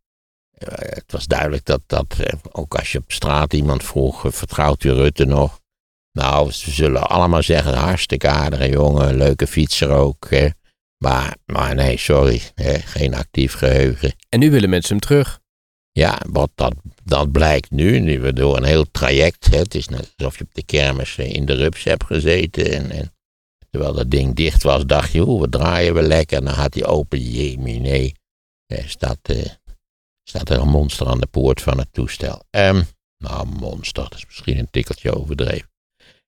Het 0.71 1.13
was 1.13 1.27
duidelijk 1.27 1.65
dat, 1.65 1.81
dat 1.87 2.15
eh, 2.19 2.39
ook 2.53 2.75
als 2.75 2.93
je 2.93 2.99
op 2.99 3.13
straat 3.13 3.53
iemand 3.53 3.85
vroeg, 3.85 4.25
eh, 4.25 4.33
vertrouwt 4.33 4.85
u 4.85 4.93
Rutte 4.93 5.25
nog? 5.25 5.61
Nou, 6.13 6.51
ze 6.51 6.71
zullen 6.71 7.09
allemaal 7.09 7.43
zeggen, 7.43 7.75
hartstikke 7.75 8.29
aardige 8.29 8.69
jongen, 8.69 9.17
leuke 9.17 9.47
fietser 9.47 9.91
ook. 9.91 10.27
Hè. 10.31 10.49
Maar, 10.99 11.37
maar 11.47 11.75
nee, 11.75 11.97
sorry, 11.97 12.41
hè, 12.55 12.79
geen 12.79 13.15
actief 13.15 13.55
geheugen. 13.55 14.15
En 14.29 14.39
nu 14.39 14.51
willen 14.51 14.71
mensen 14.71 14.91
hem 14.91 15.01
terug. 15.01 15.41
Ja, 15.93 16.21
wat 16.31 16.51
dat, 16.55 16.75
dat 17.05 17.33
blijkt 17.33 17.71
nu, 17.71 17.99
nu 17.99 18.21
we 18.21 18.33
door 18.33 18.57
een 18.57 18.65
heel 18.65 18.91
traject. 18.91 19.47
Hè, 19.51 19.59
het 19.59 19.75
is 19.75 19.89
net 19.89 20.13
alsof 20.17 20.39
je 20.39 20.45
op 20.45 20.55
de 20.55 20.65
kermis 20.65 21.19
eh, 21.19 21.33
in 21.33 21.45
de 21.45 21.55
rups 21.55 21.85
hebt 21.85 22.05
gezeten. 22.05 22.73
En, 22.73 22.91
en 22.91 23.15
terwijl 23.71 23.93
dat 23.93 24.11
ding 24.11 24.35
dicht 24.35 24.63
was, 24.63 24.87
dacht 24.87 25.13
je, 25.13 25.29
oeh, 25.29 25.41
wat 25.41 25.53
draaien 25.53 25.95
we 25.95 26.03
lekker. 26.03 26.39
En 26.39 26.45
dan 26.45 26.55
gaat 26.55 26.75
hij 26.75 26.87
open, 26.87 27.19
jemie, 27.19 27.81
nee. 27.81 28.15
Staat, 28.87 29.19
eh, 29.23 29.45
staat 30.25 30.51
er 30.51 30.61
een 30.61 30.69
monster 30.69 31.07
aan 31.07 31.21
de 31.21 31.27
poort 31.27 31.63
van 31.63 31.79
het 31.79 31.89
toestel. 31.93 32.43
Ehm, 32.51 32.83
nou, 33.19 33.47
monster, 33.47 34.03
dat 34.03 34.15
is 34.15 34.27
misschien 34.27 34.59
een 34.59 34.71
tikkeltje 34.71 35.17
overdreven. 35.17 35.71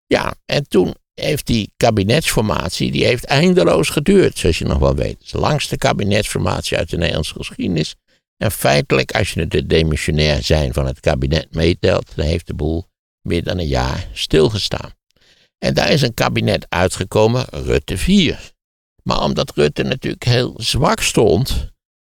Ja, 0.07 0.35
en 0.47 0.69
toen 0.69 0.95
heeft 1.15 1.47
die 1.47 1.73
kabinetsformatie, 1.77 2.91
die 2.91 3.05
heeft 3.05 3.25
eindeloos 3.25 3.89
geduurd, 3.89 4.39
zoals 4.39 4.59
je 4.59 4.65
nog 4.65 4.79
wel 4.79 4.95
weet. 4.95 5.13
Het 5.13 5.23
is 5.23 5.31
de 5.31 5.39
langste 5.39 5.77
kabinetsformatie 5.77 6.77
uit 6.77 6.91
de 6.91 6.97
Nederlandse 6.97 7.35
geschiedenis. 7.35 7.95
En 8.37 8.51
feitelijk, 8.51 9.13
als 9.13 9.33
je 9.33 9.47
het 9.49 9.69
demissionair 9.69 10.43
zijn 10.43 10.73
van 10.73 10.87
het 10.87 11.01
kabinet 11.01 11.55
meetelt, 11.55 12.13
dan 12.15 12.27
heeft 12.27 12.47
de 12.47 12.55
boel 12.55 12.87
meer 13.23 13.45
dan 13.45 13.59
een 13.59 13.67
jaar 13.67 14.09
stilgestaan. 14.13 14.93
En 15.59 15.75
daar 15.75 15.91
is 15.91 16.03
een 16.03 16.15
kabinet 16.15 16.67
uitgekomen, 16.69 17.47
Rutte 17.51 17.99
4. 17.99 18.53
Maar 19.03 19.23
omdat 19.23 19.55
Rutte 19.55 19.83
natuurlijk 19.83 20.25
heel 20.25 20.55
zwak 20.57 21.01
stond, 21.01 21.73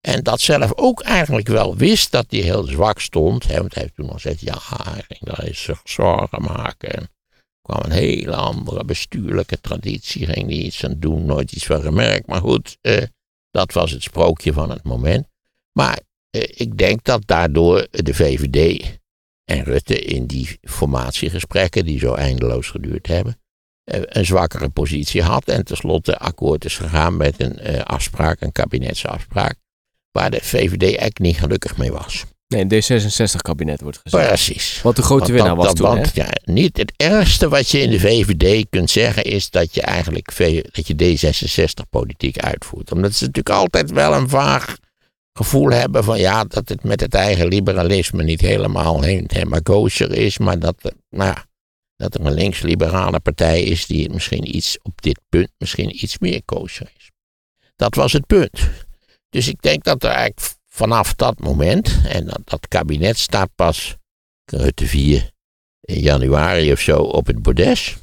en 0.09 0.23
dat 0.23 0.41
zelf 0.41 0.73
ook 0.75 1.03
eigenlijk 1.03 1.49
wel 1.49 1.77
wist 1.77 2.11
dat 2.11 2.27
hij 2.29 2.41
heel 2.41 2.63
zwak 2.63 3.01
stond, 3.01 3.47
hè, 3.47 3.57
want 3.57 3.75
hij 3.75 3.83
heeft 3.83 3.95
toen 3.95 4.07
nog 4.07 4.15
gezegd, 4.15 4.41
ja, 4.41 4.59
hij 4.61 5.03
ging 5.09 5.21
daar 5.21 5.43
eens 5.43 5.63
zich 5.63 5.81
zorgen 5.85 6.43
maken. 6.43 6.91
En 6.91 7.09
kwam 7.63 7.81
een 7.83 7.91
hele 7.91 8.35
andere 8.35 8.85
bestuurlijke 8.85 9.61
traditie, 9.61 10.27
ging 10.27 10.49
hij 10.49 10.59
iets 10.59 10.85
aan 10.85 10.97
doen, 10.99 11.27
nooit 11.27 11.53
iets 11.53 11.67
van 11.67 11.83
gemerkt. 11.83 12.27
Maar 12.27 12.41
goed, 12.41 12.79
eh, 12.81 13.03
dat 13.51 13.73
was 13.73 13.91
het 13.91 14.03
sprookje 14.03 14.53
van 14.53 14.71
het 14.71 14.83
moment. 14.83 15.27
Maar 15.73 16.01
eh, 16.31 16.43
ik 16.55 16.79
denk 16.79 17.05
dat 17.05 17.23
daardoor 17.27 17.87
de 17.91 18.15
VVD 18.15 18.85
en 19.45 19.65
Rutte 19.65 20.01
in 20.01 20.27
die 20.27 20.59
formatiegesprekken, 20.63 21.85
die 21.85 21.99
zo 21.99 22.15
eindeloos 22.15 22.69
geduurd 22.69 23.07
hebben, 23.07 23.41
eh, 23.85 24.01
een 24.05 24.27
zwakkere 24.27 24.69
positie 24.69 25.23
had 25.23 25.45
en 25.45 25.65
tenslotte 25.65 26.19
akkoord 26.19 26.65
is 26.65 26.77
gegaan 26.77 27.17
met 27.17 27.41
een 27.41 27.59
eh, 27.59 27.81
afspraak, 27.81 28.41
een 28.41 28.53
kabinetsafspraak, 28.53 29.57
waar 30.19 30.31
de 30.31 30.41
VVD 30.43 30.83
eigenlijk 30.83 31.19
niet 31.19 31.39
gelukkig 31.39 31.77
mee 31.77 31.93
was. 31.93 32.25
Nee, 32.49 32.61
een 32.69 32.69
D66-kabinet 33.03 33.81
wordt 33.81 34.01
gezegd. 34.03 34.27
Precies. 34.29 34.81
Wat 34.83 34.97
de 34.97 35.03
grote 35.03 35.21
Want 35.21 35.33
winnaar 35.33 35.55
dat- 35.55 35.65
was 35.65 35.67
dat- 35.67 35.77
toen, 35.77 35.87
want, 35.87 36.15
hè? 36.15 36.23
ja, 36.23 36.29
niet 36.45 36.77
het 36.77 36.93
ergste 36.97 37.49
wat 37.49 37.69
je 37.69 37.79
in 37.81 37.91
de 37.91 38.01
VVD 38.01 38.67
kunt 38.71 38.91
zeggen 38.91 39.25
is 39.25 39.51
dat 39.51 39.75
je 39.75 39.83
eigenlijk 39.83 40.37
dat 40.73 40.87
je 40.87 40.95
D66-politiek 40.95 42.39
uitvoert. 42.39 42.93
Omdat 42.93 43.15
ze 43.15 43.25
natuurlijk 43.27 43.55
altijd 43.57 43.91
wel 43.91 44.15
een 44.15 44.29
vaag 44.29 44.77
gevoel 45.33 45.71
hebben 45.71 46.05
van 46.05 46.19
ja, 46.19 46.45
dat 46.45 46.69
het 46.69 46.85
met 46.85 47.01
het 47.01 47.15
eigen 47.15 47.47
liberalisme 47.49 48.23
niet 48.23 48.41
helemaal, 48.41 49.03
he- 49.03 49.23
helemaal 49.27 49.63
kosher 49.63 50.13
is, 50.13 50.39
maar 50.39 50.59
dat, 50.59 50.75
er- 50.83 50.93
nou 51.11 51.29
ja, 51.35 51.45
dat 51.97 52.15
er 52.15 52.27
een 52.27 52.35
links-liberale 52.35 53.21
partij 53.21 53.63
is 53.63 53.87
die 53.87 54.11
misschien 54.11 54.57
iets 54.57 54.79
op 54.83 55.03
dit 55.03 55.21
punt 55.29 55.51
misschien 55.59 56.05
iets 56.05 56.19
meer 56.19 56.43
kosher 56.45 56.91
is. 56.99 57.11
Dat 57.77 57.95
was 57.95 58.13
het 58.13 58.27
punt. 58.27 58.61
Dus 59.31 59.49
ik 59.49 59.63
denk 59.63 59.85
dat 59.85 60.03
er 60.03 60.11
eigenlijk 60.11 60.57
vanaf 60.67 61.15
dat 61.15 61.39
moment, 61.39 62.01
en 62.07 62.27
dat, 62.45 62.69
kabinet 62.69 63.19
staat 63.19 63.51
pas 63.55 63.97
Rutte 64.45 64.87
4 64.87 65.31
in 65.81 66.01
januari 66.01 66.73
of 66.73 66.81
zo 66.81 66.99
op 66.99 67.27
het 67.27 67.43
bordes. 67.43 67.97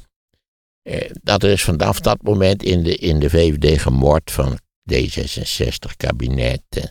Eh, 0.82 1.10
dat 1.22 1.42
er 1.42 1.50
is 1.50 1.62
vanaf 1.62 2.00
dat 2.00 2.22
moment 2.22 2.62
in 2.62 2.82
de, 2.82 2.96
in 2.96 3.18
de 3.18 3.30
VVD 3.30 3.80
gemord 3.80 4.30
van 4.30 4.58
D66 4.92 5.96
kabinet. 5.96 6.62
eh, 6.68 6.84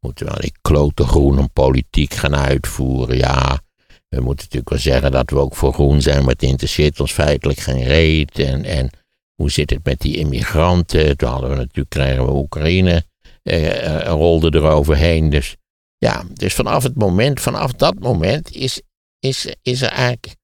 moeten 0.00 0.26
we 0.26 0.32
al 0.32 0.40
die 0.40 0.54
klote 0.60 1.48
politiek 1.52 2.14
gaan 2.14 2.36
uitvoeren. 2.36 3.16
Ja, 3.16 3.60
we 4.08 4.20
moeten 4.20 4.44
natuurlijk 4.44 4.68
wel 4.68 4.78
zeggen 4.78 5.10
dat 5.10 5.30
we 5.30 5.38
ook 5.38 5.56
voor 5.56 5.72
groen 5.72 6.02
zijn, 6.02 6.20
maar 6.20 6.32
het 6.32 6.42
interesseert 6.42 7.00
ons 7.00 7.12
feitelijk 7.12 7.58
geen 7.58 7.84
reet. 7.84 8.38
En, 8.38 8.64
en 8.64 8.90
hoe 9.34 9.50
zit 9.50 9.70
het 9.70 9.84
met 9.84 10.00
die 10.00 10.16
immigranten? 10.16 11.16
Toen 11.16 11.28
hadden 11.28 11.50
we 11.50 11.56
natuurlijk, 11.56 11.90
kregen 11.90 12.24
we 12.24 12.32
Oekraïne, 12.32 13.04
eh, 13.42 14.00
eh, 14.00 14.06
rolde 14.06 14.58
eroverheen. 14.58 15.30
Dus 15.30 15.56
ja, 15.98 16.24
dus 16.32 16.54
vanaf 16.54 16.82
het 16.82 16.94
moment, 16.94 17.40
vanaf 17.40 17.72
dat 17.72 17.98
moment 17.98 18.54
is, 18.54 18.80
is, 19.18 19.54
is 19.62 19.82
er 19.82 19.88
eigenlijk, 19.88 20.36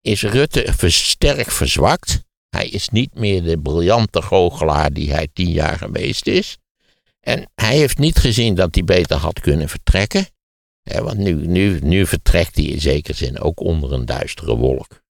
is 0.00 0.22
Rutte 0.22 0.74
sterk 0.88 1.50
verzwakt. 1.50 2.22
Hij 2.48 2.68
is 2.68 2.88
niet 2.88 3.14
meer 3.14 3.42
de 3.42 3.58
briljante 3.58 4.22
goochelaar 4.22 4.92
die 4.92 5.12
hij 5.12 5.28
tien 5.32 5.50
jaar 5.50 5.78
geweest 5.78 6.26
is. 6.26 6.58
En 7.20 7.50
hij 7.54 7.76
heeft 7.76 7.98
niet 7.98 8.18
gezien 8.18 8.54
dat 8.54 8.74
hij 8.74 8.84
beter 8.84 9.16
had 9.16 9.40
kunnen 9.40 9.68
vertrekken. 9.68 10.26
Want 10.82 11.18
nu, 11.18 11.46
nu, 11.46 11.78
nu 11.82 12.06
vertrekt 12.06 12.56
hij 12.56 12.64
in 12.64 12.80
zekere 12.80 13.16
zin 13.16 13.40
ook 13.40 13.60
onder 13.60 13.92
een 13.92 14.04
duistere 14.04 14.56
wolk. 14.56 15.02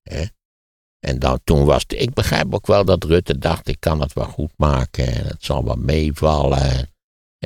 En 1.00 1.18
dan, 1.18 1.40
toen 1.44 1.64
was 1.64 1.84
ik 1.86 2.14
begrijp 2.14 2.54
ook 2.54 2.66
wel 2.66 2.84
dat 2.84 3.04
Rutte 3.04 3.38
dacht, 3.38 3.68
ik 3.68 3.80
kan 3.80 4.00
het 4.00 4.12
wel 4.12 4.24
goed 4.24 4.52
maken 4.56 5.06
en 5.06 5.26
het 5.26 5.44
zal 5.44 5.64
wel 5.64 5.76
meevallen. 5.76 6.89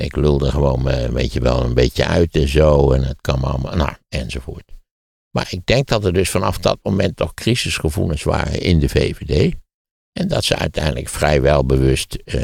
Ik 0.01 0.15
lulde 0.15 0.51
gewoon, 0.51 0.83
weet 1.13 1.33
je 1.33 1.39
wel, 1.39 1.63
een 1.63 1.73
beetje 1.73 2.05
uit 2.05 2.35
en 2.35 2.47
zo 2.47 2.91
en 2.91 3.03
het 3.03 3.21
kan 3.21 3.43
allemaal, 3.43 3.75
nou, 3.75 3.93
enzovoort. 4.09 4.71
Maar 5.31 5.47
ik 5.49 5.65
denk 5.65 5.87
dat 5.87 6.05
er 6.05 6.13
dus 6.13 6.29
vanaf 6.29 6.57
dat 6.57 6.79
moment 6.81 7.15
toch 7.15 7.33
crisisgevoelens 7.33 8.23
waren 8.23 8.61
in 8.61 8.79
de 8.79 8.89
VVD. 8.89 9.55
En 10.19 10.27
dat 10.27 10.43
ze 10.43 10.55
uiteindelijk 10.55 11.09
vrijwel 11.09 11.65
bewust 11.65 12.13
eh, 12.13 12.41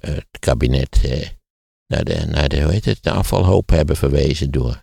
het 0.00 0.26
kabinet 0.38 1.00
eh, 1.04 1.28
naar, 1.86 2.04
de, 2.04 2.26
naar 2.26 2.48
de, 2.48 2.62
hoe 2.62 2.72
heet 2.72 2.84
het, 2.84 3.04
hebben 3.66 3.96
verwezen 3.96 4.50
door 4.50 4.82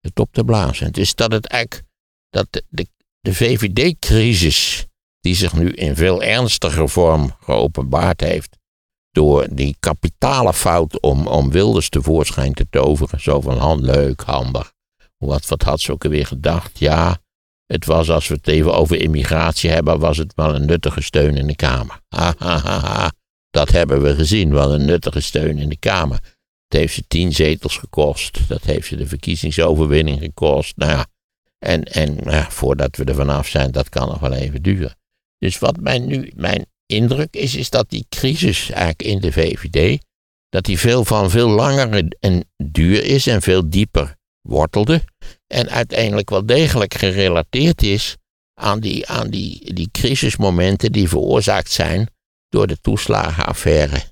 het 0.00 0.20
op 0.20 0.32
te 0.32 0.44
blazen. 0.44 0.92
Dus 0.92 1.14
dat 1.14 1.32
het 1.32 1.46
eigenlijk, 1.46 1.88
dat 2.28 2.46
de, 2.50 2.64
de, 2.68 2.86
de 3.20 3.34
VVD-crisis, 3.34 4.86
die 5.20 5.34
zich 5.34 5.52
nu 5.52 5.70
in 5.70 5.96
veel 5.96 6.22
ernstiger 6.22 6.88
vorm 6.88 7.36
geopenbaard 7.40 8.20
heeft, 8.20 8.56
door 9.16 9.46
die 9.50 9.76
kapitale 9.80 10.52
fout 10.52 11.00
om, 11.00 11.26
om 11.26 11.50
Wilders 11.50 11.88
tevoorschijn 11.88 12.52
te 12.52 12.66
toveren, 12.70 13.20
zo 13.20 13.40
van 13.40 13.58
hand, 13.58 13.82
leuk, 13.82 14.20
handig. 14.20 14.72
Wat, 15.18 15.46
wat 15.46 15.62
had 15.62 15.80
ze 15.80 15.92
ook 15.92 16.04
alweer 16.04 16.26
gedacht? 16.26 16.78
Ja, 16.78 17.18
het 17.66 17.84
was 17.84 18.10
als 18.10 18.28
we 18.28 18.34
het 18.34 18.48
even 18.48 18.74
over 18.74 19.00
immigratie 19.00 19.70
hebben, 19.70 19.98
was 19.98 20.16
het 20.16 20.32
wel 20.34 20.54
een 20.54 20.66
nuttige 20.66 21.00
steun 21.00 21.36
in 21.36 21.46
de 21.46 21.56
Kamer. 21.56 22.00
Ha, 22.16 22.34
ha. 22.38 23.12
Dat 23.50 23.70
hebben 23.70 24.02
we 24.02 24.14
gezien, 24.14 24.52
wel 24.52 24.74
een 24.74 24.84
nuttige 24.84 25.20
steun 25.20 25.58
in 25.58 25.68
de 25.68 25.78
Kamer. 25.78 26.18
Het 26.68 26.78
heeft 26.78 26.94
ze 26.94 27.04
tien 27.08 27.32
zetels 27.32 27.76
gekost. 27.76 28.48
Dat 28.48 28.62
heeft 28.62 28.88
ze 28.88 28.96
de 28.96 29.06
verkiezingsoverwinning 29.06 30.20
gekost. 30.20 30.76
Nou 30.76 30.90
ja, 30.90 31.06
en, 31.58 31.84
en 31.84 32.18
voordat 32.50 32.96
we 32.96 33.04
er 33.04 33.14
vanaf 33.14 33.48
zijn, 33.48 33.70
dat 33.70 33.88
kan 33.88 34.08
nog 34.08 34.18
wel 34.18 34.32
even 34.32 34.62
duren. 34.62 34.96
Dus 35.38 35.58
wat 35.58 35.80
mijn, 35.80 36.06
nu, 36.06 36.32
mijn 36.34 36.66
indruk 36.86 37.36
is, 37.36 37.54
is 37.54 37.70
dat 37.70 37.90
die 37.90 38.06
crisis 38.08 38.70
eigenlijk 38.70 39.02
in 39.02 39.20
de 39.20 39.32
VVD, 39.32 40.02
dat 40.48 40.64
die 40.64 40.78
veel 40.78 41.04
van 41.04 41.30
veel 41.30 41.48
langer 41.48 42.08
en 42.20 42.44
duur 42.56 43.04
is 43.04 43.26
en 43.26 43.42
veel 43.42 43.70
dieper 43.70 44.16
wortelde. 44.40 45.02
En 45.46 45.70
uiteindelijk 45.70 46.30
wel 46.30 46.46
degelijk 46.46 46.94
gerelateerd 46.94 47.82
is 47.82 48.16
aan 48.60 48.80
die, 48.80 49.06
aan 49.06 49.30
die, 49.30 49.74
die 49.74 49.88
crisismomenten 49.92 50.92
die 50.92 51.08
veroorzaakt 51.08 51.70
zijn 51.70 52.08
door 52.48 52.66
de 52.66 52.80
toeslagenaffaire. 52.80 54.02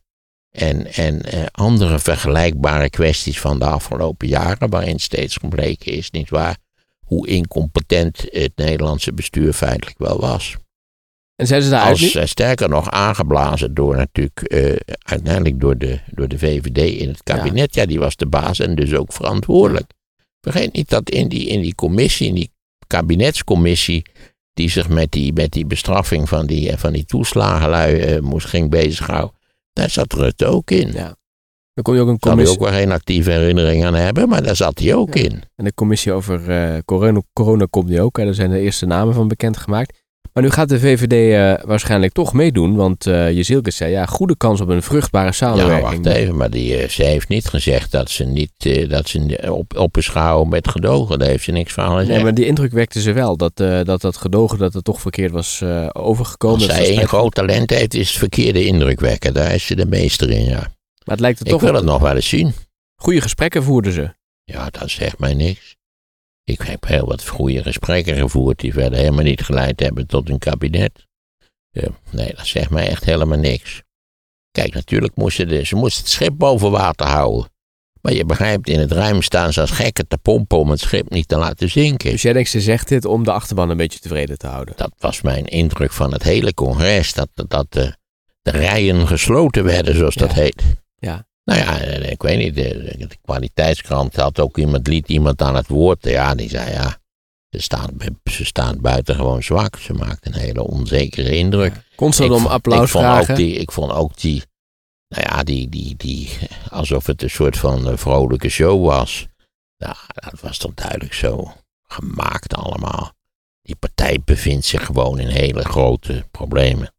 En, 0.50 0.92
en 0.92 1.22
eh, 1.22 1.46
andere 1.52 1.98
vergelijkbare 1.98 2.90
kwesties 2.90 3.40
van 3.40 3.58
de 3.58 3.64
afgelopen 3.64 4.28
jaren, 4.28 4.70
waarin 4.70 4.98
steeds 4.98 5.36
gebleken 5.36 5.92
is, 5.92 6.10
nietwaar, 6.10 6.56
hoe 6.98 7.28
incompetent 7.28 8.26
het 8.30 8.52
Nederlandse 8.54 9.12
bestuur 9.12 9.52
feitelijk 9.52 9.98
wel 9.98 10.20
was. 10.20 10.56
En 11.36 11.46
zijn 11.46 11.62
ze 11.62 11.70
daaruit 11.70 11.90
Als, 12.02 12.14
nu? 12.14 12.20
eh, 12.20 12.26
sterker 12.26 12.68
nog, 12.68 12.90
aangeblazen 12.90 13.74
door 13.74 13.96
natuurlijk, 13.96 14.40
eh, 14.40 14.76
uiteindelijk 14.98 15.60
door 15.60 15.78
de, 15.78 16.00
door 16.10 16.28
de 16.28 16.38
VVD 16.38 16.78
in 17.00 17.08
het 17.08 17.22
kabinet. 17.22 17.74
Ja. 17.74 17.86
die 17.86 17.98
was 17.98 18.16
de 18.16 18.26
baas 18.26 18.58
en 18.58 18.74
dus 18.74 18.94
ook 18.94 19.12
verantwoordelijk. 19.12 19.90
Vergeet 20.40 20.72
niet 20.72 20.88
dat 20.88 21.10
in 21.10 21.28
die, 21.28 21.46
in 21.46 21.60
die 21.60 21.74
commissie, 21.74 22.28
in 22.28 22.34
die 22.34 22.50
kabinetscommissie, 22.86 24.02
die 24.52 24.68
zich 24.70 24.88
met 24.88 25.10
die, 25.12 25.32
met 25.32 25.50
die 25.52 25.66
bestraffing 25.66 26.28
van 26.28 26.46
die, 26.46 26.70
eh, 26.70 26.76
van 26.78 26.92
die 26.92 27.04
toeslagenlui 27.04 28.20
moest, 28.20 28.46
ging 28.46 28.70
bezighouden, 28.70 29.36
daar 29.72 29.90
zat 29.90 30.12
Rutte 30.12 30.46
ook 30.46 30.70
in. 30.70 30.92
Ja. 30.92 31.16
Dan 31.74 31.84
kom 31.84 31.94
je 31.94 32.00
ook 32.00 32.08
een 32.08 32.16
Daar 32.18 32.30
commissie, 32.32 32.58
ook 32.58 32.64
wel 32.64 32.78
geen 32.78 32.92
actieve 32.92 33.30
herinnering 33.30 33.84
aan 33.84 33.94
hebben, 33.94 34.28
maar 34.28 34.42
daar 34.42 34.56
zat 34.56 34.78
hij 34.78 34.94
ook 34.94 35.14
Ja. 35.14 35.22
in. 35.22 35.42
en 35.56 35.64
de 35.64 35.74
commissie 35.74 36.12
over 36.12 36.40
corona, 36.84 37.22
corona 37.32 37.66
komt 37.70 37.88
nu 37.88 38.00
ook. 38.00 38.16
Hè. 38.16 38.24
Daar 38.24 38.34
zijn 38.34 38.50
de 38.50 38.60
eerste 38.60 38.86
namen 38.86 39.14
van 39.14 39.28
bekendgemaakt. 39.28 40.02
Maar 40.32 40.42
nu 40.42 40.50
gaat 40.50 40.68
de 40.68 40.80
VVD 40.80 41.12
eh, 41.12 41.66
waarschijnlijk 41.66 42.12
toch 42.12 42.32
meedoen, 42.32 42.74
want 42.74 43.06
uh, 43.06 43.42
zei 43.62 43.90
ja, 43.90 44.06
goede 44.06 44.36
kans 44.36 44.60
op 44.60 44.68
een 44.68 44.82
vruchtbare 44.82 45.24
Ja, 45.26 45.32
samenwerking. 45.32 46.04
wacht 46.04 46.16
even, 46.16 46.36
maar 46.36 46.50
die, 46.50 46.76
eh, 46.76 46.88
ze 46.88 47.04
heeft 47.04 47.28
niet 47.28 47.48
gezegd 47.48 47.90
dat 47.90 48.10
ze 48.10 48.24
niet 48.24 48.50
dat 48.88 49.08
ze 49.08 49.38
op, 49.52 49.76
opbeschouwen 49.76 50.48
met 50.48 50.68
gedogen. 50.68 51.18
Daar 51.18 51.28
heeft 51.28 51.44
ze 51.44 51.50
niks 51.52 51.72
van 51.72 51.90
gezegd. 51.90 52.08
Nee, 52.08 52.22
maar 52.22 52.34
die 52.34 52.46
indruk 52.46 52.72
wekte 52.72 53.00
ze 53.00 53.12
wel, 53.12 53.36
dat 53.36 53.56
dat, 53.56 54.00
dat 54.00 54.16
gedogen 54.16 54.58
dat 54.58 54.72
het 54.74 54.84
toch 54.84 55.00
verkeerd 55.00 55.32
was 55.32 55.62
overgekomen. 55.92 56.56
Als 56.68 56.76
zij 56.76 56.84
spijt- 56.92 57.08
groot 57.08 57.34
talent 57.34 57.70
heeft, 57.70 57.94
is 57.94 58.08
het 58.08 58.18
verkeerde 58.18 58.64
indruk 58.64 59.00
wekken. 59.00 59.34
Daar 59.34 59.54
is 59.54 59.66
ze 59.66 59.74
de 59.76 59.86
meester 59.86 60.30
in, 60.30 60.44
ja. 60.44 60.58
Maar 61.04 61.14
het 61.16 61.20
lijkt 61.20 61.40
er 61.40 61.46
Ik 61.46 61.52
toch 61.52 61.60
wil 61.60 61.70
wel 61.72 61.80
het 61.80 61.90
nog 61.90 62.00
wel 62.00 62.14
eens 62.14 62.28
zien. 62.28 62.52
goede 62.96 63.20
gesprekken 63.20 63.62
voerden 63.62 63.92
ze. 63.92 64.14
Ja, 64.44 64.68
dat 64.70 64.90
zegt 64.90 65.18
mij 65.18 65.34
niks. 65.34 65.76
Ik 66.44 66.60
heb 66.60 66.84
heel 66.86 67.06
wat 67.06 67.28
goede 67.28 67.62
gesprekken 67.62 68.16
gevoerd 68.16 68.58
die 68.58 68.72
verder 68.72 68.98
helemaal 68.98 69.24
niet 69.24 69.42
geleid 69.42 69.80
hebben 69.80 70.06
tot 70.06 70.28
een 70.28 70.38
kabinet. 70.38 71.06
Nee, 72.10 72.34
dat 72.34 72.46
zegt 72.46 72.70
mij 72.70 72.88
echt 72.88 73.04
helemaal 73.04 73.38
niks. 73.38 73.82
Kijk, 74.50 74.74
natuurlijk 74.74 75.16
moesten 75.16 75.48
de, 75.48 75.64
ze 75.64 75.76
moesten 75.76 76.02
het 76.02 76.12
schip 76.12 76.34
boven 76.36 76.70
water 76.70 77.06
houden. 77.06 77.52
Maar 78.00 78.12
je 78.12 78.24
begrijpt, 78.24 78.68
in 78.68 78.78
het 78.78 78.92
ruim 78.92 79.22
staan 79.22 79.52
ze 79.52 79.60
als 79.60 79.70
gekken 79.70 80.08
te 80.08 80.18
pompen 80.18 80.58
om 80.58 80.70
het 80.70 80.80
schip 80.80 81.10
niet 81.10 81.28
te 81.28 81.36
laten 81.36 81.70
zinken. 81.70 82.10
Dus 82.10 82.22
jij 82.22 82.32
denkt, 82.32 82.50
ze 82.50 82.60
zegt 82.60 82.88
dit 82.88 83.04
om 83.04 83.24
de 83.24 83.32
achterban 83.32 83.70
een 83.70 83.76
beetje 83.76 83.98
tevreden 83.98 84.38
te 84.38 84.46
houden. 84.46 84.76
Dat 84.76 84.92
was 84.98 85.20
mijn 85.20 85.46
indruk 85.46 85.92
van 85.92 86.12
het 86.12 86.22
hele 86.22 86.54
congres, 86.54 87.12
dat, 87.12 87.28
dat, 87.34 87.50
dat 87.50 87.72
de, 87.72 87.96
de 88.42 88.50
rijen 88.50 89.06
gesloten 89.06 89.64
werden, 89.64 89.96
zoals 89.96 90.14
dat 90.14 90.32
heet. 90.32 90.62
Ja. 90.98 91.26
Nou 91.44 91.60
ja, 91.60 91.80
eh, 91.80 92.10
ik 92.10 92.22
weet 92.22 92.38
niet, 92.38 92.54
de, 92.54 92.94
de 92.98 93.16
kwaliteitskrant 93.22 94.16
had 94.16 94.40
ook 94.40 94.58
iemand, 94.58 94.86
liet 94.86 95.08
iemand 95.08 95.42
aan 95.42 95.54
het 95.54 95.68
woord. 95.68 96.04
Ja, 96.04 96.34
die 96.34 96.48
zei 96.48 96.70
ja, 96.70 96.98
ze 97.50 97.60
staan, 97.60 97.90
ze 98.24 98.44
staan 98.44 98.80
buitengewoon 98.80 99.42
zwak. 99.42 99.76
Ze 99.76 99.92
maakt 99.92 100.26
een 100.26 100.34
hele 100.34 100.62
onzekere 100.62 101.36
indruk. 101.36 101.82
Constant 101.96 102.30
om 102.30 102.46
applaus 102.46 102.82
ik 102.82 102.88
vond 102.88 103.04
vragen. 103.04 103.30
Ook 103.30 103.36
die, 103.36 103.54
ik 103.54 103.72
vond 103.72 103.92
ook 103.92 104.16
die, 104.16 104.42
nou 105.08 105.22
ja, 105.22 105.42
die, 105.42 105.68
die, 105.68 105.96
die, 105.96 106.30
alsof 106.70 107.06
het 107.06 107.22
een 107.22 107.30
soort 107.30 107.58
van 107.58 107.88
eh, 107.88 107.96
vrolijke 107.96 108.48
show 108.48 108.86
was. 108.86 109.26
Nou, 109.78 109.96
dat 110.14 110.40
was 110.40 110.58
toch 110.58 110.74
duidelijk 110.74 111.14
zo 111.14 111.52
gemaakt 111.82 112.54
allemaal. 112.54 113.12
Die 113.62 113.76
partij 113.76 114.20
bevindt 114.24 114.64
zich 114.64 114.84
gewoon 114.84 115.18
in 115.18 115.28
hele 115.28 115.64
grote 115.64 116.24
problemen. 116.30 116.94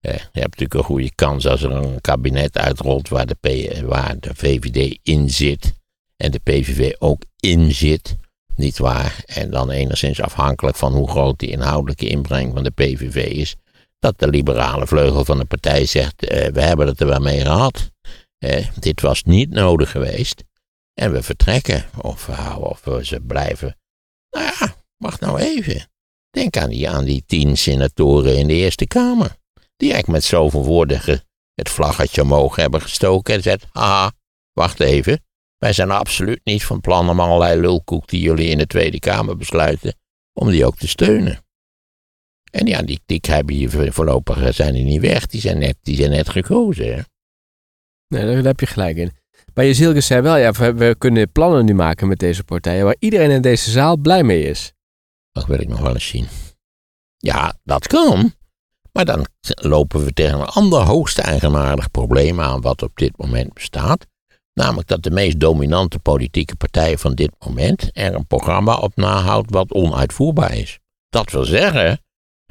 Eh, 0.00 0.14
je 0.14 0.40
hebt 0.40 0.58
natuurlijk 0.58 0.74
een 0.74 0.84
goede 0.84 1.14
kans 1.14 1.46
als 1.46 1.62
er 1.62 1.70
een 1.70 2.00
kabinet 2.00 2.58
uitrolt 2.58 3.08
waar 3.08 3.26
de, 3.26 3.34
P, 3.34 3.78
waar 3.82 4.18
de 4.20 4.30
VVD 4.34 4.98
in 5.02 5.30
zit. 5.30 5.72
En 6.16 6.30
de 6.30 6.38
PVV 6.38 6.92
ook 6.98 7.22
in 7.40 7.72
zit. 7.72 8.16
Niet 8.54 8.78
waar? 8.78 9.22
En 9.26 9.50
dan 9.50 9.70
enigszins 9.70 10.20
afhankelijk 10.20 10.76
van 10.76 10.92
hoe 10.92 11.10
groot 11.10 11.38
die 11.38 11.50
inhoudelijke 11.50 12.08
inbreng 12.08 12.52
van 12.54 12.64
de 12.64 12.70
PVV 12.70 13.16
is 13.16 13.56
dat 13.98 14.18
de 14.18 14.28
liberale 14.28 14.86
vleugel 14.86 15.24
van 15.24 15.38
de 15.38 15.44
partij 15.44 15.86
zegt: 15.86 16.24
eh, 16.24 16.52
we 16.52 16.60
hebben 16.60 16.86
het 16.86 17.00
er 17.00 17.06
wel 17.06 17.20
mee 17.20 17.40
gehad. 17.40 17.90
Eh, 18.38 18.66
dit 18.78 19.00
was 19.00 19.22
niet 19.22 19.50
nodig 19.50 19.90
geweest. 19.90 20.44
En 20.94 21.12
we 21.12 21.22
vertrekken. 21.22 21.84
Of, 22.00 22.28
uh, 22.28 22.56
of 22.60 22.84
we 22.84 23.04
ze 23.04 23.20
blijven. 23.20 23.76
Nou 24.30 24.46
ja, 24.58 24.74
wacht 24.96 25.20
nou 25.20 25.40
even. 25.40 25.88
Denk 26.30 26.56
aan 26.56 26.70
die, 26.70 26.88
aan 26.88 27.04
die 27.04 27.24
tien 27.26 27.56
senatoren 27.56 28.36
in 28.36 28.46
de 28.46 28.54
Eerste 28.54 28.86
Kamer. 28.86 29.36
Die 29.78 29.92
eigenlijk 29.92 30.20
met 30.22 30.24
zoveel 30.30 30.64
woorden 30.64 31.00
ge- 31.00 31.22
het 31.54 31.68
vlaggetje 31.68 32.22
omhoog 32.22 32.56
hebben 32.56 32.82
gestoken. 32.82 33.34
En 33.34 33.42
zegt: 33.42 33.64
haha, 33.72 34.12
wacht 34.52 34.80
even. 34.80 35.22
Wij 35.56 35.72
zijn 35.72 35.90
absoluut 35.90 36.40
niet 36.44 36.64
van 36.64 36.80
plan 36.80 37.10
om 37.10 37.20
allerlei 37.20 37.60
lulkoek 37.60 38.08
die 38.08 38.20
jullie 38.20 38.48
in 38.48 38.58
de 38.58 38.66
Tweede 38.66 38.98
Kamer 38.98 39.36
besluiten. 39.36 39.94
om 40.32 40.50
die 40.50 40.66
ook 40.66 40.76
te 40.76 40.88
steunen. 40.88 41.44
En 42.50 42.66
ja, 42.66 42.82
die, 42.82 43.00
die 43.06 43.20
hebben 43.22 43.54
hier 43.54 43.92
voorlopig 43.92 44.42
eh, 44.42 44.52
zijn 44.52 44.74
die 44.74 44.84
niet 44.84 45.00
weg. 45.00 45.26
Die 45.26 45.40
zijn 45.40 45.58
net, 45.58 45.76
die 45.82 45.96
zijn 45.96 46.10
net 46.10 46.28
gekozen. 46.28 46.94
Hè? 46.94 47.00
Nee, 48.08 48.34
daar, 48.34 48.44
heb 48.44 48.60
je 48.60 48.66
gelijk 48.66 48.96
in. 48.96 49.12
Maar 49.54 49.64
Jezielke 49.64 50.00
zei 50.00 50.20
wel, 50.20 50.36
ja, 50.36 50.52
we, 50.52 50.74
we 50.74 50.94
kunnen 50.98 51.32
plannen 51.32 51.64
nu 51.64 51.74
maken 51.74 52.08
met 52.08 52.18
deze 52.18 52.44
partijen 52.44 52.84
waar 52.84 52.96
iedereen 52.98 53.30
in 53.30 53.42
deze 53.42 53.70
zaal 53.70 53.96
blij 53.96 54.22
mee 54.22 54.42
is. 54.42 54.72
Dat 55.32 55.46
wil 55.46 55.60
ik 55.60 55.68
nog 55.68 55.80
wel 55.80 55.94
eens 55.94 56.06
zien. 56.08 56.26
Ja, 57.16 57.58
dat 57.64 57.86
kan. 57.86 58.32
Maar 58.92 59.04
dan 59.04 59.26
lopen 59.44 60.04
we 60.04 60.12
tegen 60.12 60.40
een 60.40 60.46
ander 60.46 60.80
hoogst 60.80 61.18
eigenaardig 61.18 61.90
probleem 61.90 62.40
aan 62.40 62.60
wat 62.60 62.82
op 62.82 62.90
dit 62.94 63.12
moment 63.16 63.54
bestaat. 63.54 64.06
Namelijk 64.54 64.88
dat 64.88 65.02
de 65.02 65.10
meest 65.10 65.40
dominante 65.40 65.98
politieke 65.98 66.56
partij 66.56 66.98
van 66.98 67.14
dit 67.14 67.30
moment 67.46 67.90
er 67.92 68.14
een 68.14 68.26
programma 68.26 68.76
op 68.76 68.96
nahoudt 68.96 69.50
wat 69.50 69.72
onuitvoerbaar 69.72 70.56
is. 70.56 70.78
Dat 71.08 71.30
wil 71.30 71.44
zeggen, 71.44 72.00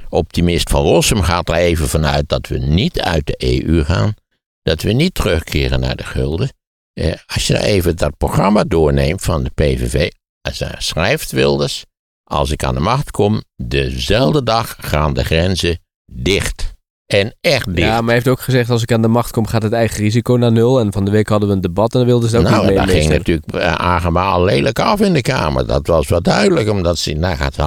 optimist 0.10 0.70
van 0.70 0.82
Rossum 0.82 1.22
gaat 1.22 1.50
er 1.50 1.56
even 1.56 1.88
vanuit 1.88 2.30
dat 2.30 2.48
we 2.48 2.58
niet 2.58 3.02
uit 3.02 3.26
de 3.26 3.64
EU 3.64 3.84
gaan, 3.84 4.14
dat 4.62 4.82
we 4.82 4.92
niet 4.92 5.14
terugkeren 5.14 5.80
naar 5.80 5.96
de 5.96 6.04
gulden. 6.04 6.50
Eh, 6.94 7.14
als 7.26 7.48
je 7.48 7.54
nou 7.54 7.66
even 7.66 7.98
dat 7.98 8.18
programma 8.18 8.64
doorneemt 8.64 9.22
van 9.22 9.44
de 9.44 9.50
PVV, 9.50 10.12
als 10.42 10.64
schrijft 10.78 11.32
Wilders, 11.32 11.86
als 12.24 12.52
ik 12.52 12.64
aan 12.64 12.76
de 12.76 12.80
macht 12.80 13.12
kom, 13.12 13.44
dezelfde 13.56 14.44
dag 14.44 14.76
gaan 14.80 15.14
de 15.14 15.24
grenzen 15.24 15.80
dicht. 16.12 16.76
En 17.06 17.36
echt 17.42 17.66
dicht. 17.66 17.78
Ja, 17.88 17.96
maar 17.96 18.06
hij 18.06 18.14
heeft 18.14 18.28
ook 18.28 18.42
gezegd, 18.42 18.70
als 18.70 18.82
ik 18.82 18.92
aan 18.92 19.02
de 19.02 19.08
macht 19.08 19.32
kom, 19.32 19.48
gaat 19.48 19.64
het 19.64 19.74
eigen 19.74 19.98
risico 19.98 20.36
naar 20.36 20.52
nul. 20.52 20.80
En 20.80 20.94
van 20.94 21.06
de 21.06 21.12
week 21.12 21.30
hadden 21.30 21.50
we 21.50 21.56
een 21.56 21.62
debat 21.62 21.94
en 21.94 21.98
dan 22.00 22.08
wilden 22.08 22.30
ze 22.30 22.38
ook 22.38 22.44
nou, 22.44 22.56
niet 22.56 22.66
mee 22.66 22.76
dat 22.76 22.90
ging 22.90 23.08
meestemmen. 23.10 23.42
natuurlijk 23.42 23.80
uh, 23.80 23.86
Agema 23.86 24.40
lelijk 24.40 24.80
af 24.80 25.02
in 25.02 25.14
de 25.14 25.22
Kamer. 25.22 25.68
Dat 25.68 25.88
was 25.88 26.08
wel 26.08 26.22
duidelijk, 26.22 26.70
omdat 26.70 26.98
ze... 26.98 27.14
Nou, 27.14 27.36
gaat, 27.36 27.58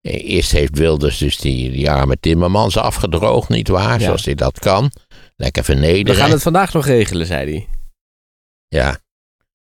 eh, 0.00 0.30
eerst 0.30 0.52
heeft 0.52 0.78
Wilders 0.78 1.18
dus 1.18 1.36
die, 1.38 1.70
die 1.70 1.90
arme 1.90 2.16
Timmermans 2.20 2.76
afgedroogd, 2.76 3.48
nietwaar? 3.48 3.98
Ja. 3.98 4.04
Zoals 4.04 4.24
hij 4.24 4.34
dat 4.34 4.58
kan. 4.58 4.90
Lekker 5.36 5.62
We 5.62 5.72
vernederen. 5.72 6.20
gaan 6.20 6.30
het 6.30 6.42
vandaag 6.42 6.72
nog 6.72 6.86
regelen, 6.86 7.26
zei 7.26 7.50
hij. 7.50 7.68
Ja. 8.68 8.98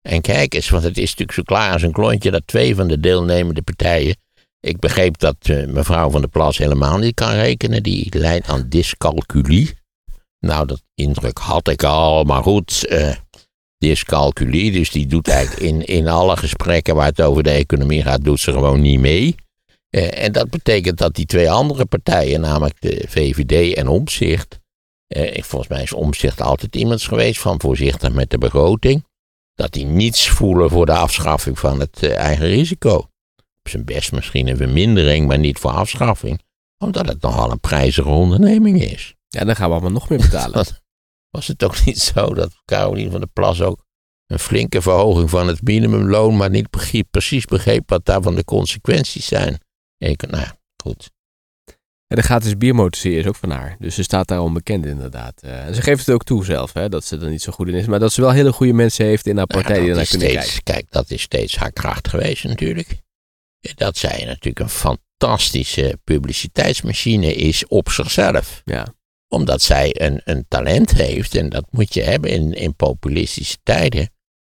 En 0.01 0.22
kijk 0.22 0.53
eens, 0.53 0.70
want 0.70 0.84
het 0.84 0.97
is 0.97 1.10
natuurlijk 1.10 1.32
zo 1.32 1.43
klaar 1.43 1.72
als 1.72 1.82
een 1.82 1.91
klontje 1.91 2.32
dat 2.32 2.41
twee 2.45 2.76
van 2.76 2.88
de 2.88 2.99
deelnemende 2.99 3.62
partijen. 3.62 4.18
Ik 4.60 4.80
begreep 4.80 5.18
dat 5.18 5.36
eh, 5.41 5.68
mevrouw 5.68 6.10
van 6.10 6.22
der 6.22 6.30
Plas 6.30 6.58
helemaal 6.58 6.97
niet 6.97 7.14
kan 7.14 7.32
rekenen. 7.32 7.84
Die 7.84 8.18
leidt 8.18 8.47
aan 8.47 8.70
dyscalculie. 8.70 9.78
Nou, 10.39 10.68
dat 10.68 10.84
indruk 10.95 11.38
had 11.38 11.68
ik 11.68 11.84
al, 11.84 12.24
maar 12.24 12.43
goed. 12.43 12.86
eh 12.86 13.16
dyscalculie, 13.78 14.72
dus 14.72 14.91
die 14.91 15.08
doet 15.08 15.28
eigenlijk 15.28 15.62
in, 15.62 15.86
in 15.86 16.08
alle 16.08 16.38
gesprekken 16.38 16.95
waar 16.95 17.05
het 17.05 17.22
over 17.22 17.43
de 17.43 17.49
economie 17.49 18.01
gaat, 18.01 18.24
doet 18.24 18.39
ze 18.39 18.51
gewoon 18.51 18.82
niet 18.82 18.99
mee. 18.99 19.36
Eh, 19.89 20.24
en 20.24 20.32
dat 20.32 20.49
betekent 20.49 20.97
dat 20.97 21.16
die 21.16 21.26
twee 21.26 21.51
andere 21.51 21.86
partijen, 21.86 22.41
namelijk 22.41 22.82
de 22.82 23.05
VVD 23.08 23.76
en 23.76 23.88
Omzicht. 23.88 24.60
Volgens 25.34 25.68
mij 25.68 25.84
is 25.84 25.93
Omzicht 25.93 26.41
altijd 26.41 26.76
iemand 26.76 27.01
geweest 27.01 27.39
van 27.39 27.62
voorzichtig 27.62 28.12
met 28.14 28.30
de 28.30 28.38
begroting. 28.38 29.05
Dat 29.53 29.72
die 29.72 29.86
niets 29.86 30.30
voelen 30.30 30.70
voor 30.70 30.86
de 30.86 30.95
afschaffing 30.95 31.60
van 31.60 31.80
het 31.80 32.03
eigen 32.03 32.47
risico. 32.47 33.10
Op 33.68 33.74
zijn 33.74 33.86
best 33.86 34.11
misschien 34.11 34.47
een 34.47 34.57
vermindering, 34.57 35.28
maar 35.28 35.39
niet 35.39 35.59
voor 35.59 35.72
afschaffing. 35.72 36.41
Omdat 36.78 37.07
het 37.07 37.22
nogal 37.22 37.51
een 37.51 37.59
prijzige 37.59 38.09
onderneming 38.09 38.82
is. 38.82 39.15
Ja, 39.28 39.43
dan 39.43 39.55
gaan 39.55 39.68
we 39.68 39.74
allemaal 39.74 39.91
nog 39.91 40.09
meer 40.09 40.20
betalen. 40.20 40.65
Was 41.36 41.47
het 41.47 41.63
ook 41.63 41.86
niet 41.86 41.99
zo 41.99 42.34
dat 42.34 42.61
Caroline 42.65 43.11
van 43.11 43.20
der 43.20 43.30
Plas 43.30 43.61
ook 43.61 43.86
een 44.28 44.39
flinke 44.39 44.82
verhoging 44.82 45.30
van 45.30 45.47
het 45.47 45.61
minimumloon, 45.61 46.38
maar 46.38 46.49
niet 46.49 46.70
begreep, 46.70 47.07
precies 47.11 47.45
begreep 47.45 47.89
wat 47.89 48.05
daarvan 48.05 48.36
de 48.36 48.43
consequenties 48.43 49.26
zijn? 49.26 49.57
Ik, 49.97 50.28
nou 50.28 50.43
ja, 50.43 50.57
goed. 50.84 51.09
En 52.07 52.15
de 52.15 52.22
gratis 52.22 52.57
biermotorserie 52.57 53.20
is 53.20 53.26
ook 53.26 53.36
van 53.36 53.49
haar. 53.49 53.76
Dus 53.80 53.95
ze 53.95 54.03
staat 54.03 54.28
daar 54.28 54.41
onbekend 54.41 54.86
inderdaad. 54.86 55.41
Eh, 55.41 55.65
en 55.65 55.76
ze 55.76 55.82
geeft 55.82 56.05
het 56.05 56.15
ook 56.15 56.24
toe 56.24 56.45
zelf, 56.45 56.74
hè, 56.74 56.89
dat 56.89 57.03
ze 57.03 57.18
er 57.18 57.30
niet 57.30 57.41
zo 57.41 57.51
goed 57.51 57.68
in 57.68 57.74
is. 57.74 57.88
Maar 57.88 57.99
dat 57.99 58.11
ze 58.11 58.22
wel 58.22 58.32
hele 58.32 58.51
goede 58.51 58.74
mensen 58.74 59.05
heeft 59.05 59.28
in 59.28 59.38
haar 59.38 59.47
partij 59.47 59.76
Ja, 59.76 59.93
die 59.93 60.01
is 60.01 60.09
kunnen 60.09 60.30
steeds, 60.30 60.45
kijken. 60.45 60.63
Kijk, 60.63 60.86
dat 60.89 61.11
is 61.11 61.22
steeds 61.22 61.55
haar 61.55 61.72
kracht 61.72 62.07
geweest 62.07 62.43
natuurlijk. 62.43 63.05
Dat 63.60 63.97
zij 63.97 64.26
natuurlijk 64.26 64.60
een 64.60 64.70
fantastische 64.70 65.99
publiciteitsmachine 66.03 67.34
is 67.34 67.68
op 67.68 67.89
zichzelf. 67.89 68.62
Ja. 68.66 68.95
Omdat 69.28 69.62
zij 69.62 70.01
een, 70.01 70.22
een 70.24 70.45
talent 70.47 70.91
heeft, 70.91 71.36
en 71.36 71.49
dat 71.49 71.66
moet 71.72 71.93
je 71.93 72.01
hebben 72.01 72.30
in, 72.30 72.53
in 72.53 72.76
populistische 72.76 73.58
tijden. 73.64 74.10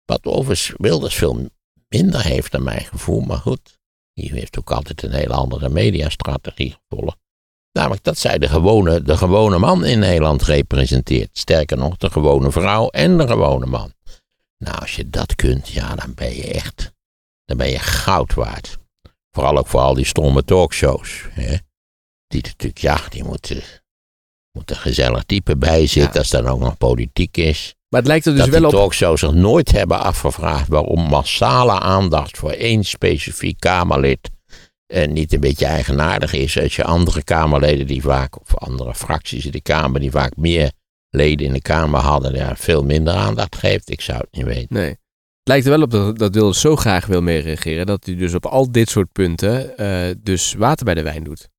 Wat 0.06 0.26
overigens 0.26 0.74
Wilders 0.78 1.16
veel 1.16 1.50
minder 1.88 2.24
heeft 2.24 2.52
naar 2.52 2.62
mijn 2.62 2.86
gevoel, 2.86 3.20
maar 3.20 3.38
goed. 3.38 3.78
Die 4.14 4.32
heeft 4.32 4.60
ook 4.60 4.72
altijd 4.72 5.04
een 5.04 5.14
hele 5.14 5.34
andere 5.34 5.70
mediastrategie 5.70 6.76
gevolgd. 6.88 7.18
Namelijk 7.72 8.04
dat 8.04 8.18
zij 8.18 8.38
de 8.38 8.47
gewone, 8.47 9.02
de 9.02 9.18
gewone 9.18 9.58
man 9.58 9.86
in 9.86 10.00
Nederland 10.00 10.43
representeert. 10.43 11.38
Sterker 11.38 11.78
nog, 11.78 11.97
de 11.97 12.10
gewone 12.10 12.52
vrouw 12.52 12.89
en 12.89 13.18
de 13.18 13.28
gewone 13.28 13.66
man. 13.66 13.93
Nou, 14.58 14.80
als 14.80 14.95
je 14.95 15.10
dat 15.10 15.36
kunt, 15.36 15.68
ja, 15.68 15.95
dan 15.95 16.14
ben 16.14 16.36
je 16.36 16.43
echt, 16.43 16.93
dan 17.45 17.58
ben 17.58 17.70
je 17.70 17.80
goud 17.80 18.34
waard. 18.34 18.78
Vooral 19.39 19.57
ook 19.57 19.67
voor 19.67 19.79
al 19.79 19.93
die 19.93 20.05
stomme 20.05 20.43
talkshows. 20.43 21.25
Hè? 21.29 21.55
Die 22.27 22.41
natuurlijk, 22.41 22.77
ja, 22.77 22.99
die 23.09 23.23
moeten, 23.23 23.61
moet 24.51 24.69
een 24.69 24.75
gezellig 24.77 25.23
type 25.23 25.57
bij 25.57 25.87
zitten, 25.87 26.13
Ja. 26.13 26.19
als 26.19 26.29
dat 26.29 26.45
ook 26.45 26.59
nog 26.59 26.77
politiek 26.77 27.37
is. 27.37 27.75
Maar 27.89 27.99
het 27.99 28.09
lijkt 28.09 28.25
er 28.25 28.31
dus 28.31 28.41
dat 28.41 28.49
wel 28.49 28.65
op... 28.65 28.71
talkshows 28.71 29.19
zich 29.19 29.31
nooit 29.31 29.71
hebben 29.71 29.99
afgevraagd 29.99 30.67
waarom 30.67 31.01
massale 31.01 31.79
aandacht 31.79 32.37
voor 32.37 32.51
één 32.51 32.83
specifiek 32.83 33.59
Kamerlid 33.59 34.29
eh, 34.85 35.07
niet 35.07 35.33
een 35.33 35.39
beetje 35.39 35.65
eigenaardig 35.65 36.33
is 36.33 36.59
als 36.59 36.75
je 36.75 36.83
andere 36.83 37.23
Kamerleden 37.23 37.87
die 37.87 38.01
vaak, 38.01 38.39
of 38.39 38.57
andere 38.57 38.95
fracties 38.95 39.45
in 39.45 39.51
de 39.51 39.61
Kamer, 39.61 39.99
die 39.99 40.11
vaak 40.11 40.35
meer 40.35 40.71
leden 41.09 41.45
in 41.47 41.53
de 41.53 41.61
Kamer 41.61 41.99
hadden, 41.99 42.35
ja, 42.35 42.55
veel 42.55 42.83
minder 42.83 43.13
aandacht 43.13 43.55
geeft. 43.55 43.89
Ik 43.89 44.01
zou 44.01 44.17
het 44.17 44.31
niet 44.31 44.45
weten. 44.45 44.75
Nee. 44.75 44.97
Lijkt 45.50 45.66
er 45.66 45.72
wel 45.72 45.82
op 45.82 46.18
dat, 46.18 46.34
dat 46.34 46.56
zo 46.56 46.76
graag 46.76 47.06
wil 47.06 47.22
meeregeren 47.22 47.86
dat 47.86 48.06
hij 48.06 48.16
dus 48.16 48.34
op 48.34 48.45
al 48.45 48.72
dit 48.72 48.89
soort 48.89 49.12
punten 49.12 49.78
eh, 49.78 50.16
dus 50.24 50.54
water 50.54 50.86
bij 50.86 50.93
de 50.93 51.02
wijn 51.02 51.24
doet. 51.24 51.50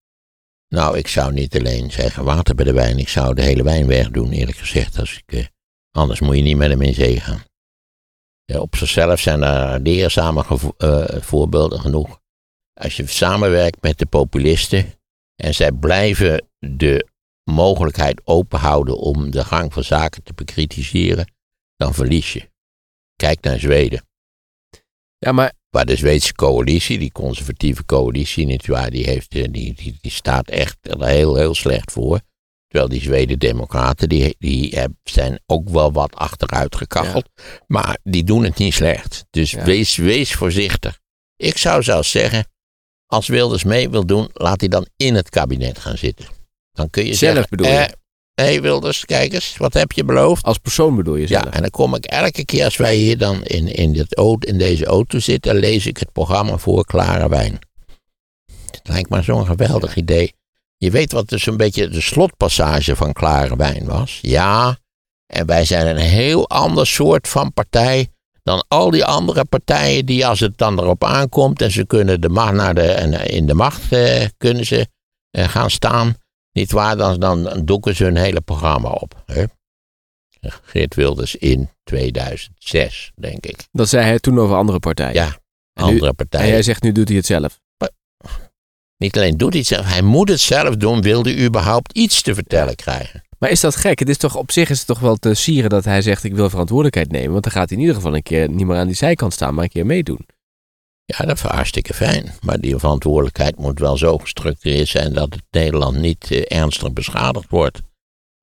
Nou, 0.68 0.98
ik 0.98 1.08
zou 1.08 1.32
niet 1.32 1.58
alleen 1.58 1.90
zeggen 1.90 2.24
water 2.24 2.54
bij 2.54 2.64
de 2.64 2.72
wijn, 2.72 2.98
ik 2.98 3.08
zou 3.08 3.34
de 3.34 3.42
hele 3.42 3.62
wijn 3.62 3.86
wegdoen, 3.86 4.32
eerlijk 4.32 4.58
gezegd. 4.58 4.98
Als 4.98 5.22
ik, 5.26 5.32
eh, 5.32 5.46
anders 5.90 6.20
moet 6.20 6.36
je 6.36 6.42
niet 6.42 6.56
met 6.56 6.70
hem 6.70 6.82
in 6.82 6.94
zee 6.94 7.20
gaan. 7.20 7.42
Ja, 8.44 8.60
op 8.60 8.76
zichzelf 8.76 9.20
zijn 9.20 9.42
er 9.42 9.80
leerzame 9.80 10.44
eh, 10.76 11.04
voorbeelden 11.20 11.80
genoeg. 11.80 12.20
Als 12.74 12.96
je 12.96 13.06
samenwerkt 13.06 13.82
met 13.82 13.98
de 13.98 14.06
populisten 14.06 14.86
en 15.36 15.54
zij 15.54 15.72
blijven 15.72 16.48
de 16.58 17.06
mogelijkheid 17.44 18.20
openhouden 18.24 18.98
om 18.98 19.30
de 19.30 19.44
gang 19.44 19.72
van 19.72 19.84
zaken 19.84 20.22
te 20.22 20.32
bekritiseren, 20.34 21.32
dan 21.76 21.94
verlies 21.94 22.32
je. 22.32 22.49
Kijk 23.20 23.40
naar 23.40 23.58
Zweden. 23.58 24.06
Ja, 25.18 25.32
maar 25.32 25.52
Waar 25.70 25.86
de 25.86 25.96
Zweedse 25.96 26.34
coalitie, 26.34 26.98
die 26.98 27.12
conservatieve 27.12 27.84
coalitie, 27.84 28.46
die, 28.90 29.04
heeft, 29.04 29.34
eh, 29.34 29.44
die, 29.50 29.74
die, 29.74 29.98
die 30.00 30.10
staat 30.10 30.48
echt 30.48 30.76
heel, 30.98 31.36
heel 31.36 31.54
slecht 31.54 31.92
voor. 31.92 32.20
Terwijl 32.66 32.90
die 32.90 33.00
Zweden-democraten, 33.00 34.08
die, 34.08 34.36
die 34.38 34.76
eh, 34.76 34.84
zijn 35.02 35.40
ook 35.46 35.68
wel 35.68 35.92
wat 35.92 36.14
achteruit 36.14 36.76
gekacheld. 36.76 37.28
Maar 37.66 37.98
die 38.02 38.24
doen 38.24 38.44
het 38.44 38.58
niet 38.58 38.74
slecht. 38.74 39.24
Dus 39.30 39.50
Ja. 39.50 39.64
wees, 39.64 39.96
wees 39.96 40.34
voorzichtig. 40.34 41.00
Ik 41.36 41.56
zou 41.56 41.82
zelfs 41.82 42.10
zeggen, 42.10 42.46
als 43.06 43.28
Wilders 43.28 43.64
mee 43.64 43.90
wil 43.90 44.06
doen, 44.06 44.28
laat 44.32 44.60
hij 44.60 44.68
dan 44.68 44.86
in 44.96 45.14
het 45.14 45.28
kabinet 45.28 45.78
gaan 45.78 45.98
zitten. 45.98 46.26
Dan 46.72 46.90
kun 46.90 47.06
je 47.06 47.14
Zelf 47.14 47.34
zeggen, 47.34 47.56
bedoel 47.56 47.72
je? 47.72 47.78
eh, 47.78 47.92
hey 48.40 48.62
Wilders, 48.62 49.04
kijk 49.04 49.32
eens, 49.32 49.56
wat 49.56 49.74
heb 49.74 49.92
je 49.92 50.04
beloofd? 50.04 50.44
als 50.44 50.58
persoon 50.58 50.96
bedoel 50.96 51.16
je. 51.16 51.28
Ja, 51.28 51.52
en 51.52 51.60
dan 51.60 51.70
kom 51.70 51.94
ik 51.94 52.04
elke 52.04 52.44
keer 52.44 52.64
als 52.64 52.76
wij 52.76 52.94
hier 52.94 53.18
dan 53.18 53.44
in, 53.44 53.66
in, 53.74 53.92
dit, 53.92 54.20
in 54.38 54.58
deze 54.58 54.86
auto 54.86 55.18
zitten, 55.18 55.54
lees 55.54 55.86
ik 55.86 55.96
het 55.96 56.12
programma 56.12 56.56
voor 56.56 56.84
Klare 56.84 57.28
Wijn. 57.28 57.58
Het 58.70 58.88
lijkt 58.88 59.10
me 59.10 59.22
zo'n 59.22 59.46
geweldig 59.46 59.96
idee. 59.96 60.32
Je 60.76 60.90
weet 60.90 61.12
wat 61.12 61.28
dus 61.28 61.46
een 61.46 61.56
beetje 61.56 61.88
de 61.88 62.00
slotpassage 62.00 62.96
van 62.96 63.12
Klare 63.12 63.56
Wijn 63.56 63.84
was? 63.84 64.18
Ja, 64.22 64.78
en 65.26 65.46
wij 65.46 65.64
zijn 65.64 65.86
een 65.86 66.02
heel 66.02 66.48
ander 66.48 66.86
soort 66.86 67.28
van 67.28 67.52
partij 67.52 68.08
dan 68.42 68.64
al 68.68 68.90
die 68.90 69.04
andere 69.04 69.44
partijen 69.44 70.06
die 70.06 70.26
als 70.26 70.40
het 70.40 70.58
dan 70.58 70.78
erop 70.78 71.04
aankomt 71.04 71.62
en 71.62 71.70
ze 71.70 71.86
kunnen 71.86 72.20
de 72.20 72.28
macht 72.28 72.52
naar 72.52 72.74
de, 72.74 72.86
en 72.92 73.12
in 73.28 73.46
de 73.46 73.54
macht 73.54 73.92
eh, 73.92 74.26
kunnen 74.36 74.66
ze 74.66 74.86
eh, 75.30 75.48
gaan 75.48 75.70
staan, 75.70 76.16
niet 76.52 76.72
waar, 76.72 76.96
dan, 76.96 77.20
dan 77.20 77.64
doeken 77.64 77.96
ze 77.96 78.04
hun 78.04 78.16
hele 78.16 78.40
programma 78.40 78.88
op. 78.88 79.22
Hè? 79.26 79.44
Geert 80.62 80.94
Wilders 80.94 81.36
in 81.36 81.70
2006, 81.84 83.12
denk 83.16 83.46
ik. 83.46 83.64
Dat 83.72 83.88
zei 83.88 84.04
hij 84.04 84.18
toen 84.18 84.38
over 84.38 84.56
andere 84.56 84.78
partijen. 84.78 85.14
Ja, 85.14 85.26
En 85.72 85.84
nu- 85.84 85.90
andere 85.90 86.06
En 86.08 86.14
partijen. 86.14 86.48
jij 86.48 86.62
zegt 86.62 86.82
nu 86.82 86.92
doet 86.92 87.08
hij 87.08 87.16
het 87.16 87.26
zelf. 87.26 87.60
Niet 88.96 89.16
alleen 89.16 89.36
doet 89.36 89.48
hij 89.50 89.58
het 89.58 89.68
zelf, 89.68 89.84
hij 89.86 90.02
moet 90.02 90.28
het 90.28 90.40
zelf 90.40 90.76
doen, 90.76 91.00
wil 91.02 91.22
hij 91.22 91.44
überhaupt 91.44 91.92
iets 91.92 92.22
te 92.22 92.34
vertellen 92.34 92.74
krijgen. 92.76 93.22
Maar 93.38 93.50
is 93.50 93.60
dat 93.60 93.76
gek? 93.76 93.98
Het 93.98 94.08
is 94.08 94.16
toch 94.16 94.36
op 94.36 94.50
zich 94.50 94.70
is 94.70 94.78
het 94.78 94.86
toch 94.86 94.98
wel 95.00 95.16
te 95.16 95.34
sieren 95.34 95.70
dat 95.70 95.84
hij 95.84 96.02
zegt 96.02 96.24
ik 96.24 96.34
wil 96.34 96.50
verantwoordelijkheid 96.50 97.10
nemen. 97.10 97.30
Want 97.30 97.42
dan 97.42 97.52
gaat 97.52 97.68
hij 97.68 97.78
in 97.78 97.82
ieder 97.84 97.96
geval 97.98 98.14
een 98.14 98.22
keer 98.22 98.48
niet 98.50 98.66
meer 98.66 98.76
aan 98.76 98.86
die 98.86 98.96
zijkant 98.96 99.32
staan, 99.32 99.54
maar 99.54 99.64
een 99.64 99.70
keer 99.70 99.86
meedoen. 99.86 100.26
Ja, 101.18 101.24
dat 101.24 101.36
is 101.36 101.42
hartstikke 101.42 101.94
fijn. 101.94 102.32
Maar 102.40 102.60
die 102.60 102.76
verantwoordelijkheid 102.76 103.56
moet 103.58 103.78
wel 103.78 103.96
zo 103.96 104.18
gestructureerd 104.18 104.88
zijn 104.88 105.12
dat 105.12 105.28
het 105.34 105.42
Nederland 105.50 105.96
niet 105.96 106.26
eh, 106.30 106.58
ernstig 106.60 106.92
beschadigd 106.92 107.46
wordt. 107.50 107.80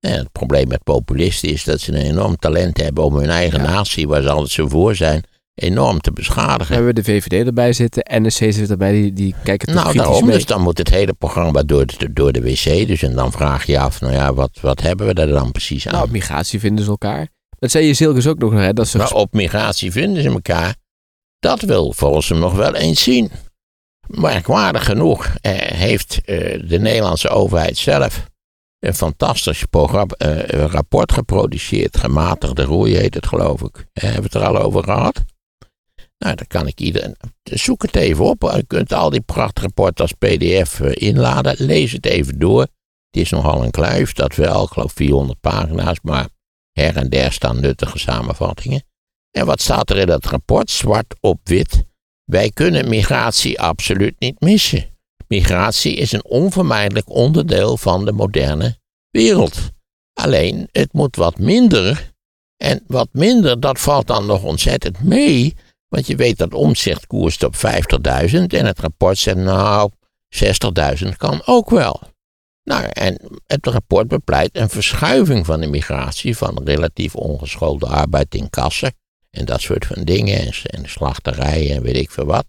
En 0.00 0.18
het 0.18 0.32
probleem 0.32 0.68
met 0.68 0.82
populisten 0.84 1.48
is 1.48 1.64
dat 1.64 1.80
ze 1.80 1.92
een 1.92 2.00
enorm 2.02 2.36
talent 2.36 2.76
hebben 2.76 3.04
om 3.04 3.14
hun 3.16 3.30
eigen 3.30 3.62
Ja. 3.62 3.70
natie, 3.70 4.08
waar 4.08 4.22
ze 4.22 4.28
altijd 4.30 4.50
zo 4.50 4.68
voor 4.68 4.94
zijn, 4.94 5.22
enorm 5.54 6.00
te 6.00 6.10
We 6.10 6.16
beschadigen. 6.16 6.74
hebben 6.74 6.94
de 6.94 7.04
VVD 7.04 7.46
erbij 7.46 7.72
zitten, 7.72 8.22
NSC 8.22 8.38
zit 8.52 8.70
erbij, 8.70 8.92
die, 8.92 9.12
die 9.12 9.34
kijken 9.44 9.66
toch 9.74 9.82
Nou, 9.84 9.96
daarom. 9.96 10.24
mee. 10.26 10.34
Dus 10.34 10.46
dan 10.46 10.60
moet 10.62 10.78
het 10.78 10.90
hele 10.90 11.12
programma 11.12 11.62
door 11.62 11.86
de, 11.86 12.12
door 12.12 12.32
de 12.32 12.40
wc. 12.42 12.86
Dus 12.86 13.02
en 13.02 13.14
dan 13.14 13.32
vraag 13.32 13.66
je 13.66 13.72
je 13.72 13.78
af, 13.78 14.00
nou 14.00 14.12
ja, 14.12 14.34
wat, 14.34 14.50
wat 14.60 14.80
hebben 14.80 15.06
we 15.06 15.14
daar 15.14 15.26
dan 15.26 15.52
precies 15.52 15.86
aan? 15.86 15.92
Nou, 15.92 16.04
op 16.04 16.10
migratie 16.10 16.60
vinden 16.60 16.84
ze 16.84 16.90
elkaar. 16.90 17.28
Dat 17.58 17.70
zei 17.70 17.86
je 17.86 17.94
Zilkes 17.94 18.26
ook 18.26 18.38
nog, 18.38 18.52
hè? 18.52 18.72
Dat 18.72 18.88
ze 18.88 18.98
Maar 18.98 19.12
op 19.12 19.32
migratie 19.32 19.92
vinden 19.92 20.22
ze 20.22 20.28
elkaar. 20.28 20.74
Dat 21.38 21.60
wil 21.60 21.92
volgens 21.92 22.28
hem 22.28 22.38
nog 22.38 22.54
wel 22.54 22.74
eens 22.74 23.02
zien. 23.02 23.30
Merkwaardig 24.06 24.84
genoeg 24.84 25.34
eh, 25.40 25.52
heeft 25.56 26.20
eh, 26.24 26.68
de 26.68 26.78
Nederlandse 26.78 27.28
overheid 27.28 27.76
zelf 27.76 28.28
een 28.80 28.94
fantastisch 28.94 29.64
eh, 29.70 30.48
rapport 30.48 31.12
geproduceerd. 31.12 31.96
Gematigde 31.96 32.62
roei 32.62 32.96
heet 32.96 33.14
het, 33.14 33.26
geloof 33.26 33.62
ik. 33.62 33.86
Eh, 33.92 34.02
hebben 34.02 34.22
we 34.22 34.26
het 34.26 34.34
er 34.34 34.46
al 34.46 34.62
over 34.62 34.84
gehad? 34.84 35.24
Nou, 36.18 36.34
dan 36.34 36.46
kan 36.46 36.66
ik 36.66 36.80
iedereen. 36.80 37.16
Zoek 37.42 37.82
het 37.82 37.96
even 37.96 38.24
op. 38.24 38.52
Je 38.56 38.64
kunt 38.66 38.92
al 38.92 39.10
die 39.10 39.20
prachtrapporten 39.20 40.04
als 40.04 40.12
PDF 40.12 40.80
eh, 40.80 41.08
inladen. 41.08 41.54
Lees 41.58 41.92
het 41.92 42.06
even 42.06 42.38
door. 42.38 42.60
Het 42.60 43.22
is 43.22 43.30
nogal 43.30 43.64
een 43.64 43.70
kluif, 43.70 44.12
dat 44.12 44.34
wel. 44.34 44.62
Ik 44.62 44.70
geloof 44.70 44.92
400 44.92 45.40
pagina's, 45.40 45.98
maar 46.02 46.28
her 46.72 46.96
en 46.96 47.08
der 47.08 47.32
staan 47.32 47.60
nuttige 47.60 47.98
samenvattingen. 47.98 48.82
En 49.30 49.46
wat 49.46 49.60
staat 49.60 49.90
er 49.90 49.96
in 49.96 50.06
dat 50.06 50.24
rapport? 50.24 50.70
Zwart 50.70 51.14
op 51.20 51.40
wit. 51.44 51.84
Wij 52.24 52.50
kunnen 52.50 52.88
migratie 52.88 53.60
absoluut 53.60 54.14
niet 54.18 54.40
missen. 54.40 54.96
Migratie 55.28 55.94
is 55.94 56.12
een 56.12 56.24
onvermijdelijk 56.24 57.10
onderdeel 57.10 57.76
van 57.76 58.04
de 58.04 58.12
moderne 58.12 58.78
wereld. 59.10 59.58
Alleen, 60.12 60.68
het 60.72 60.92
moet 60.92 61.16
wat 61.16 61.38
minder. 61.38 62.12
En 62.56 62.84
wat 62.86 63.08
minder, 63.12 63.60
dat 63.60 63.80
valt 63.80 64.06
dan 64.06 64.26
nog 64.26 64.42
ontzettend 64.42 65.02
mee. 65.02 65.54
Want 65.88 66.06
je 66.06 66.16
weet 66.16 66.38
dat 66.38 66.54
omzicht 66.54 67.06
koerst 67.06 67.44
op 67.44 67.54
50.000. 67.56 67.60
En 68.46 68.66
het 68.66 68.78
rapport 68.78 69.18
zegt, 69.18 69.36
nou, 69.36 69.90
60.000 71.04 71.08
kan 71.16 71.42
ook 71.44 71.70
wel. 71.70 72.00
Nou, 72.64 72.84
en 72.84 73.20
het 73.46 73.66
rapport 73.66 74.08
bepleit 74.08 74.56
een 74.56 74.68
verschuiving 74.68 75.46
van 75.46 75.60
de 75.60 75.66
migratie 75.66 76.36
van 76.36 76.60
relatief 76.64 77.14
ongeschoolde 77.14 77.86
arbeid 77.86 78.34
in 78.34 78.50
kassen 78.50 78.92
en 79.38 79.44
dat 79.44 79.60
soort 79.60 79.86
van 79.86 80.04
dingen 80.04 80.38
en, 80.40 80.52
en 80.62 80.88
slachterijen 80.88 81.76
en 81.76 81.82
weet 81.82 81.96
ik 81.96 82.10
veel 82.10 82.24
wat. 82.24 82.46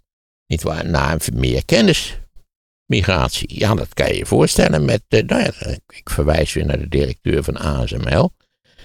Niet 0.48 0.64
waar, 0.64 0.86
naar 0.86 1.12
een 1.14 1.40
meer 1.40 1.66
kennismigratie. 1.66 3.60
Ja, 3.60 3.76
dat 3.76 3.94
kan 3.94 4.08
je 4.08 4.18
je 4.18 4.26
voorstellen 4.26 4.86
met, 4.86 5.02
eh, 5.08 5.24
nou 5.24 5.42
ja, 5.44 5.78
ik 5.88 6.10
verwijs 6.10 6.54
weer 6.54 6.66
naar 6.66 6.80
de 6.80 6.90
directeur 6.90 7.44
van 7.44 7.58
ASML. 7.58 8.32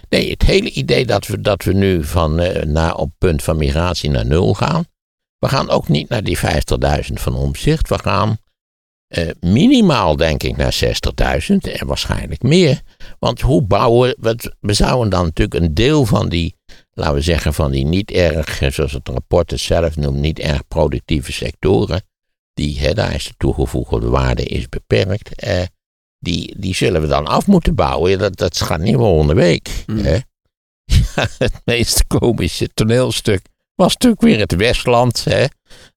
Nee, 0.08 0.30
het 0.30 0.42
hele 0.42 0.70
idee 0.70 1.06
dat 1.06 1.26
we, 1.26 1.40
dat 1.40 1.62
we 1.62 1.72
nu 1.72 2.04
van, 2.04 2.40
eh, 2.40 2.62
naar, 2.62 2.94
op 2.94 3.10
punt 3.18 3.42
van 3.42 3.56
migratie 3.56 4.10
naar 4.10 4.26
nul 4.26 4.54
gaan. 4.54 4.84
We 5.38 5.48
gaan 5.48 5.70
ook 5.70 5.88
niet 5.88 6.08
naar 6.08 6.24
die 6.24 6.38
50.000 6.38 7.20
van 7.20 7.34
omzicht. 7.34 7.88
We 7.88 7.98
gaan 7.98 8.38
eh, 9.14 9.30
minimaal, 9.40 10.16
denk 10.16 10.42
ik, 10.42 10.56
naar 10.56 10.72
60.000 10.72 11.56
en 11.56 11.86
waarschijnlijk 11.86 12.42
meer. 12.42 12.80
Want 13.18 13.40
hoe 13.40 13.62
bouwen 13.62 14.14
we, 14.20 14.54
we 14.60 14.72
zouden 14.72 15.10
dan 15.10 15.24
natuurlijk 15.24 15.64
een 15.64 15.74
deel 15.74 16.04
van 16.06 16.28
die, 16.28 16.54
laten 16.94 17.14
we 17.14 17.20
zeggen, 17.20 17.54
van 17.54 17.70
die 17.70 17.84
niet 17.84 18.10
erg, 18.10 18.60
zoals 18.68 18.92
het 18.92 19.08
rapport 19.08 19.50
het 19.50 19.60
zelf 19.60 19.96
noemt, 19.96 20.18
niet 20.18 20.38
erg 20.38 20.68
productieve 20.68 21.32
sectoren, 21.32 22.02
die, 22.54 22.78
hè, 22.78 22.92
daar 22.94 23.14
is 23.14 23.24
de 23.24 23.34
toegevoegde 23.36 24.08
waarde 24.08 24.42
is 24.42 24.68
beperkt, 24.68 25.34
eh, 25.34 25.62
die, 26.24 26.54
die 26.58 26.74
zullen 26.74 27.00
we 27.00 27.06
dan 27.06 27.26
af 27.26 27.46
moeten 27.46 27.74
bouwen. 27.74 28.18
Dat, 28.18 28.36
dat 28.36 28.60
gaat 28.60 28.80
niet 28.80 28.94
volgende 28.94 29.34
week. 29.34 29.68
Hmm. 29.86 30.04
Hè? 30.04 30.18
Ja, 31.16 31.26
het 31.38 31.60
meest 31.64 32.06
komische 32.06 32.68
toneelstuk 32.74 33.40
was 33.74 33.92
natuurlijk 33.92 34.22
weer 34.22 34.38
het 34.38 34.54
Westland. 34.54 35.24
Hè? 35.24 35.44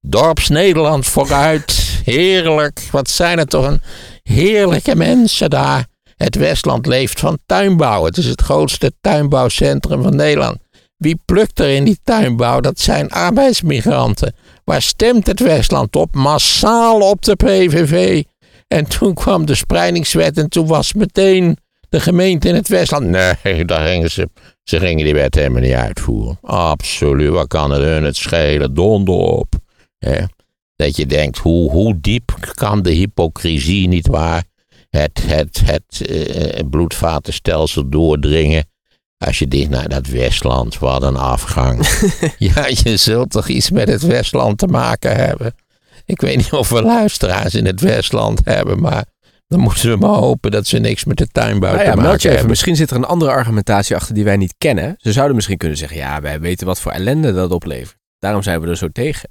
Dorps 0.02 0.48
Nederland 0.48 1.06
vooruit. 1.06 2.02
Heerlijk. 2.04 2.88
Wat 2.92 3.10
zijn 3.10 3.40
er 3.40 3.46
toch 3.46 3.66
een 3.66 3.82
heerlijke 4.24 4.96
mensen 4.96 5.50
daar. 5.50 5.88
Het 6.16 6.36
Westland 6.36 6.86
leeft 6.86 7.20
van 7.20 7.38
tuinbouw. 7.46 8.06
Het 8.06 8.18
is 8.18 8.26
het 8.26 8.42
grootste 8.42 8.94
tuinbouwcentrum 9.02 10.04
van 10.04 10.16
Nederland. 10.16 10.58
Wie 10.98 11.20
plukt 11.26 11.60
er 11.60 11.70
in 11.70 11.84
die 11.84 12.00
tuinbouw? 12.04 12.60
Dat 12.60 12.80
zijn 12.80 13.10
arbeidsmigranten. 13.10 14.36
Waar 14.64 14.82
stemt 14.82 15.28
het 15.28 15.40
Westland 15.40 15.96
op? 15.96 16.16
Massaal 16.16 17.00
op 17.00 17.22
de 17.22 17.36
PVV. 17.36 18.24
En 18.68 18.88
toen 18.88 19.14
kwam 19.14 19.46
de 19.46 19.56
spreidingswet 19.56 20.38
en 20.38 20.50
toen 20.50 20.68
was 20.68 20.94
meteen 20.94 21.58
de 21.90 22.00
gemeente 22.00 22.48
in 22.48 22.56
het 22.56 22.68
Westland. 22.68 23.06
Nee, 23.06 23.66
daar 23.66 23.88
gingen 23.88 24.12
ze, 24.12 24.30
ze 24.64 24.80
gingen 24.80 25.04
die 25.04 25.14
wet 25.14 25.36
helemaal 25.36 25.62
niet 25.62 25.74
uitvoeren. 25.74 26.38
Absoluut, 26.42 27.30
wat 27.30 27.48
kan 27.48 27.72
het 27.72 27.82
hun 27.82 28.04
het 28.04 28.16
schelen? 28.16 28.74
Donder 28.74 29.16
op. 29.16 29.56
Dat 30.76 30.96
je 30.96 31.06
denkt, 31.06 31.38
hoe, 31.38 31.72
hoe 31.72 32.00
diep 32.00 32.54
kan 32.54 32.82
de 32.82 32.92
hypocrisie 32.92 33.88
niet 33.88 34.08
waar 34.08 34.44
het, 34.90 35.22
het, 35.26 35.62
het 35.66 36.08
eh, 36.08 36.64
bloedvatenstelsel 36.70 37.90
doordringen? 37.90 38.66
Als 39.18 39.40
je 39.40 39.48
dicht 39.48 39.70
naar 39.70 39.90
dat 39.90 40.08
Westland, 40.08 40.80
wat 40.80 41.04
een 41.04 41.18
afgang. 41.18 41.88
ja, 42.38 42.68
je 42.68 42.98
zult 42.98 43.30
toch 43.32 43.48
iets 43.48 43.70
met 43.72 43.88
het 43.88 44.02
Westland 44.02 44.58
te 44.58 44.68
maken 44.68 45.16
hebben. 45.16 45.56
Ik 46.06 46.22
weet 46.22 46.38
niet 46.38 46.52
of 46.52 46.70
we 46.70 46.82
luisteraars 46.82 47.56
in 47.56 47.66
het 47.66 47.82
Westland 47.82 48.42
hebben, 48.44 48.80
maar 48.80 49.06
dan 49.48 49.60
moeten 49.60 49.90
we 49.90 49.98
maar 49.98 50.10
hopen 50.10 50.52
dat 50.52 50.68
ze 50.68 50.78
niks 50.80 51.06
met 51.06 51.18
de 51.18 51.28
tuinbouw 51.28 51.70
Nou 51.72 51.84
te 51.84 51.88
maken 51.88 52.02
meld 52.02 52.12
je 52.14 52.18
even. 52.20 52.30
hebben. 52.32 52.50
Misschien 52.50 52.76
zit 52.76 52.90
er 52.90 52.96
een 52.96 53.06
andere 53.06 53.32
argumentatie 53.32 53.96
achter 53.96 54.14
die 54.16 54.24
wij 54.24 54.38
niet 54.38 54.54
kennen. 54.58 54.96
Ze 54.98 55.12
zouden 55.12 55.36
misschien 55.36 55.58
kunnen 55.58 55.78
zeggen, 55.78 55.98
ja, 55.98 56.22
wij 56.22 56.40
weten 56.40 56.68
wat 56.68 56.80
voor 56.80 56.92
ellende 56.92 57.34
dat 57.34 57.52
oplevert. 57.52 57.98
Daarom 58.20 58.44
zijn 58.44 58.62
we 58.62 58.68
er 58.68 58.78
zo 58.78 58.88
tegen. 58.92 59.30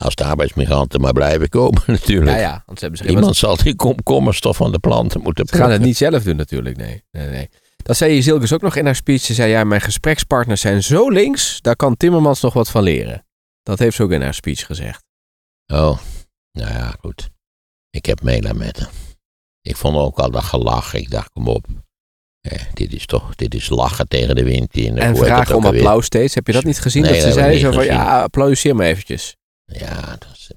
Als 0.00 0.14
de 0.14 0.24
arbeidsmigranten 0.24 1.00
maar 1.00 1.12
blijven 1.12 1.48
komen 1.48 1.82
natuurlijk. 1.96 2.36
Ja, 2.36 2.42
ja, 2.42 2.62
want 2.66 2.78
ze 2.78 2.84
hebben 2.84 3.04
zich 3.04 3.14
Iemand 3.14 3.36
zal 3.36 3.56
die 3.56 3.74
komkommerstof 3.74 4.56
van 4.56 4.72
de 4.72 4.78
planten 4.78 5.20
moeten 5.20 5.46
Ze 5.46 5.52
gaan 5.52 5.60
het 5.60 5.68
plukken. 5.68 5.88
niet 5.88 5.96
zelf 5.96 6.22
doen 6.22 6.36
natuurlijk, 6.36 6.76
nee. 6.76 7.04
nee, 7.10 7.28
nee. 7.28 7.48
Dat 7.76 7.96
zei 7.96 8.14
Jezilkes 8.14 8.52
ook 8.52 8.60
nog 8.60 8.76
in 8.76 8.84
haar 8.84 8.94
speech. 8.94 9.20
Ze 9.20 9.34
zei, 9.34 9.50
ja, 9.50 9.64
mijn 9.64 9.80
gesprekspartners 9.80 10.60
zijn 10.60 10.82
zo 10.82 11.08
links, 11.10 11.60
daar 11.60 11.76
kan 11.76 11.96
Timmermans 11.96 12.40
nog 12.40 12.52
wat 12.52 12.70
van 12.70 12.82
leren. 12.82 13.26
Dat 13.62 13.78
heeft 13.78 13.96
ze 13.96 14.02
ook 14.02 14.10
in 14.10 14.22
haar 14.22 14.34
speech 14.34 14.66
gezegd. 14.66 15.04
Oh, 15.66 15.98
nou 16.52 16.70
ja, 16.72 16.94
goed. 17.00 17.30
Ik 17.90 18.06
heb 18.06 18.22
meela 18.22 18.52
met 18.52 18.78
haar. 18.78 18.90
Ik 19.62 19.76
vond 19.76 19.96
ook 19.96 20.18
al 20.18 20.30
dat 20.30 20.44
gelach. 20.44 20.94
Ik 20.94 21.10
dacht, 21.10 21.30
kom 21.30 21.48
op. 21.48 21.66
Eh, 22.40 22.58
dit 22.74 22.92
is 22.92 23.06
toch, 23.06 23.34
dit 23.34 23.54
is 23.54 23.68
lachen 23.68 24.08
tegen 24.08 24.34
de 24.34 24.44
wind 24.44 24.76
in. 24.76 24.98
En 24.98 25.16
vragen 25.16 25.56
om 25.56 25.64
applaus 25.64 26.04
steeds. 26.06 26.34
Heb 26.34 26.46
je 26.46 26.52
dat 26.52 26.64
niet 26.64 26.80
gezien? 26.80 27.02
Nee, 27.02 27.10
dat 27.12 27.20
ze 27.20 27.26
dat 27.26 27.36
zei 27.36 27.58
zo 27.58 27.70
van, 27.70 27.78
gezien. 27.78 27.92
ja, 27.92 28.22
applaudisseer 28.22 28.76
me 28.76 28.84
eventjes. 28.84 29.36
Ja, 29.72 30.16
dat 30.18 30.28
is... 30.32 30.50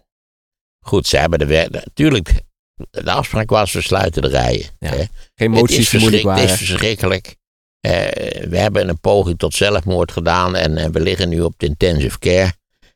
Goed, 0.86 1.08
ze 1.08 1.18
hebben 1.18 1.40
de 1.40 1.46
werk... 1.46 1.72
Natuurlijk, 1.72 2.42
de 2.90 3.12
afspraak 3.12 3.50
was, 3.50 3.72
we 3.72 3.82
sluiten 3.82 4.22
de 4.22 4.28
rijen. 4.28 4.66
Ja, 4.80 4.90
hè. 4.90 4.96
Geen 4.96 5.08
Het 5.36 5.50
moties 5.50 5.78
is, 5.78 5.90
die 5.90 6.00
moeilijk 6.00 6.24
verschrik- 6.24 6.48
het 6.48 6.48
waren. 6.50 6.62
is 6.62 6.68
verschrikkelijk. 6.70 7.36
Eh, 7.80 7.92
we 8.50 8.58
hebben 8.58 8.90
een 8.90 9.00
poging 9.00 9.38
tot 9.38 9.54
zelfmoord 9.54 10.12
gedaan 10.12 10.56
en, 10.56 10.78
en 10.78 10.92
we 10.92 11.00
liggen 11.00 11.30
nu 11.30 11.42
op 11.42 11.54
de 11.58 11.66
intensive 11.66 12.20
care. 12.20 12.54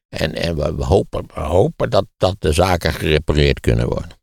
En, 0.10 0.34
en 0.36 0.56
we, 0.56 0.76
we 0.76 0.84
hopen, 0.84 1.26
we 1.34 1.40
hopen 1.40 1.90
dat, 1.90 2.06
dat 2.18 2.36
de 2.40 2.52
zaken 2.52 2.94
gerepareerd 2.94 3.60
kunnen 3.60 3.88
worden. 3.88 4.16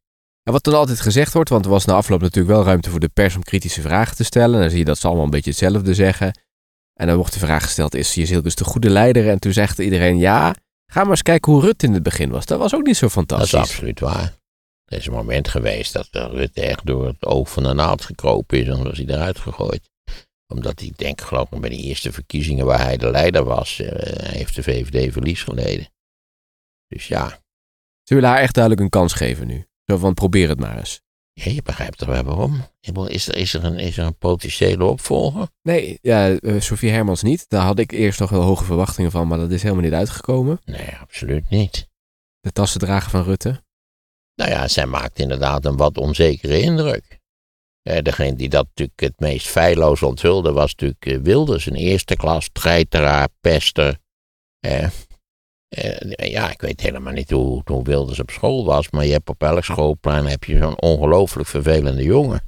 En 0.43 0.53
wat 0.53 0.65
dan 0.65 0.75
altijd 0.75 1.01
gezegd 1.01 1.33
wordt, 1.33 1.51
want 1.51 1.65
er 1.65 1.71
was 1.71 1.85
na 1.85 1.95
afloop 1.95 2.21
natuurlijk 2.21 2.55
wel 2.55 2.65
ruimte 2.65 2.91
voor 2.91 3.01
de 3.01 3.09
pers 3.09 3.37
om 3.37 3.43
kritische 3.43 3.81
vragen 3.81 4.17
te 4.17 4.25
stellen. 4.25 4.55
En 4.55 4.61
dan 4.61 4.71
zie 4.71 4.79
je 4.79 4.85
dat 4.85 4.99
ze 4.99 5.07
allemaal 5.07 5.25
een 5.25 5.31
beetje 5.31 5.51
hetzelfde 5.51 5.95
zeggen. 5.95 6.39
En 6.95 7.07
dan 7.07 7.17
wordt 7.17 7.33
de 7.33 7.39
vraag 7.39 7.63
gesteld, 7.63 7.95
is 7.95 8.15
Jezilkes 8.15 8.55
de 8.55 8.65
goede 8.65 8.91
leider? 8.91 9.29
En 9.29 9.39
toen 9.39 9.53
zegt 9.53 9.79
iedereen, 9.79 10.19
ja, 10.19 10.55
ga 10.87 11.01
maar 11.03 11.11
eens 11.11 11.23
kijken 11.23 11.53
hoe 11.53 11.61
Rutte 11.63 11.87
in 11.87 11.93
het 11.93 12.03
begin 12.03 12.31
was. 12.31 12.47
Dat 12.47 12.59
was 12.59 12.75
ook 12.75 12.87
niet 12.87 12.97
zo 12.97 13.05
Dat 13.05 13.13
fantastisch. 13.15 13.53
is 13.53 13.59
absoluut 13.61 14.01
waar. 14.01 14.33
Er 14.85 14.99
is 14.99 15.07
een 15.07 15.13
moment 15.13 15.49
geweest 15.49 15.93
dat 15.93 16.09
Rutte 16.13 16.61
echt 16.61 16.87
door 16.87 17.07
het 17.07 17.25
oog 17.25 17.51
van 17.51 17.63
de 17.63 17.73
naald 17.73 18.05
gekropen 18.05 18.59
is 18.61 18.69
en 18.69 18.83
was 18.85 18.97
hij 18.99 19.07
eruit 19.07 19.39
gegooid. 19.39 19.91
Omdat 20.47 20.81
hij, 20.81 20.93
denk 20.97 21.21
geloof 21.21 21.51
ik, 21.53 21.61
bij 21.61 21.71
de 21.71 21.77
eerste 21.77 22.13
verkiezingen 22.13 22.67
waar 22.67 22.83
hij 22.83 22.97
de 22.97 23.11
leider 23.11 23.45
was, 23.45 23.81
eh, 23.81 24.29
heeft 24.29 24.55
de 24.55 24.63
VVD 24.63 25.13
verlies 25.13 25.43
geleden. 25.43 25.89
Dus 26.89 27.09
ja, 27.09 27.29
Ze 28.03 28.15
willen 28.15 28.29
haar 28.29 28.39
echt 28.41 28.55
duidelijk 28.55 28.83
een 28.85 28.91
kans 29.01 29.13
geven 29.13 29.47
nu. 29.47 29.67
Zo 29.87 29.97
van, 29.97 30.15
probeer 30.15 30.49
het 30.49 30.59
maar 30.61 30.79
eens. 30.79 31.01
Ja, 31.35 31.53
je 31.53 31.63
begrijpt 31.63 31.99
toch 31.99 32.09
wel 32.09 32.23
waarom? 32.23 32.65
Is 32.81 33.29
er, 33.29 33.37
is, 33.37 33.55
er 33.55 33.65
een, 33.65 33.79
is 33.79 33.99
er 33.99 34.07
een 34.07 34.19
potentiële 34.19 34.85
opvolger? 34.85 35.49
Nee, 35.63 35.99
ja, 36.03 36.35
eh, 36.35 36.61
Sofie 36.61 36.91
Hermans 36.91 37.23
niet. 37.23 37.49
Daar 37.49 37.63
had 37.65 37.79
ik 37.79 37.93
eerst 37.93 38.21
nog 38.21 38.31
wel 38.31 38.43
hoge 38.43 38.65
verwachtingen 38.65 39.11
van, 39.11 39.29
maar 39.29 39.39
dat 39.39 39.51
is 39.51 39.63
helemaal 39.63 39.85
niet 39.85 39.93
uitgekomen. 39.93 40.61
Nee, 40.65 40.97
absoluut 41.01 41.51
niet. 41.51 41.89
De 42.41 42.53
tassen 42.53 42.81
dragen 42.81 43.11
van 43.11 43.23
Rutte. 43.23 43.63
Nou 44.35 44.51
ja, 44.51 44.69
zij 44.69 44.87
maakt 44.87 45.19
inderdaad 45.19 45.65
een 45.65 45.77
wat 45.77 45.99
onzekere 45.99 46.61
indruk. 46.61 47.23
Eh, 47.83 48.03
degene 48.03 48.37
die 48.37 48.49
dat 48.49 48.67
natuurlijk 48.67 49.01
het 49.01 49.21
meest 49.21 49.47
feilloos 49.47 50.03
onthulde 50.03 50.53
was 50.53 50.71
natuurlijk 50.71 51.07
eh, 51.07 51.19
Wilders. 51.19 51.67
Een 51.67 51.75
eerste 51.75 52.17
klas 52.17 52.49
treiteraar, 52.53 53.29
pester. 53.41 53.99
Eh, 54.61 54.89
eh, 55.75 56.31
ja, 56.31 56.51
ik 56.51 56.61
weet 56.61 56.81
helemaal 56.81 57.13
niet 57.13 57.31
hoe, 57.31 57.63
hoe 57.65 57.85
Wilders 57.85 58.21
op 58.21 58.31
school 58.31 58.65
was, 58.65 58.91
maar 58.91 59.07
je 59.07 59.13
hebt 59.13 59.29
op 59.29 59.43
elk 59.43 59.65
schoolplein 59.65 60.27
heb 60.27 60.45
je 60.45 60.59
zo'n 60.59 60.81
ongelooflijk 60.81 61.49
vervelende 61.49 62.03
jongen. 62.03 62.41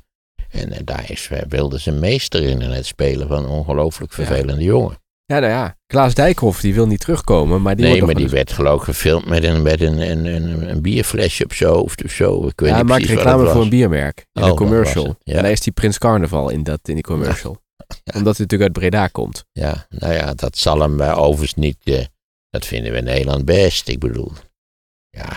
En 0.51 0.73
eh, 0.73 0.81
daar 0.85 1.05
is 1.11 1.29
eh, 1.31 1.41
Wilders 1.49 1.87
een 1.87 1.99
meester 1.99 2.43
in, 2.43 2.61
in 2.61 2.71
het 2.71 2.87
spelen 2.87 3.29
van 3.29 3.45
een 3.45 3.51
ongelooflijk 3.51 4.15
Ja. 4.17 4.25
vervelende 4.25 4.63
jongen. 4.65 4.99
Ja, 5.25 5.39
nou 5.39 5.53
ja. 5.53 5.77
Klaas 5.87 6.15
Dijkhoff, 6.15 6.61
die 6.61 6.75
wil 6.75 6.87
niet 6.87 7.01
terugkomen, 7.01 7.63
maar 7.63 7.77
die 7.77 7.85
nee, 7.85 7.95
wordt 7.99 8.13
maar 8.13 8.23
die 8.23 8.31
werd 8.31 8.53
geloof 8.53 8.79
ik 8.79 8.85
gefilmd 8.85 9.27
met 9.27 9.45
een, 9.45 9.63
met 9.63 9.81
een, 9.81 10.11
een, 10.11 10.25
een, 10.27 10.71
een 10.71 10.83
bierflesje 10.83 11.45
op 11.45 11.53
zijn 11.53 11.71
hoofd 11.71 12.05
of 12.05 12.11
zo. 12.11 12.47
Ik 12.47 12.61
weet 12.61 12.69
Ja, 12.69 12.75
hij 12.75 12.85
maakt 12.85 13.05
reclame 13.05 13.49
voor 13.49 13.63
een 13.63 13.69
biermerk. 13.69 14.19
In 14.33 14.43
Oh, 14.43 14.49
een 14.49 14.55
was 14.55 14.59
commercial. 14.59 15.17
ja. 15.23 15.35
En 15.37 15.43
daar 15.43 15.51
is 15.53 15.61
die 15.61 15.73
Prins 15.73 15.99
Carnaval 15.99 16.49
in, 16.51 16.63
dat, 16.63 16.79
in 16.83 16.95
die 16.95 17.03
commercial. 17.03 17.57
Omdat 18.17 18.37
hij 18.37 18.47
natuurlijk 18.47 18.63
uit 18.63 18.73
Breda 18.73 19.07
komt. 19.07 19.45
Ja, 19.53 19.87
nou 19.89 20.13
ja, 20.13 20.35
dat 20.35 20.57
zal 20.57 20.81
hem 20.81 21.01
overigens 21.01 21.55
niet. 21.55 21.77
Dat 22.59 22.67
vinden 22.67 22.93
we 22.93 22.99
in 22.99 23.05
Nederland 23.05 23.45
best. 23.45 23.89
Ik 23.89 23.99
bedoel, 23.99 24.33
ja, 25.09 25.37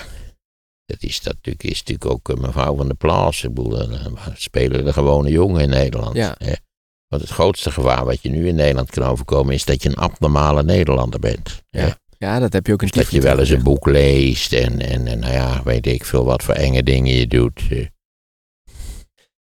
dat 0.86 1.04
is, 1.04 1.22
dat 1.22 1.34
natuurlijk, 1.34 1.64
is 1.64 1.80
natuurlijk 1.84 2.12
ook 2.12 2.30
eh, 2.30 2.36
mevrouw 2.44 2.76
van 2.76 2.88
der 2.88 2.96
Plaats. 2.96 3.44
Ik 3.44 3.54
bedoel, 3.54 3.82
eh, 3.82 4.06
we 4.06 4.32
spelen 4.36 4.86
de 4.86 4.94
gewone 4.94 5.30
jongen 5.30 5.62
in 5.62 5.70
Nederland. 5.70 6.16
Ja. 6.16 6.36
hè. 6.38 6.54
Want 7.08 7.22
het 7.22 7.32
grootste 7.32 7.72
gevaar 7.72 8.06
wat 8.06 8.22
je 8.22 8.30
nu 8.30 8.48
in 8.48 8.56
Nederland 8.56 8.90
kan 8.90 9.04
overkomen 9.04 9.54
is 9.54 9.66
dat 9.66 9.84
je 9.84 9.90
een 9.90 9.96
abnormale 9.96 10.64
Nederlander 10.64 11.20
bent. 11.20 11.64
hè. 11.70 11.86
Ja. 11.86 11.98
Ja, 12.18 12.40
dat 12.40 12.54
heb 12.54 12.68
je 12.68 12.74
ook 12.74 12.82
in 12.82 12.88
Dus 12.88 13.04
dat 13.04 13.12
je 13.12 13.22
wel 13.22 13.40
eens 13.40 13.50
een 13.50 13.64
boek 13.64 13.86
leest 13.86 14.54
en, 14.54 14.80
en, 14.82 15.08
en 15.08 15.20
nou 15.20 15.34
ja, 15.34 15.64
weet 15.64 15.88
ik 15.88 16.06
veel 16.06 16.26
wat 16.26 16.44
voor 16.44 16.54
enge 16.54 16.84
dingen 16.84 17.14
je 17.14 17.28
doet. 17.28 17.62
eh. 17.70 17.86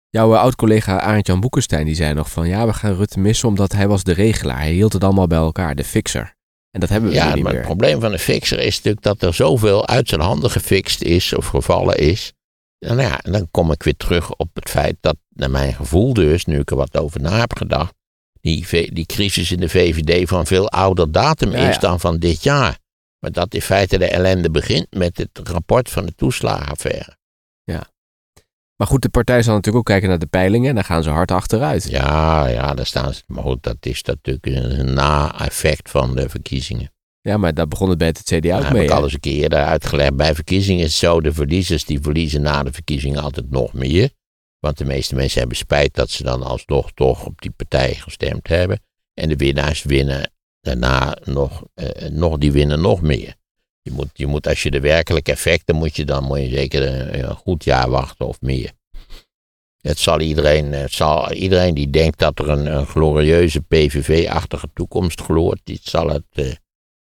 Jouw 0.09 0.33
eh, 0.33 0.39
oud-collega 0.39 0.99
Arend-Jan 0.99 1.39
Boekenstein 1.39 1.85
die 1.85 1.95
zei 1.95 2.13
nog 2.13 2.31
van... 2.31 2.47
Ja, 2.47 2.65
we 2.65 2.73
gaan 2.73 2.95
Rutte 2.95 3.19
missen 3.19 3.47
omdat 3.47 3.71
hij 3.71 3.87
was 3.87 4.03
de 4.03 4.11
regelaar. 4.13 4.59
Hij 4.59 4.71
hield 4.71 4.93
het 4.93 5.03
allemaal 5.03 5.27
bij 5.27 5.37
elkaar, 5.37 5.75
de 5.75 5.83
fixer. 5.83 6.35
En 6.71 6.79
dat 6.79 6.89
hebben 6.89 7.09
we 7.09 7.15
Ja, 7.15 7.33
niet 7.33 7.43
maar 7.43 7.51
meer. 7.51 7.61
het 7.61 7.69
probleem 7.69 7.99
van 8.01 8.11
de 8.11 8.19
fixer 8.19 8.59
is 8.59 8.75
natuurlijk 8.75 9.03
dat 9.03 9.21
er 9.21 9.33
zoveel 9.33 9.87
uit 9.87 10.09
zijn 10.09 10.21
handen 10.21 10.51
gefixt 10.51 11.01
is 11.01 11.33
of 11.35 11.45
gevallen 11.45 11.97
is. 11.97 12.33
En 12.79 12.95
nou 12.95 13.09
ja, 13.09 13.19
dan 13.31 13.47
kom 13.51 13.71
ik 13.71 13.83
weer 13.83 13.95
terug 13.97 14.33
op 14.35 14.49
het 14.53 14.69
feit 14.69 14.95
dat, 14.99 15.17
naar 15.29 15.49
mijn 15.51 15.73
gevoel 15.73 16.13
dus, 16.13 16.45
nu 16.45 16.59
ik 16.59 16.69
er 16.71 16.77
wat 16.77 16.97
over 16.97 17.21
na 17.21 17.39
heb 17.39 17.57
gedacht, 17.57 17.93
die, 18.41 18.91
die 18.93 19.05
crisis 19.05 19.51
in 19.51 19.59
de 19.59 19.69
VVD 19.69 20.27
van 20.29 20.45
veel 20.45 20.69
ouder 20.69 21.11
datum 21.11 21.51
Ja, 21.51 21.67
is 21.69 21.75
ja. 21.75 21.81
dan 21.81 21.99
van 21.99 22.17
dit 22.19 22.43
jaar. 22.43 22.77
Maar 23.19 23.31
dat 23.31 23.53
in 23.53 23.61
feite 23.61 23.97
de 23.97 24.05
ellende 24.05 24.51
begint 24.51 24.87
met 24.89 25.17
het 25.17 25.39
rapport 25.43 25.89
van 25.89 26.05
de 26.05 26.13
toeslagenaffaire. 26.15 27.17
Maar 28.77 28.87
goed, 28.87 29.01
de 29.01 29.09
partij 29.09 29.41
zal 29.41 29.53
natuurlijk 29.53 29.77
ook 29.77 29.85
kijken 29.93 30.09
naar 30.09 30.19
de 30.19 30.25
peilingen. 30.25 30.69
En 30.69 30.75
daar 30.75 30.83
gaan 30.83 31.03
ze 31.03 31.09
hard 31.09 31.31
achteruit. 31.31 31.89
Ja, 31.89 32.47
ja, 32.47 32.73
daar 32.73 32.85
staan 32.85 33.13
ze. 33.13 33.23
Maar 33.27 33.43
goed, 33.43 33.63
dat 33.63 33.77
is 33.79 34.03
natuurlijk 34.03 34.45
een, 34.45 34.93
na-effect 34.93 35.89
van 35.89 36.15
de 36.15 36.29
verkiezingen. 36.29 36.91
Ja, 37.21 37.37
maar 37.37 37.53
daar 37.53 37.67
begon 37.67 37.89
het 37.89 37.97
bij 37.97 38.07
het 38.07 38.21
CDA 38.23 38.35
ook 38.35 38.43
Dat 38.43 38.63
heb 38.63 38.73
mee. 38.73 38.83
ik 38.83 38.89
al 38.89 39.03
eens 39.03 39.13
een 39.13 39.19
keer 39.19 39.41
eerder 39.41 39.63
uitgelegd. 39.63 40.15
Bij 40.15 40.35
verkiezingen 40.35 40.83
is 40.83 40.89
het 40.89 40.99
zo, 40.99 41.21
de 41.21 41.33
verliezers 41.33 41.85
die 41.85 41.99
verliezen 42.01 42.41
na 42.41 42.63
de 42.63 42.71
verkiezingen 42.71 43.21
altijd 43.21 43.49
nog 43.49 43.73
meer. 43.73 44.09
Want 44.59 44.77
de 44.77 44.85
meeste 44.85 45.15
mensen 45.15 45.39
hebben 45.39 45.57
spijt 45.57 45.95
dat 45.95 46.09
ze 46.09 46.23
dan 46.23 46.43
alsnog 46.43 46.91
toch 46.91 47.25
op 47.25 47.41
die 47.41 47.51
partij 47.51 47.93
gestemd 47.93 48.47
hebben. 48.47 48.79
En 49.13 49.29
de 49.29 49.35
winnaars 49.35 49.83
winnen 49.83 50.31
daarna 50.61 51.17
nog, 51.23 51.63
eh, 51.73 52.09
nog 52.09 52.37
die 52.37 52.51
winnen 52.51 52.81
nog 52.81 53.01
meer. 53.01 53.35
Je 53.87 53.93
moet, 53.93 54.09
je 54.13 54.27
moet, 54.27 54.47
als 54.47 54.63
je 54.63 54.71
de 54.71 54.79
werkelijke 54.79 55.31
effecten 55.31 55.75
moet 55.75 55.95
je 55.95 56.05
dan 56.05 56.23
moet 56.23 56.39
je 56.39 56.49
zeker 56.49 56.87
een, 56.87 57.19
een 57.29 57.35
goed 57.35 57.63
jaar 57.63 57.89
wachten 57.89 58.27
of 58.27 58.41
meer. 58.41 58.71
Het 59.81 59.99
zal 59.99 60.19
iedereen, 60.19 60.71
het 60.73 60.91
zal 60.93 61.31
iedereen 61.31 61.73
die 61.73 61.89
denkt 61.89 62.19
dat 62.19 62.39
er 62.39 62.49
een, 62.49 62.65
een 62.65 62.85
glorieuze 62.85 63.61
PVV-achtige 63.61 64.67
toekomst 64.73 65.21
gloort, 65.21 65.59
die 65.63 65.79
zal 65.83 66.09
het, 66.09 66.23
eh, 66.31 66.45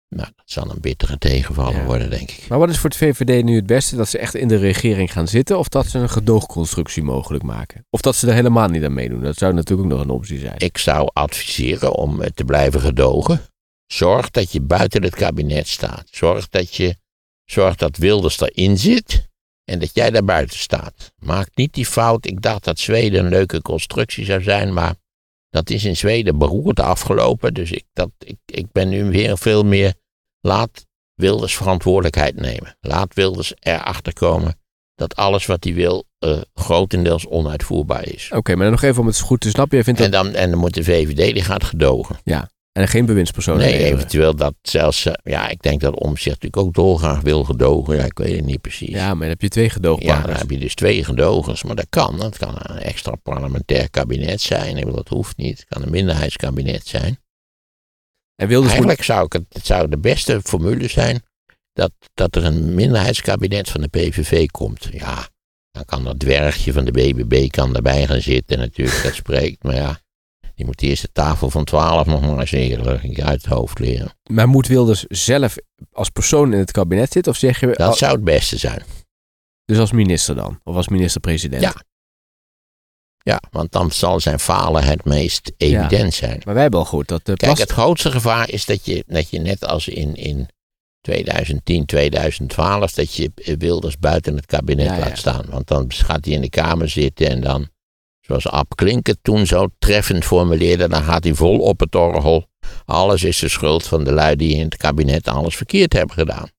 nou, 0.10 0.30
dat 0.36 0.46
zal 0.46 0.70
een 0.70 0.82
bittere 0.82 1.18
tegenvaller 1.18 1.76
Ja. 1.80 1.86
worden, 1.86 2.10
denk 2.10 2.32
ik. 2.32 2.46
Maar 2.50 2.60
wat 2.60 2.70
is 2.70 2.78
voor 2.78 2.90
het 2.90 3.00
VVD 3.00 3.44
nu 3.44 3.56
het 3.56 3.66
beste? 3.66 3.96
Dat 3.96 4.10
ze 4.10 4.18
echt 4.18 4.36
in 4.36 4.48
de 4.48 4.58
regering 4.58 5.12
gaan 5.12 5.28
zitten? 5.28 5.58
Of 5.60 5.68
dat 5.68 5.86
ze 5.86 6.00
een 6.00 6.10
gedoogconstructie 6.10 7.04
mogelijk 7.04 7.44
maken? 7.44 7.86
Of 7.90 8.02
dat 8.02 8.16
ze 8.16 8.28
er 8.28 8.34
helemaal 8.34 8.68
niet 8.68 8.84
aan 8.84 8.94
meedoen? 8.94 9.22
Dat 9.22 9.38
zou 9.38 9.54
natuurlijk 9.54 9.88
ook 9.92 9.98
nog 9.98 10.06
een 10.06 10.14
optie 10.14 10.40
zijn. 10.40 10.56
Ik 10.58 10.78
zou 10.78 11.10
adviseren 11.14 11.94
om 11.96 12.22
eh, 12.22 12.30
te 12.30 12.44
blijven 12.44 12.80
gedogen. 12.82 13.42
Zorg 13.88 14.30
dat 14.30 14.52
je 14.52 14.62
buiten 14.62 15.04
het 15.04 15.16
kabinet 15.16 15.68
staat. 15.68 16.08
Zorg 16.12 16.50
dat, 16.50 16.76
je, 16.76 16.96
zorg 17.46 17.76
dat 17.76 17.98
Wilders 17.98 18.40
erin 18.40 18.78
zit 18.78 19.28
en 19.64 19.80
dat 19.80 19.90
jij 19.94 20.10
daar 20.10 20.24
buiten 20.24 20.60
staat. 20.60 21.14
Maak 21.20 21.50
niet 21.54 21.74
die 21.74 21.86
fout. 21.86 22.26
Ik 22.26 22.42
dacht 22.42 22.64
dat 22.64 22.80
Zweden 22.80 23.24
een 23.24 23.32
leuke 23.32 23.62
constructie 23.62 24.26
zou 24.26 24.42
zijn, 24.42 24.74
maar 24.74 24.96
dat 25.50 25.70
is 25.70 25.84
in 25.84 25.98
Zweden 25.98 26.38
beroerd 26.38 26.80
afgelopen. 26.80 27.54
Dus 27.54 27.72
ik, 27.72 27.84
dat, 27.94 28.10
ik, 28.20 28.38
ik 28.46 28.72
ben 28.72 28.90
nu 28.90 29.04
weer 29.04 29.38
veel 29.38 29.64
meer. 29.64 29.94
Laat 30.42 30.86
Wilders 31.14 31.56
verantwoordelijkheid 31.56 32.36
nemen. 32.36 32.78
Laat 32.80 33.14
Wilders 33.14 33.54
erachter 33.60 34.14
komen 34.14 34.60
dat 34.96 35.16
alles 35.16 35.46
wat 35.46 35.64
hij 35.64 35.74
wil 35.74 36.04
eh, 36.20 36.42
grotendeels 36.54 37.28
onuitvoerbaar 37.28 38.08
is. 38.08 38.30
Oké, 38.34 38.56
maar 38.56 38.64
dan 38.64 38.72
nog 38.72 38.84
even 38.84 39.02
om 39.02 39.08
het 39.08 39.20
goed 39.20 39.40
te 39.40 39.50
snappen. 39.50 39.76
Jij 39.76 39.86
vindt 39.86 40.02
En 40.02 40.12
dan, 40.12 40.34
en 40.34 40.50
dan 40.50 40.60
moet 40.60 40.74
de 40.74 40.84
VVD, 40.84 41.34
die 41.34 41.44
gaat 41.44 41.64
gedogen. 41.64 42.18
En 42.78 42.88
geen 42.88 43.06
bewindspersoon 43.06 43.58
Nee, 43.58 43.84
eventueel 43.84 44.36
dat 44.36 44.54
zelfs, 44.62 45.06
eh, 45.06 45.14
ja, 45.24 45.50
ik 45.50 45.62
denk 45.62 45.82
dat 45.82 46.00
Omzicht 46.00 46.26
natuurlijk 46.42 46.58
ook 46.58 46.74
dolgraag 46.74 47.22
wil 47.22 47.44
gedogen. 47.44 47.96
Ja, 47.96 48.04
ik 48.04 48.18
weet 48.18 48.36
het 48.36 48.46
niet 48.46 48.62
precies. 48.62 48.90
Ja, 48.90 49.08
maar 49.08 49.20
dan 49.20 49.30
heb 49.30 49.42
je 49.42 49.50
twee 49.50 49.66
Ja, 49.66 49.72
gedoogpartners. 49.72 50.26
dan 50.26 50.38
heb 50.38 50.50
je 50.50 50.58
dus 50.58 50.76
twee 50.76 51.04
gedogers, 51.04 51.64
maar 51.64 51.76
dat 51.76 51.86
kan. 51.90 52.18
Dat 52.18 52.38
kan 52.38 52.56
een 52.58 52.78
extra 52.78 53.16
parlementair 53.16 53.90
kabinet 53.90 54.42
zijn. 54.42 54.78
Ik 54.78 54.86
Dat 54.86 55.08
hoeft 55.08 55.38
niet. 55.38 55.60
Het 55.60 55.68
kan 55.68 55.82
een 55.82 55.90
minderheidskabinet 55.90 56.88
zijn. 56.88 57.20
en 58.36 58.48
Wilders 58.48 58.76
moet... 58.76 58.86
Eigenlijk 58.86 59.04
zou 59.04 59.26
ik 59.26 59.34
het, 59.34 59.46
het 59.50 59.66
zou 59.66 59.90
de 59.90 59.98
beste 59.98 60.42
formule 60.42 60.88
zijn 60.88 61.22
dat, 61.74 61.92
dat 62.14 62.36
er 62.36 62.46
een 62.46 62.76
minderheidskabinet 62.76 63.70
van 63.70 63.82
de 63.82 63.88
PVV 63.88 64.46
komt. 64.48 64.88
Ja, 64.92 65.30
dan 65.72 65.86
kan 65.86 66.04
dat 66.04 66.20
dwergje 66.20 66.74
van 66.74 66.86
de 66.86 66.92
BBB 66.92 67.50
kan 67.50 67.76
erbij 67.76 68.08
gaan 68.08 68.22
zitten 68.22 68.58
natuurlijk, 68.58 69.04
dat 69.04 69.14
spreekt. 69.14 69.64
Maar 69.64 69.76
ja, 69.76 70.00
die 70.58 70.66
moet 70.66 70.82
eerst 70.82 71.02
de 71.02 71.12
tafel 71.12 71.50
van 71.50 71.64
12 71.64 72.06
nog 72.06 72.22
maar 72.22 72.40
eens 72.40 72.52
eerlijk 72.52 73.20
uit 73.20 73.42
het 73.42 73.46
hoofd 73.54 73.80
leren. 73.80 74.12
Maar 74.32 74.48
moet 74.48 74.68
Wilders 74.68 75.04
zelf 75.08 75.56
als 75.92 76.10
persoon 76.10 76.54
in 76.54 76.60
het 76.60 76.72
kabinet 76.72 77.12
zitten? 77.12 77.32
Of 77.32 77.38
zeg 77.38 77.60
je... 77.60 77.68
Dat 77.74 77.98
zou 77.98 78.12
het 78.12 78.24
beste 78.24 78.58
zijn. 78.58 78.84
Dus 79.66 79.78
als 79.78 79.92
minister 79.92 80.36
dan? 80.36 80.60
Of 80.64 80.76
als 80.76 80.88
minister-president? 80.88 81.62
Ja. 81.62 81.76
Ja, 83.18 83.42
want 83.52 83.72
dan 83.72 83.92
zal 83.92 84.20
zijn 84.20 84.40
falen 84.40 84.84
het 84.84 85.06
meest 85.06 85.52
evident 85.58 86.14
zijn. 86.14 86.42
Maar 86.46 86.54
wij 86.54 86.62
hebben 86.62 86.80
al 86.80 86.86
goed 86.86 87.08
dat 87.08 87.26
de 87.26 87.34
Kijk, 87.34 87.40
plast- 87.40 87.62
het 87.62 87.72
grootste 87.72 88.12
gevaar 88.12 88.50
is 88.50 88.66
dat 88.66 88.86
je, 88.86 89.04
dat 89.08 89.30
je 89.30 89.40
net 89.40 89.66
als 89.66 89.88
in, 89.88 90.16
in 90.16 90.48
2010, 91.02 91.86
2012, 91.86 92.92
dat 92.92 93.14
je 93.14 93.32
Wilders 93.58 93.98
buiten 93.98 94.36
het 94.36 94.46
kabinet 94.46 94.86
Ja, 94.86 94.94
ja. 94.94 95.00
laat 95.00 95.18
staan. 95.18 95.46
Want 95.50 95.68
dan 95.68 95.92
gaat 95.94 96.26
hij 96.26 96.34
in 96.34 96.42
de 96.42 96.50
Kamer 96.50 96.90
zitten 96.90 97.28
en 97.30 97.42
dan, 97.42 97.70
zoals 98.28 98.48
Ab 98.48 98.76
Klink 98.76 99.08
het 99.08 99.18
toen 99.22 99.46
zo 99.46 99.68
treffend 99.80 100.26
formuleerde, 100.26 100.88
dan 100.88 101.04
gaat 101.04 101.24
hij 101.24 101.34
vol 101.34 101.60
op 101.60 101.80
het 101.80 101.96
orgel. 101.96 102.48
Alles 102.86 103.24
is 103.24 103.40
de 103.40 103.50
schuld 103.50 103.84
van 103.84 104.04
de 104.04 104.12
lui 104.12 104.36
die 104.36 104.56
in 104.56 104.64
het 104.64 104.78
kabinet 104.78 105.28
alles 105.28 105.56
verkeerd 105.56 105.94
hebben 105.94 106.16
gedaan. 106.16 106.50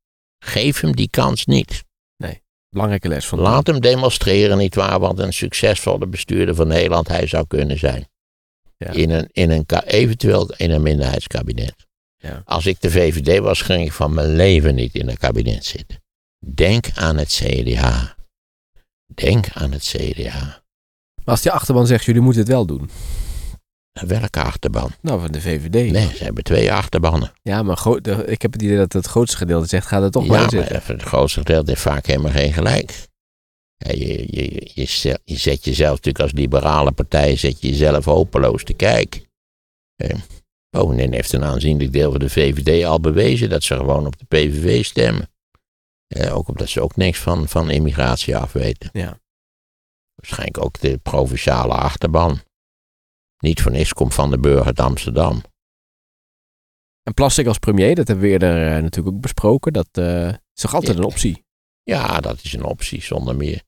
Geef 0.44 0.80
hem 0.80 0.96
die 0.96 1.10
kans 1.10 1.46
niet. 1.46 1.86
Belangrijke 2.70 3.08
les 3.08 3.26
van 3.26 3.38
Laat 3.38 3.66
hem 3.66 3.80
demonstreren, 3.80 4.58
nietwaar, 4.58 5.00
wat 5.00 5.18
een 5.18 5.32
succesvolle 5.32 6.06
bestuurder 6.06 6.54
van 6.54 6.68
Nederland 6.68 7.08
hij 7.08 7.26
zou 7.26 7.46
kunnen 7.46 7.78
zijn. 7.78 8.08
Ja. 8.76 8.90
In 8.90 9.10
een, 9.10 9.28
in 9.32 9.50
een, 9.50 9.66
eventueel 9.84 10.54
in 10.56 10.70
een 10.70 10.82
minderheidskabinet. 10.82 11.74
Ja. 12.16 12.42
Als 12.44 12.66
ik 12.66 12.80
de 12.80 12.90
VVD 12.90 13.38
was, 13.38 13.60
ging 13.60 13.84
ik 13.84 13.92
van 13.92 14.14
mijn 14.14 14.36
leven 14.36 14.74
niet 14.74 14.94
in 14.94 15.08
een 15.08 15.16
kabinet 15.16 15.64
zitten. 15.64 16.02
Denk 16.38 16.86
aan 16.94 17.16
het 17.16 17.28
CDA. 17.28 18.16
Denk 19.14 19.48
aan 19.52 19.72
het 19.72 19.82
CDA. 19.82 20.62
Maar 21.28 21.36
als 21.36 21.46
die 21.46 21.52
achterban 21.56 21.86
zegt, 21.86 22.04
jullie 22.04 22.20
moeten 22.20 22.40
het 22.42 22.50
wel 22.50 22.66
doen. 22.66 22.90
Welke 24.06 24.42
achterban? 24.42 24.90
Nou, 25.00 25.20
van 25.20 25.32
de 25.32 25.40
VVD. 25.40 25.92
Nee, 25.92 26.16
ze 26.16 26.24
hebben 26.24 26.44
twee 26.44 26.72
achterbannen. 26.72 27.32
Ja, 27.42 27.62
maar 27.62 27.86
ik 28.26 28.42
heb 28.42 28.52
het 28.52 28.62
idee 28.62 28.76
dat 28.76 28.92
het 28.92 29.06
grootste 29.06 29.36
gedeelte 29.36 29.66
zegt, 29.66 29.86
gaat 29.86 30.02
er 30.02 30.10
toch 30.10 30.24
ja, 30.24 30.30
maar 30.30 30.50
zitten. 30.50 30.76
even 30.76 30.94
het 30.94 31.02
grootste 31.04 31.38
gedeelte 31.38 31.70
heeft 31.70 31.82
vaak 31.82 32.06
helemaal 32.06 32.30
geen 32.30 32.52
gelijk. 32.52 33.06
Ja, 33.76 33.92
je, 33.92 34.26
je, 34.30 34.70
je, 34.74 34.84
zet- 34.84 35.20
je 35.24 35.36
zet 35.36 35.64
jezelf 35.64 35.90
natuurlijk 35.90 36.24
als 36.24 36.32
liberale 36.32 36.92
partij, 36.92 37.36
zet 37.36 37.60
je 37.60 37.68
jezelf 37.68 38.04
hopeloos 38.04 38.64
te 38.64 38.72
kijken. 38.74 39.22
Eh, 39.96 40.16
bovendien 40.70 41.12
heeft 41.12 41.32
een 41.32 41.44
aanzienlijk 41.44 41.92
deel 41.92 42.10
van 42.10 42.20
de 42.20 42.30
VVD 42.30 42.84
al 42.84 43.00
bewezen 43.00 43.48
dat 43.48 43.62
ze 43.62 43.74
gewoon 43.76 44.06
op 44.06 44.18
de 44.18 44.24
PVV 44.24 44.84
stemmen. 44.84 45.30
Eh, 46.06 46.36
ook 46.36 46.48
omdat 46.48 46.68
ze 46.68 46.80
ook 46.80 46.96
niks 46.96 47.18
van, 47.18 47.48
van 47.48 47.70
immigratie 47.70 48.36
afweten. 48.36 48.90
Ja. 48.92 49.18
Waarschijnlijk 50.18 50.64
ook 50.64 50.80
de 50.80 50.98
provinciale 50.98 51.74
achterban. 51.74 52.40
Niet 53.38 53.62
voor 53.62 53.72
niks 53.72 53.92
komt 53.92 54.14
Van 54.14 54.30
de 54.30 54.38
Burger 54.38 54.66
uit 54.66 54.80
Amsterdam. 54.80 55.42
En 57.02 57.14
plastic 57.14 57.46
als 57.46 57.58
premier, 57.58 57.94
dat 57.94 58.08
hebben 58.08 58.24
we 58.24 58.30
eerder 58.30 58.66
eh, 58.66 58.82
natuurlijk 58.82 59.14
ook 59.16 59.20
besproken. 59.22 59.72
Dat 59.72 59.88
eh, 59.92 60.28
is 60.28 60.62
toch 60.62 60.74
altijd 60.74 60.92
Ja. 60.96 60.98
een 60.98 61.06
optie? 61.08 61.44
Ja, 61.82 62.20
dat 62.20 62.38
is 62.42 62.52
een 62.52 62.64
optie 62.64 63.02
zonder 63.02 63.36
meer. 63.36 63.62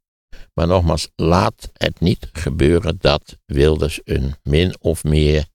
Maar 0.54 0.66
nogmaals, 0.66 1.10
laat 1.16 1.70
het 1.72 2.00
niet 2.00 2.28
gebeuren 2.32 2.96
dat 2.98 3.38
Wilders 3.46 4.00
een 4.04 4.34
min 4.42 4.76
of 4.80 5.04
meer 5.04 5.46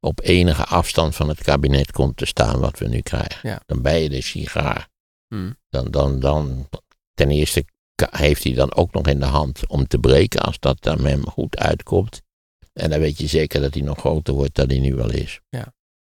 op 0.00 0.20
enige 0.20 0.64
afstand 0.64 1.16
van 1.16 1.28
het 1.28 1.42
kabinet 1.42 1.92
komt 1.92 2.16
te 2.16 2.26
staan 2.26 2.60
wat 2.60 2.78
we 2.78 2.88
nu 2.88 3.00
krijgen. 3.00 3.48
Ja. 3.48 3.62
Dan 3.66 3.82
ben 3.82 3.98
je 4.00 4.08
de 4.08 4.20
sigaar. 4.22 4.88
Hmm. 5.28 5.56
Dan, 5.68 5.90
dan, 5.90 6.20
dan, 6.20 6.68
ten 7.14 7.30
eerste 7.30 7.64
heeft 8.10 8.44
hij 8.44 8.54
dan 8.54 8.74
ook 8.74 8.92
nog 8.92 9.06
in 9.06 9.20
de 9.20 9.26
hand 9.26 9.66
om 9.66 9.86
te 9.86 9.98
breken 9.98 10.40
als 10.40 10.58
dat 10.58 10.82
dan 10.82 11.04
hem 11.04 11.26
goed 11.26 11.58
uitkomt. 11.58 12.22
En 12.72 12.90
dan 12.90 13.00
weet 13.00 13.18
je 13.18 13.26
zeker 13.26 13.60
dat 13.60 13.74
hij 13.74 13.82
nog 13.82 13.98
groter 13.98 14.34
wordt 14.34 14.54
dan 14.54 14.68
hij 14.68 14.78
nu 14.78 15.00
al 15.00 15.10
is. 15.10 15.40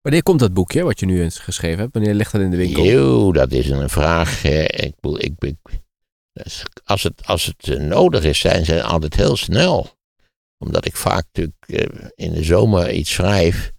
Wanneer 0.04 0.24
komt 0.24 0.40
dat 0.40 0.54
boekje 0.54 0.84
wat 0.84 1.00
je 1.00 1.06
nu 1.06 1.22
eens 1.22 1.40
geschreven 1.40 1.80
hebt? 1.80 1.94
Wanneer 1.94 2.14
ligt 2.14 2.32
dat 2.32 2.42
in 2.42 2.52
de 2.52 2.58
winkel? 2.58 2.86
Eeuw, 2.86 3.32
dat 3.32 3.52
is 3.52 3.70
een 3.70 3.90
vraag. 3.90 4.44
Ik, 4.44 4.94
ik, 5.18 5.34
ik, 5.40 5.58
als, 6.84 7.04
het, 7.04 7.26
als 7.26 7.46
het 7.46 7.68
eh, 7.68 7.80
nodig 7.80 8.24
is, 8.24 8.40
zijn 8.40 8.66
ze 8.66 8.84
altijd 8.84 9.16
heel 9.16 9.36
snel. 9.36 9.98
Omdat 10.58 10.86
ik 10.86 10.96
vaak 10.96 11.26
natuurlijk 11.32 11.56
eh, 11.66 12.10
in 12.16 12.34
de 12.34 12.44
zomer 12.44 12.92
iets 12.92 13.14
schrijf. 13.14 13.72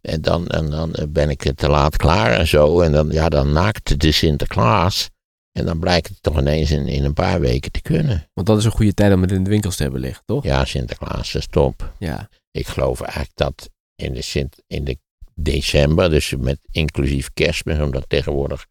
En 0.00 0.20
dan, 0.20 0.48
en 0.48 0.70
dan 0.70 0.94
eh, 0.94 1.06
ben 1.08 1.30
ik 1.30 1.52
te 1.54 1.68
laat 1.68 1.96
klaar 1.96 2.32
en 2.32 2.46
zo. 2.46 2.80
En 2.80 2.92
dan, 2.92 3.10
ja, 3.10 3.28
dan 3.28 3.52
naakt 3.52 4.00
de 4.00 4.12
Sinterklaas. 4.12 5.10
En 5.58 5.64
dan 5.64 5.78
blijkt 5.78 6.08
het 6.08 6.22
toch 6.22 6.38
ineens 6.38 6.70
in, 6.70 6.86
in 6.86 7.04
een 7.04 7.14
paar 7.14 7.40
weken 7.40 7.72
te 7.72 7.82
kunnen. 7.82 8.30
Want 8.32 8.46
dat 8.46 8.58
is 8.58 8.64
een 8.64 8.70
goede 8.70 8.94
tijd 8.94 9.12
om 9.12 9.22
het 9.22 9.32
in 9.32 9.44
de 9.44 9.50
winkels 9.50 9.76
te 9.76 9.82
hebben 9.82 10.00
liggen, 10.00 10.24
toch? 10.24 10.44
Ja, 10.44 10.64
Sinterklaas 10.64 11.34
is 11.34 11.46
top. 11.46 11.94
Ja. 11.98 12.28
Ik 12.50 12.66
geloof 12.66 13.00
eigenlijk 13.00 13.36
dat 13.36 13.70
in 13.94 14.12
de, 14.12 14.22
Sint, 14.22 14.62
in 14.66 14.84
de 14.84 14.98
december, 15.34 16.10
dus 16.10 16.34
met 16.36 16.58
inclusief 16.70 17.30
kerstmis, 17.34 17.78
omdat 17.78 18.08
tegenwoordig 18.08 18.66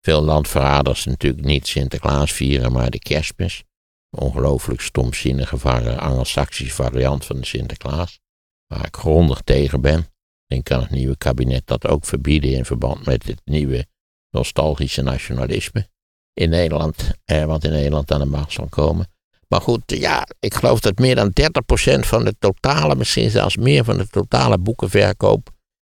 veel 0.00 0.22
landverraders 0.22 1.04
natuurlijk 1.04 1.44
niet 1.44 1.66
Sinterklaas 1.66 2.32
vieren, 2.32 2.72
maar 2.72 2.90
de 2.90 2.98
kerstmis. 2.98 3.62
Ongelooflijk 4.10 4.80
stomzinnige 4.80 5.68
Anglo-Saxische 5.98 6.74
variant 6.74 7.24
van 7.24 7.36
de 7.36 7.46
Sinterklaas, 7.46 8.20
waar 8.66 8.86
ik 8.86 8.96
grondig 8.96 9.40
tegen 9.40 9.80
ben. 9.80 10.06
En 10.46 10.62
kan 10.62 10.80
het 10.80 10.90
nieuwe 10.90 11.16
kabinet 11.16 11.66
dat 11.66 11.86
ook 11.86 12.04
verbieden 12.04 12.52
in 12.52 12.64
verband 12.64 13.06
met 13.06 13.26
het 13.26 13.40
nieuwe 13.44 13.86
nostalgische 14.30 15.02
nationalisme 15.02 15.90
in 16.34 16.50
Nederland, 16.50 17.10
eh, 17.24 17.44
wat 17.44 17.64
in 17.64 17.70
Nederland 17.70 18.12
aan 18.12 18.20
de 18.20 18.26
macht 18.26 18.52
zal 18.52 18.66
komen. 18.68 19.06
Maar 19.48 19.60
goed, 19.60 19.82
ja, 19.86 20.26
ik 20.40 20.54
geloof 20.54 20.80
dat 20.80 20.98
meer 20.98 21.14
dan 21.14 21.30
30% 21.32 22.06
van 22.06 22.24
de 22.24 22.34
totale, 22.38 22.94
misschien 22.94 23.30
zelfs 23.30 23.56
meer 23.56 23.84
van 23.84 23.96
de 23.96 24.06
totale 24.06 24.58
boekenverkoop 24.58 25.50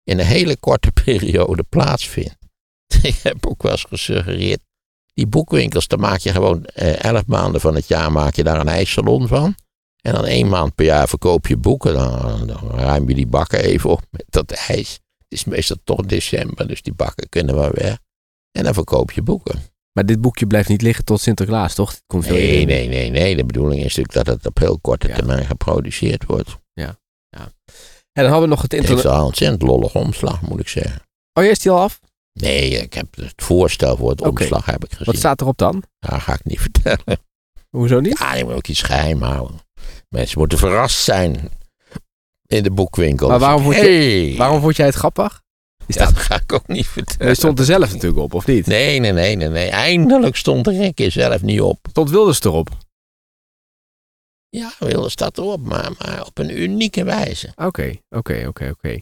in 0.04 0.18
een 0.18 0.26
hele 0.26 0.56
korte 0.56 0.92
periode 1.04 1.62
plaatsvindt. 1.68 2.36
Ik 3.02 3.20
heb 3.22 3.46
ook 3.46 3.62
wel 3.62 3.72
eens 3.72 3.84
gesuggereerd, 3.88 4.60
die 5.14 5.26
boekwinkels, 5.26 5.86
daar 5.86 5.98
maak 5.98 6.18
je 6.18 6.32
gewoon 6.32 6.64
eh, 6.64 7.04
elf 7.04 7.26
maanden 7.26 7.60
van 7.60 7.74
het 7.74 7.88
jaar 7.88 8.12
maak 8.12 8.34
je 8.34 8.44
daar 8.44 8.60
een 8.60 8.68
ijssalon 8.68 9.28
van. 9.28 9.54
En 10.02 10.12
dan 10.12 10.24
één 10.24 10.48
maand 10.48 10.74
per 10.74 10.84
jaar 10.84 11.08
verkoop 11.08 11.46
je 11.46 11.56
boeken. 11.56 11.94
Dan, 11.94 12.46
dan 12.46 12.70
ruim 12.70 13.08
je 13.08 13.14
die 13.14 13.26
bakken 13.26 13.60
even 13.60 13.90
op 13.90 14.02
met 14.10 14.24
dat 14.28 14.50
ijs. 14.50 14.92
Het 14.92 15.26
is 15.28 15.44
meestal 15.44 15.76
toch 15.84 16.00
december, 16.00 16.68
dus 16.68 16.82
die 16.82 16.94
bakken 16.94 17.28
kunnen 17.28 17.54
wel 17.54 17.70
weg. 17.72 17.98
En 18.52 18.64
dan 18.64 18.74
verkoop 18.74 19.12
je 19.12 19.22
boeken. 19.22 19.60
Maar 19.96 20.06
dit 20.06 20.20
boekje 20.20 20.46
blijft 20.46 20.68
niet 20.68 20.82
liggen 20.82 21.04
tot 21.04 21.20
Sinterklaas, 21.20 21.74
toch? 21.74 21.90
Het 21.90 22.02
komt 22.06 22.24
veel 22.24 22.34
Nee, 22.34 22.64
nee, 22.64 22.88
nee, 22.88 23.10
nee. 23.10 23.36
De 23.36 23.44
bedoeling 23.44 23.78
is 23.84 23.96
natuurlijk 23.96 24.14
dat 24.14 24.26
het 24.26 24.46
op 24.46 24.58
heel 24.58 24.78
korte 24.80 25.08
Ja. 25.08 25.14
termijn 25.14 25.44
geproduceerd 25.46 26.24
wordt. 26.26 26.56
En 28.12 28.22
dan 28.22 28.30
hadden 28.32 28.48
we 28.48 28.54
nog 28.54 28.62
het 28.62 28.72
Het 28.72 28.80
heeft 28.80 28.92
internet. 28.92 29.12
wel 29.12 29.20
een 29.22 29.26
ontzettend 29.28 29.62
lollige 29.62 29.98
omslag, 29.98 30.40
moet 30.42 30.60
ik 30.60 30.68
zeggen. 30.68 31.00
Oh, 31.32 31.44
is 31.44 31.58
die 31.58 31.70
al 31.70 31.80
af? 31.80 32.00
Nee, 32.32 32.70
ik 32.70 32.92
heb 32.94 33.06
het 33.16 33.32
voorstel 33.36 33.96
voor 33.96 34.10
het 34.10 34.20
omslag 34.20 34.64
heb 34.66 34.84
ik 34.84 34.90
gezien. 34.90 35.04
Wat 35.06 35.16
staat 35.16 35.40
erop 35.40 35.58
dan? 35.58 35.82
Daar 35.98 36.20
ga 36.20 36.34
ik 36.34 36.44
niet 36.44 36.60
vertellen. 36.70 37.18
Hoezo 37.70 38.00
niet? 38.00 38.18
Ja, 38.18 38.34
je 38.34 38.44
moet 38.44 38.52
ook 38.54 38.66
iets 38.66 38.82
geheim 38.82 39.22
houden. 39.22 39.56
Mensen 40.08 40.38
moeten 40.38 40.58
verrast 40.58 41.02
zijn 41.02 41.48
in 42.46 42.62
de 42.62 42.70
boekwinkel. 42.70 43.28
Maar 43.28 43.38
waarom 43.38 43.62
word 43.62 43.76
je- 43.76 43.82
hey, 43.82 44.34
Waarom 44.36 44.60
vond 44.60 44.76
jij 44.76 44.86
het 44.86 44.94
grappig? 44.94 45.42
Ja, 45.86 45.94
staat, 45.94 46.14
dat 46.14 46.22
ga 46.22 46.40
ik 46.40 46.52
ook 46.52 46.68
niet 46.68 46.86
vertellen. 46.86 47.24
hij 47.24 47.34
stond 47.34 47.58
er 47.58 47.64
zelf 47.64 47.92
natuurlijk 47.92 48.22
op, 48.22 48.34
of 48.34 48.46
niet? 48.46 48.66
Nee, 48.66 49.00
nee, 49.00 49.12
nee, 49.12 49.36
nee, 49.36 49.48
nee. 49.48 49.68
Eindelijk 49.68 50.36
stond 50.36 50.64
de 50.64 50.76
rekje 50.76 51.10
zelf 51.10 51.42
niet 51.42 51.60
op. 51.60 51.78
Stond 51.90 52.10
Wilders 52.10 52.40
erop? 52.40 52.68
Ja, 54.48 54.72
Wilders 54.78 55.12
staat 55.12 55.38
erop, 55.38 55.60
maar, 55.60 55.90
maar 55.98 56.24
op 56.26 56.38
een 56.38 56.62
unieke 56.62 57.04
wijze. 57.04 57.52
Oké, 57.56 57.94
oké, 58.08 58.44
oké, 58.48 58.68
oké. 58.70 59.00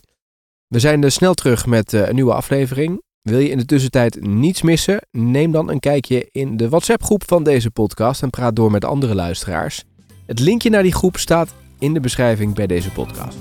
We 0.67 0.79
zijn 0.79 1.05
er 1.05 1.13
snel 1.13 1.35
terug 1.35 1.67
met 1.67 1.93
eh, 1.93 2.09
een 2.09 2.15
nieuwe 2.15 2.35
aflevering. 2.35 3.03
Wil 3.23 3.39
je 3.39 3.49
in 3.49 3.59
de 3.59 3.65
tussentijd 3.65 4.21
niets 4.21 4.63
missen? 4.63 5.01
Neem 5.11 5.53
dan 5.53 5.71
een 5.71 5.81
kijkje 5.81 6.29
in 6.31 6.57
de 6.57 6.69
WhatsApp-groep 6.69 7.23
van 7.27 7.45
deze 7.45 7.71
podcast 7.71 8.23
en 8.23 8.31
praat 8.31 8.57
door 8.57 8.71
met 8.71 8.85
andere 8.85 9.15
luisteraars. 9.15 9.85
Het 10.27 10.41
linkje 10.41 10.71
naar 10.71 10.83
die 10.83 10.95
groep 10.95 11.17
staat 11.17 11.55
in 11.79 11.95
de 11.95 12.01
beschrijving 12.01 12.55
bij 12.55 12.67
deze 12.67 12.91
podcast. 12.91 13.37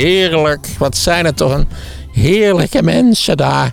Heerlijk, 0.00 0.66
wat 0.78 0.96
zijn 0.96 1.26
er 1.26 1.34
toch 1.34 1.54
een 1.54 1.68
heerlijke 2.12 2.82
mensen 2.82 3.36
daar. 3.36 3.72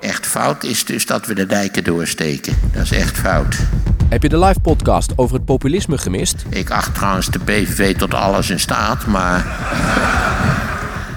Echt 0.00 0.26
fout 0.26 0.64
is 0.64 0.84
dus 0.84 1.06
dat 1.06 1.26
we 1.26 1.34
de 1.34 1.46
dijken 1.46 1.84
doorsteken. 1.84 2.56
Dat 2.72 2.82
is 2.82 2.92
echt 2.92 3.18
fout. 3.18 3.56
Heb 4.08 4.22
je 4.22 4.28
de 4.28 4.38
live 4.38 4.60
podcast 4.60 5.12
over 5.16 5.34
het 5.34 5.44
populisme 5.44 5.98
gemist? 5.98 6.44
Ik 6.48 6.70
acht 6.70 6.94
trouwens 6.94 7.26
de 7.26 7.38
PVV 7.38 7.96
tot 7.96 8.14
alles 8.14 8.50
in 8.50 8.60
staat, 8.60 9.06
maar... 9.06 9.46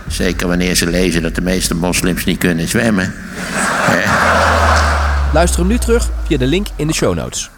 Zeker 0.07 0.47
wanneer 0.47 0.76
ze 0.76 0.88
lezen 0.88 1.22
dat 1.22 1.36
de 1.36 1.41
meeste 1.41 1.76
moslims 1.76 2.26
niet 2.26 2.38
kunnen 2.38 2.68
zwemmen. 2.68 3.14
Luister 5.34 5.59
hem 5.59 5.68
nu 5.68 5.78
terug 5.78 6.09
via 6.28 6.38
de 6.38 6.47
link 6.47 6.68
in 6.76 6.88
de 6.88 6.93
show 6.93 7.16
notes. 7.16 7.49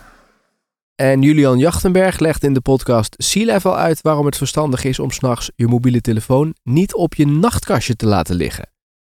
En 0.95 1.21
Julian 1.21 1.57
Jachtenberg 1.57 2.19
legt 2.19 2.43
in 2.43 2.53
de 2.53 2.61
podcast 2.61 3.15
Sea 3.17 3.45
Level 3.45 3.77
uit 3.77 4.01
waarom 4.01 4.25
het 4.25 4.37
verstandig 4.37 4.83
is 4.83 4.99
om 4.99 5.11
s'nachts 5.11 5.51
je 5.55 5.67
mobiele 5.67 6.01
telefoon 6.01 6.55
niet 6.63 6.93
op 6.93 7.13
je 7.15 7.27
nachtkastje 7.27 7.95
te 7.95 8.05
laten 8.05 8.35
liggen. 8.35 8.69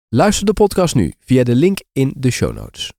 Luister 0.10 0.46
de 0.46 0.54
podcast 0.54 0.96
nu 0.96 1.14
via 1.20 1.44
de 1.44 1.56
link 1.56 1.80
in 1.92 2.14
de 2.18 2.32
show 2.32 2.54
notes. 2.54 2.92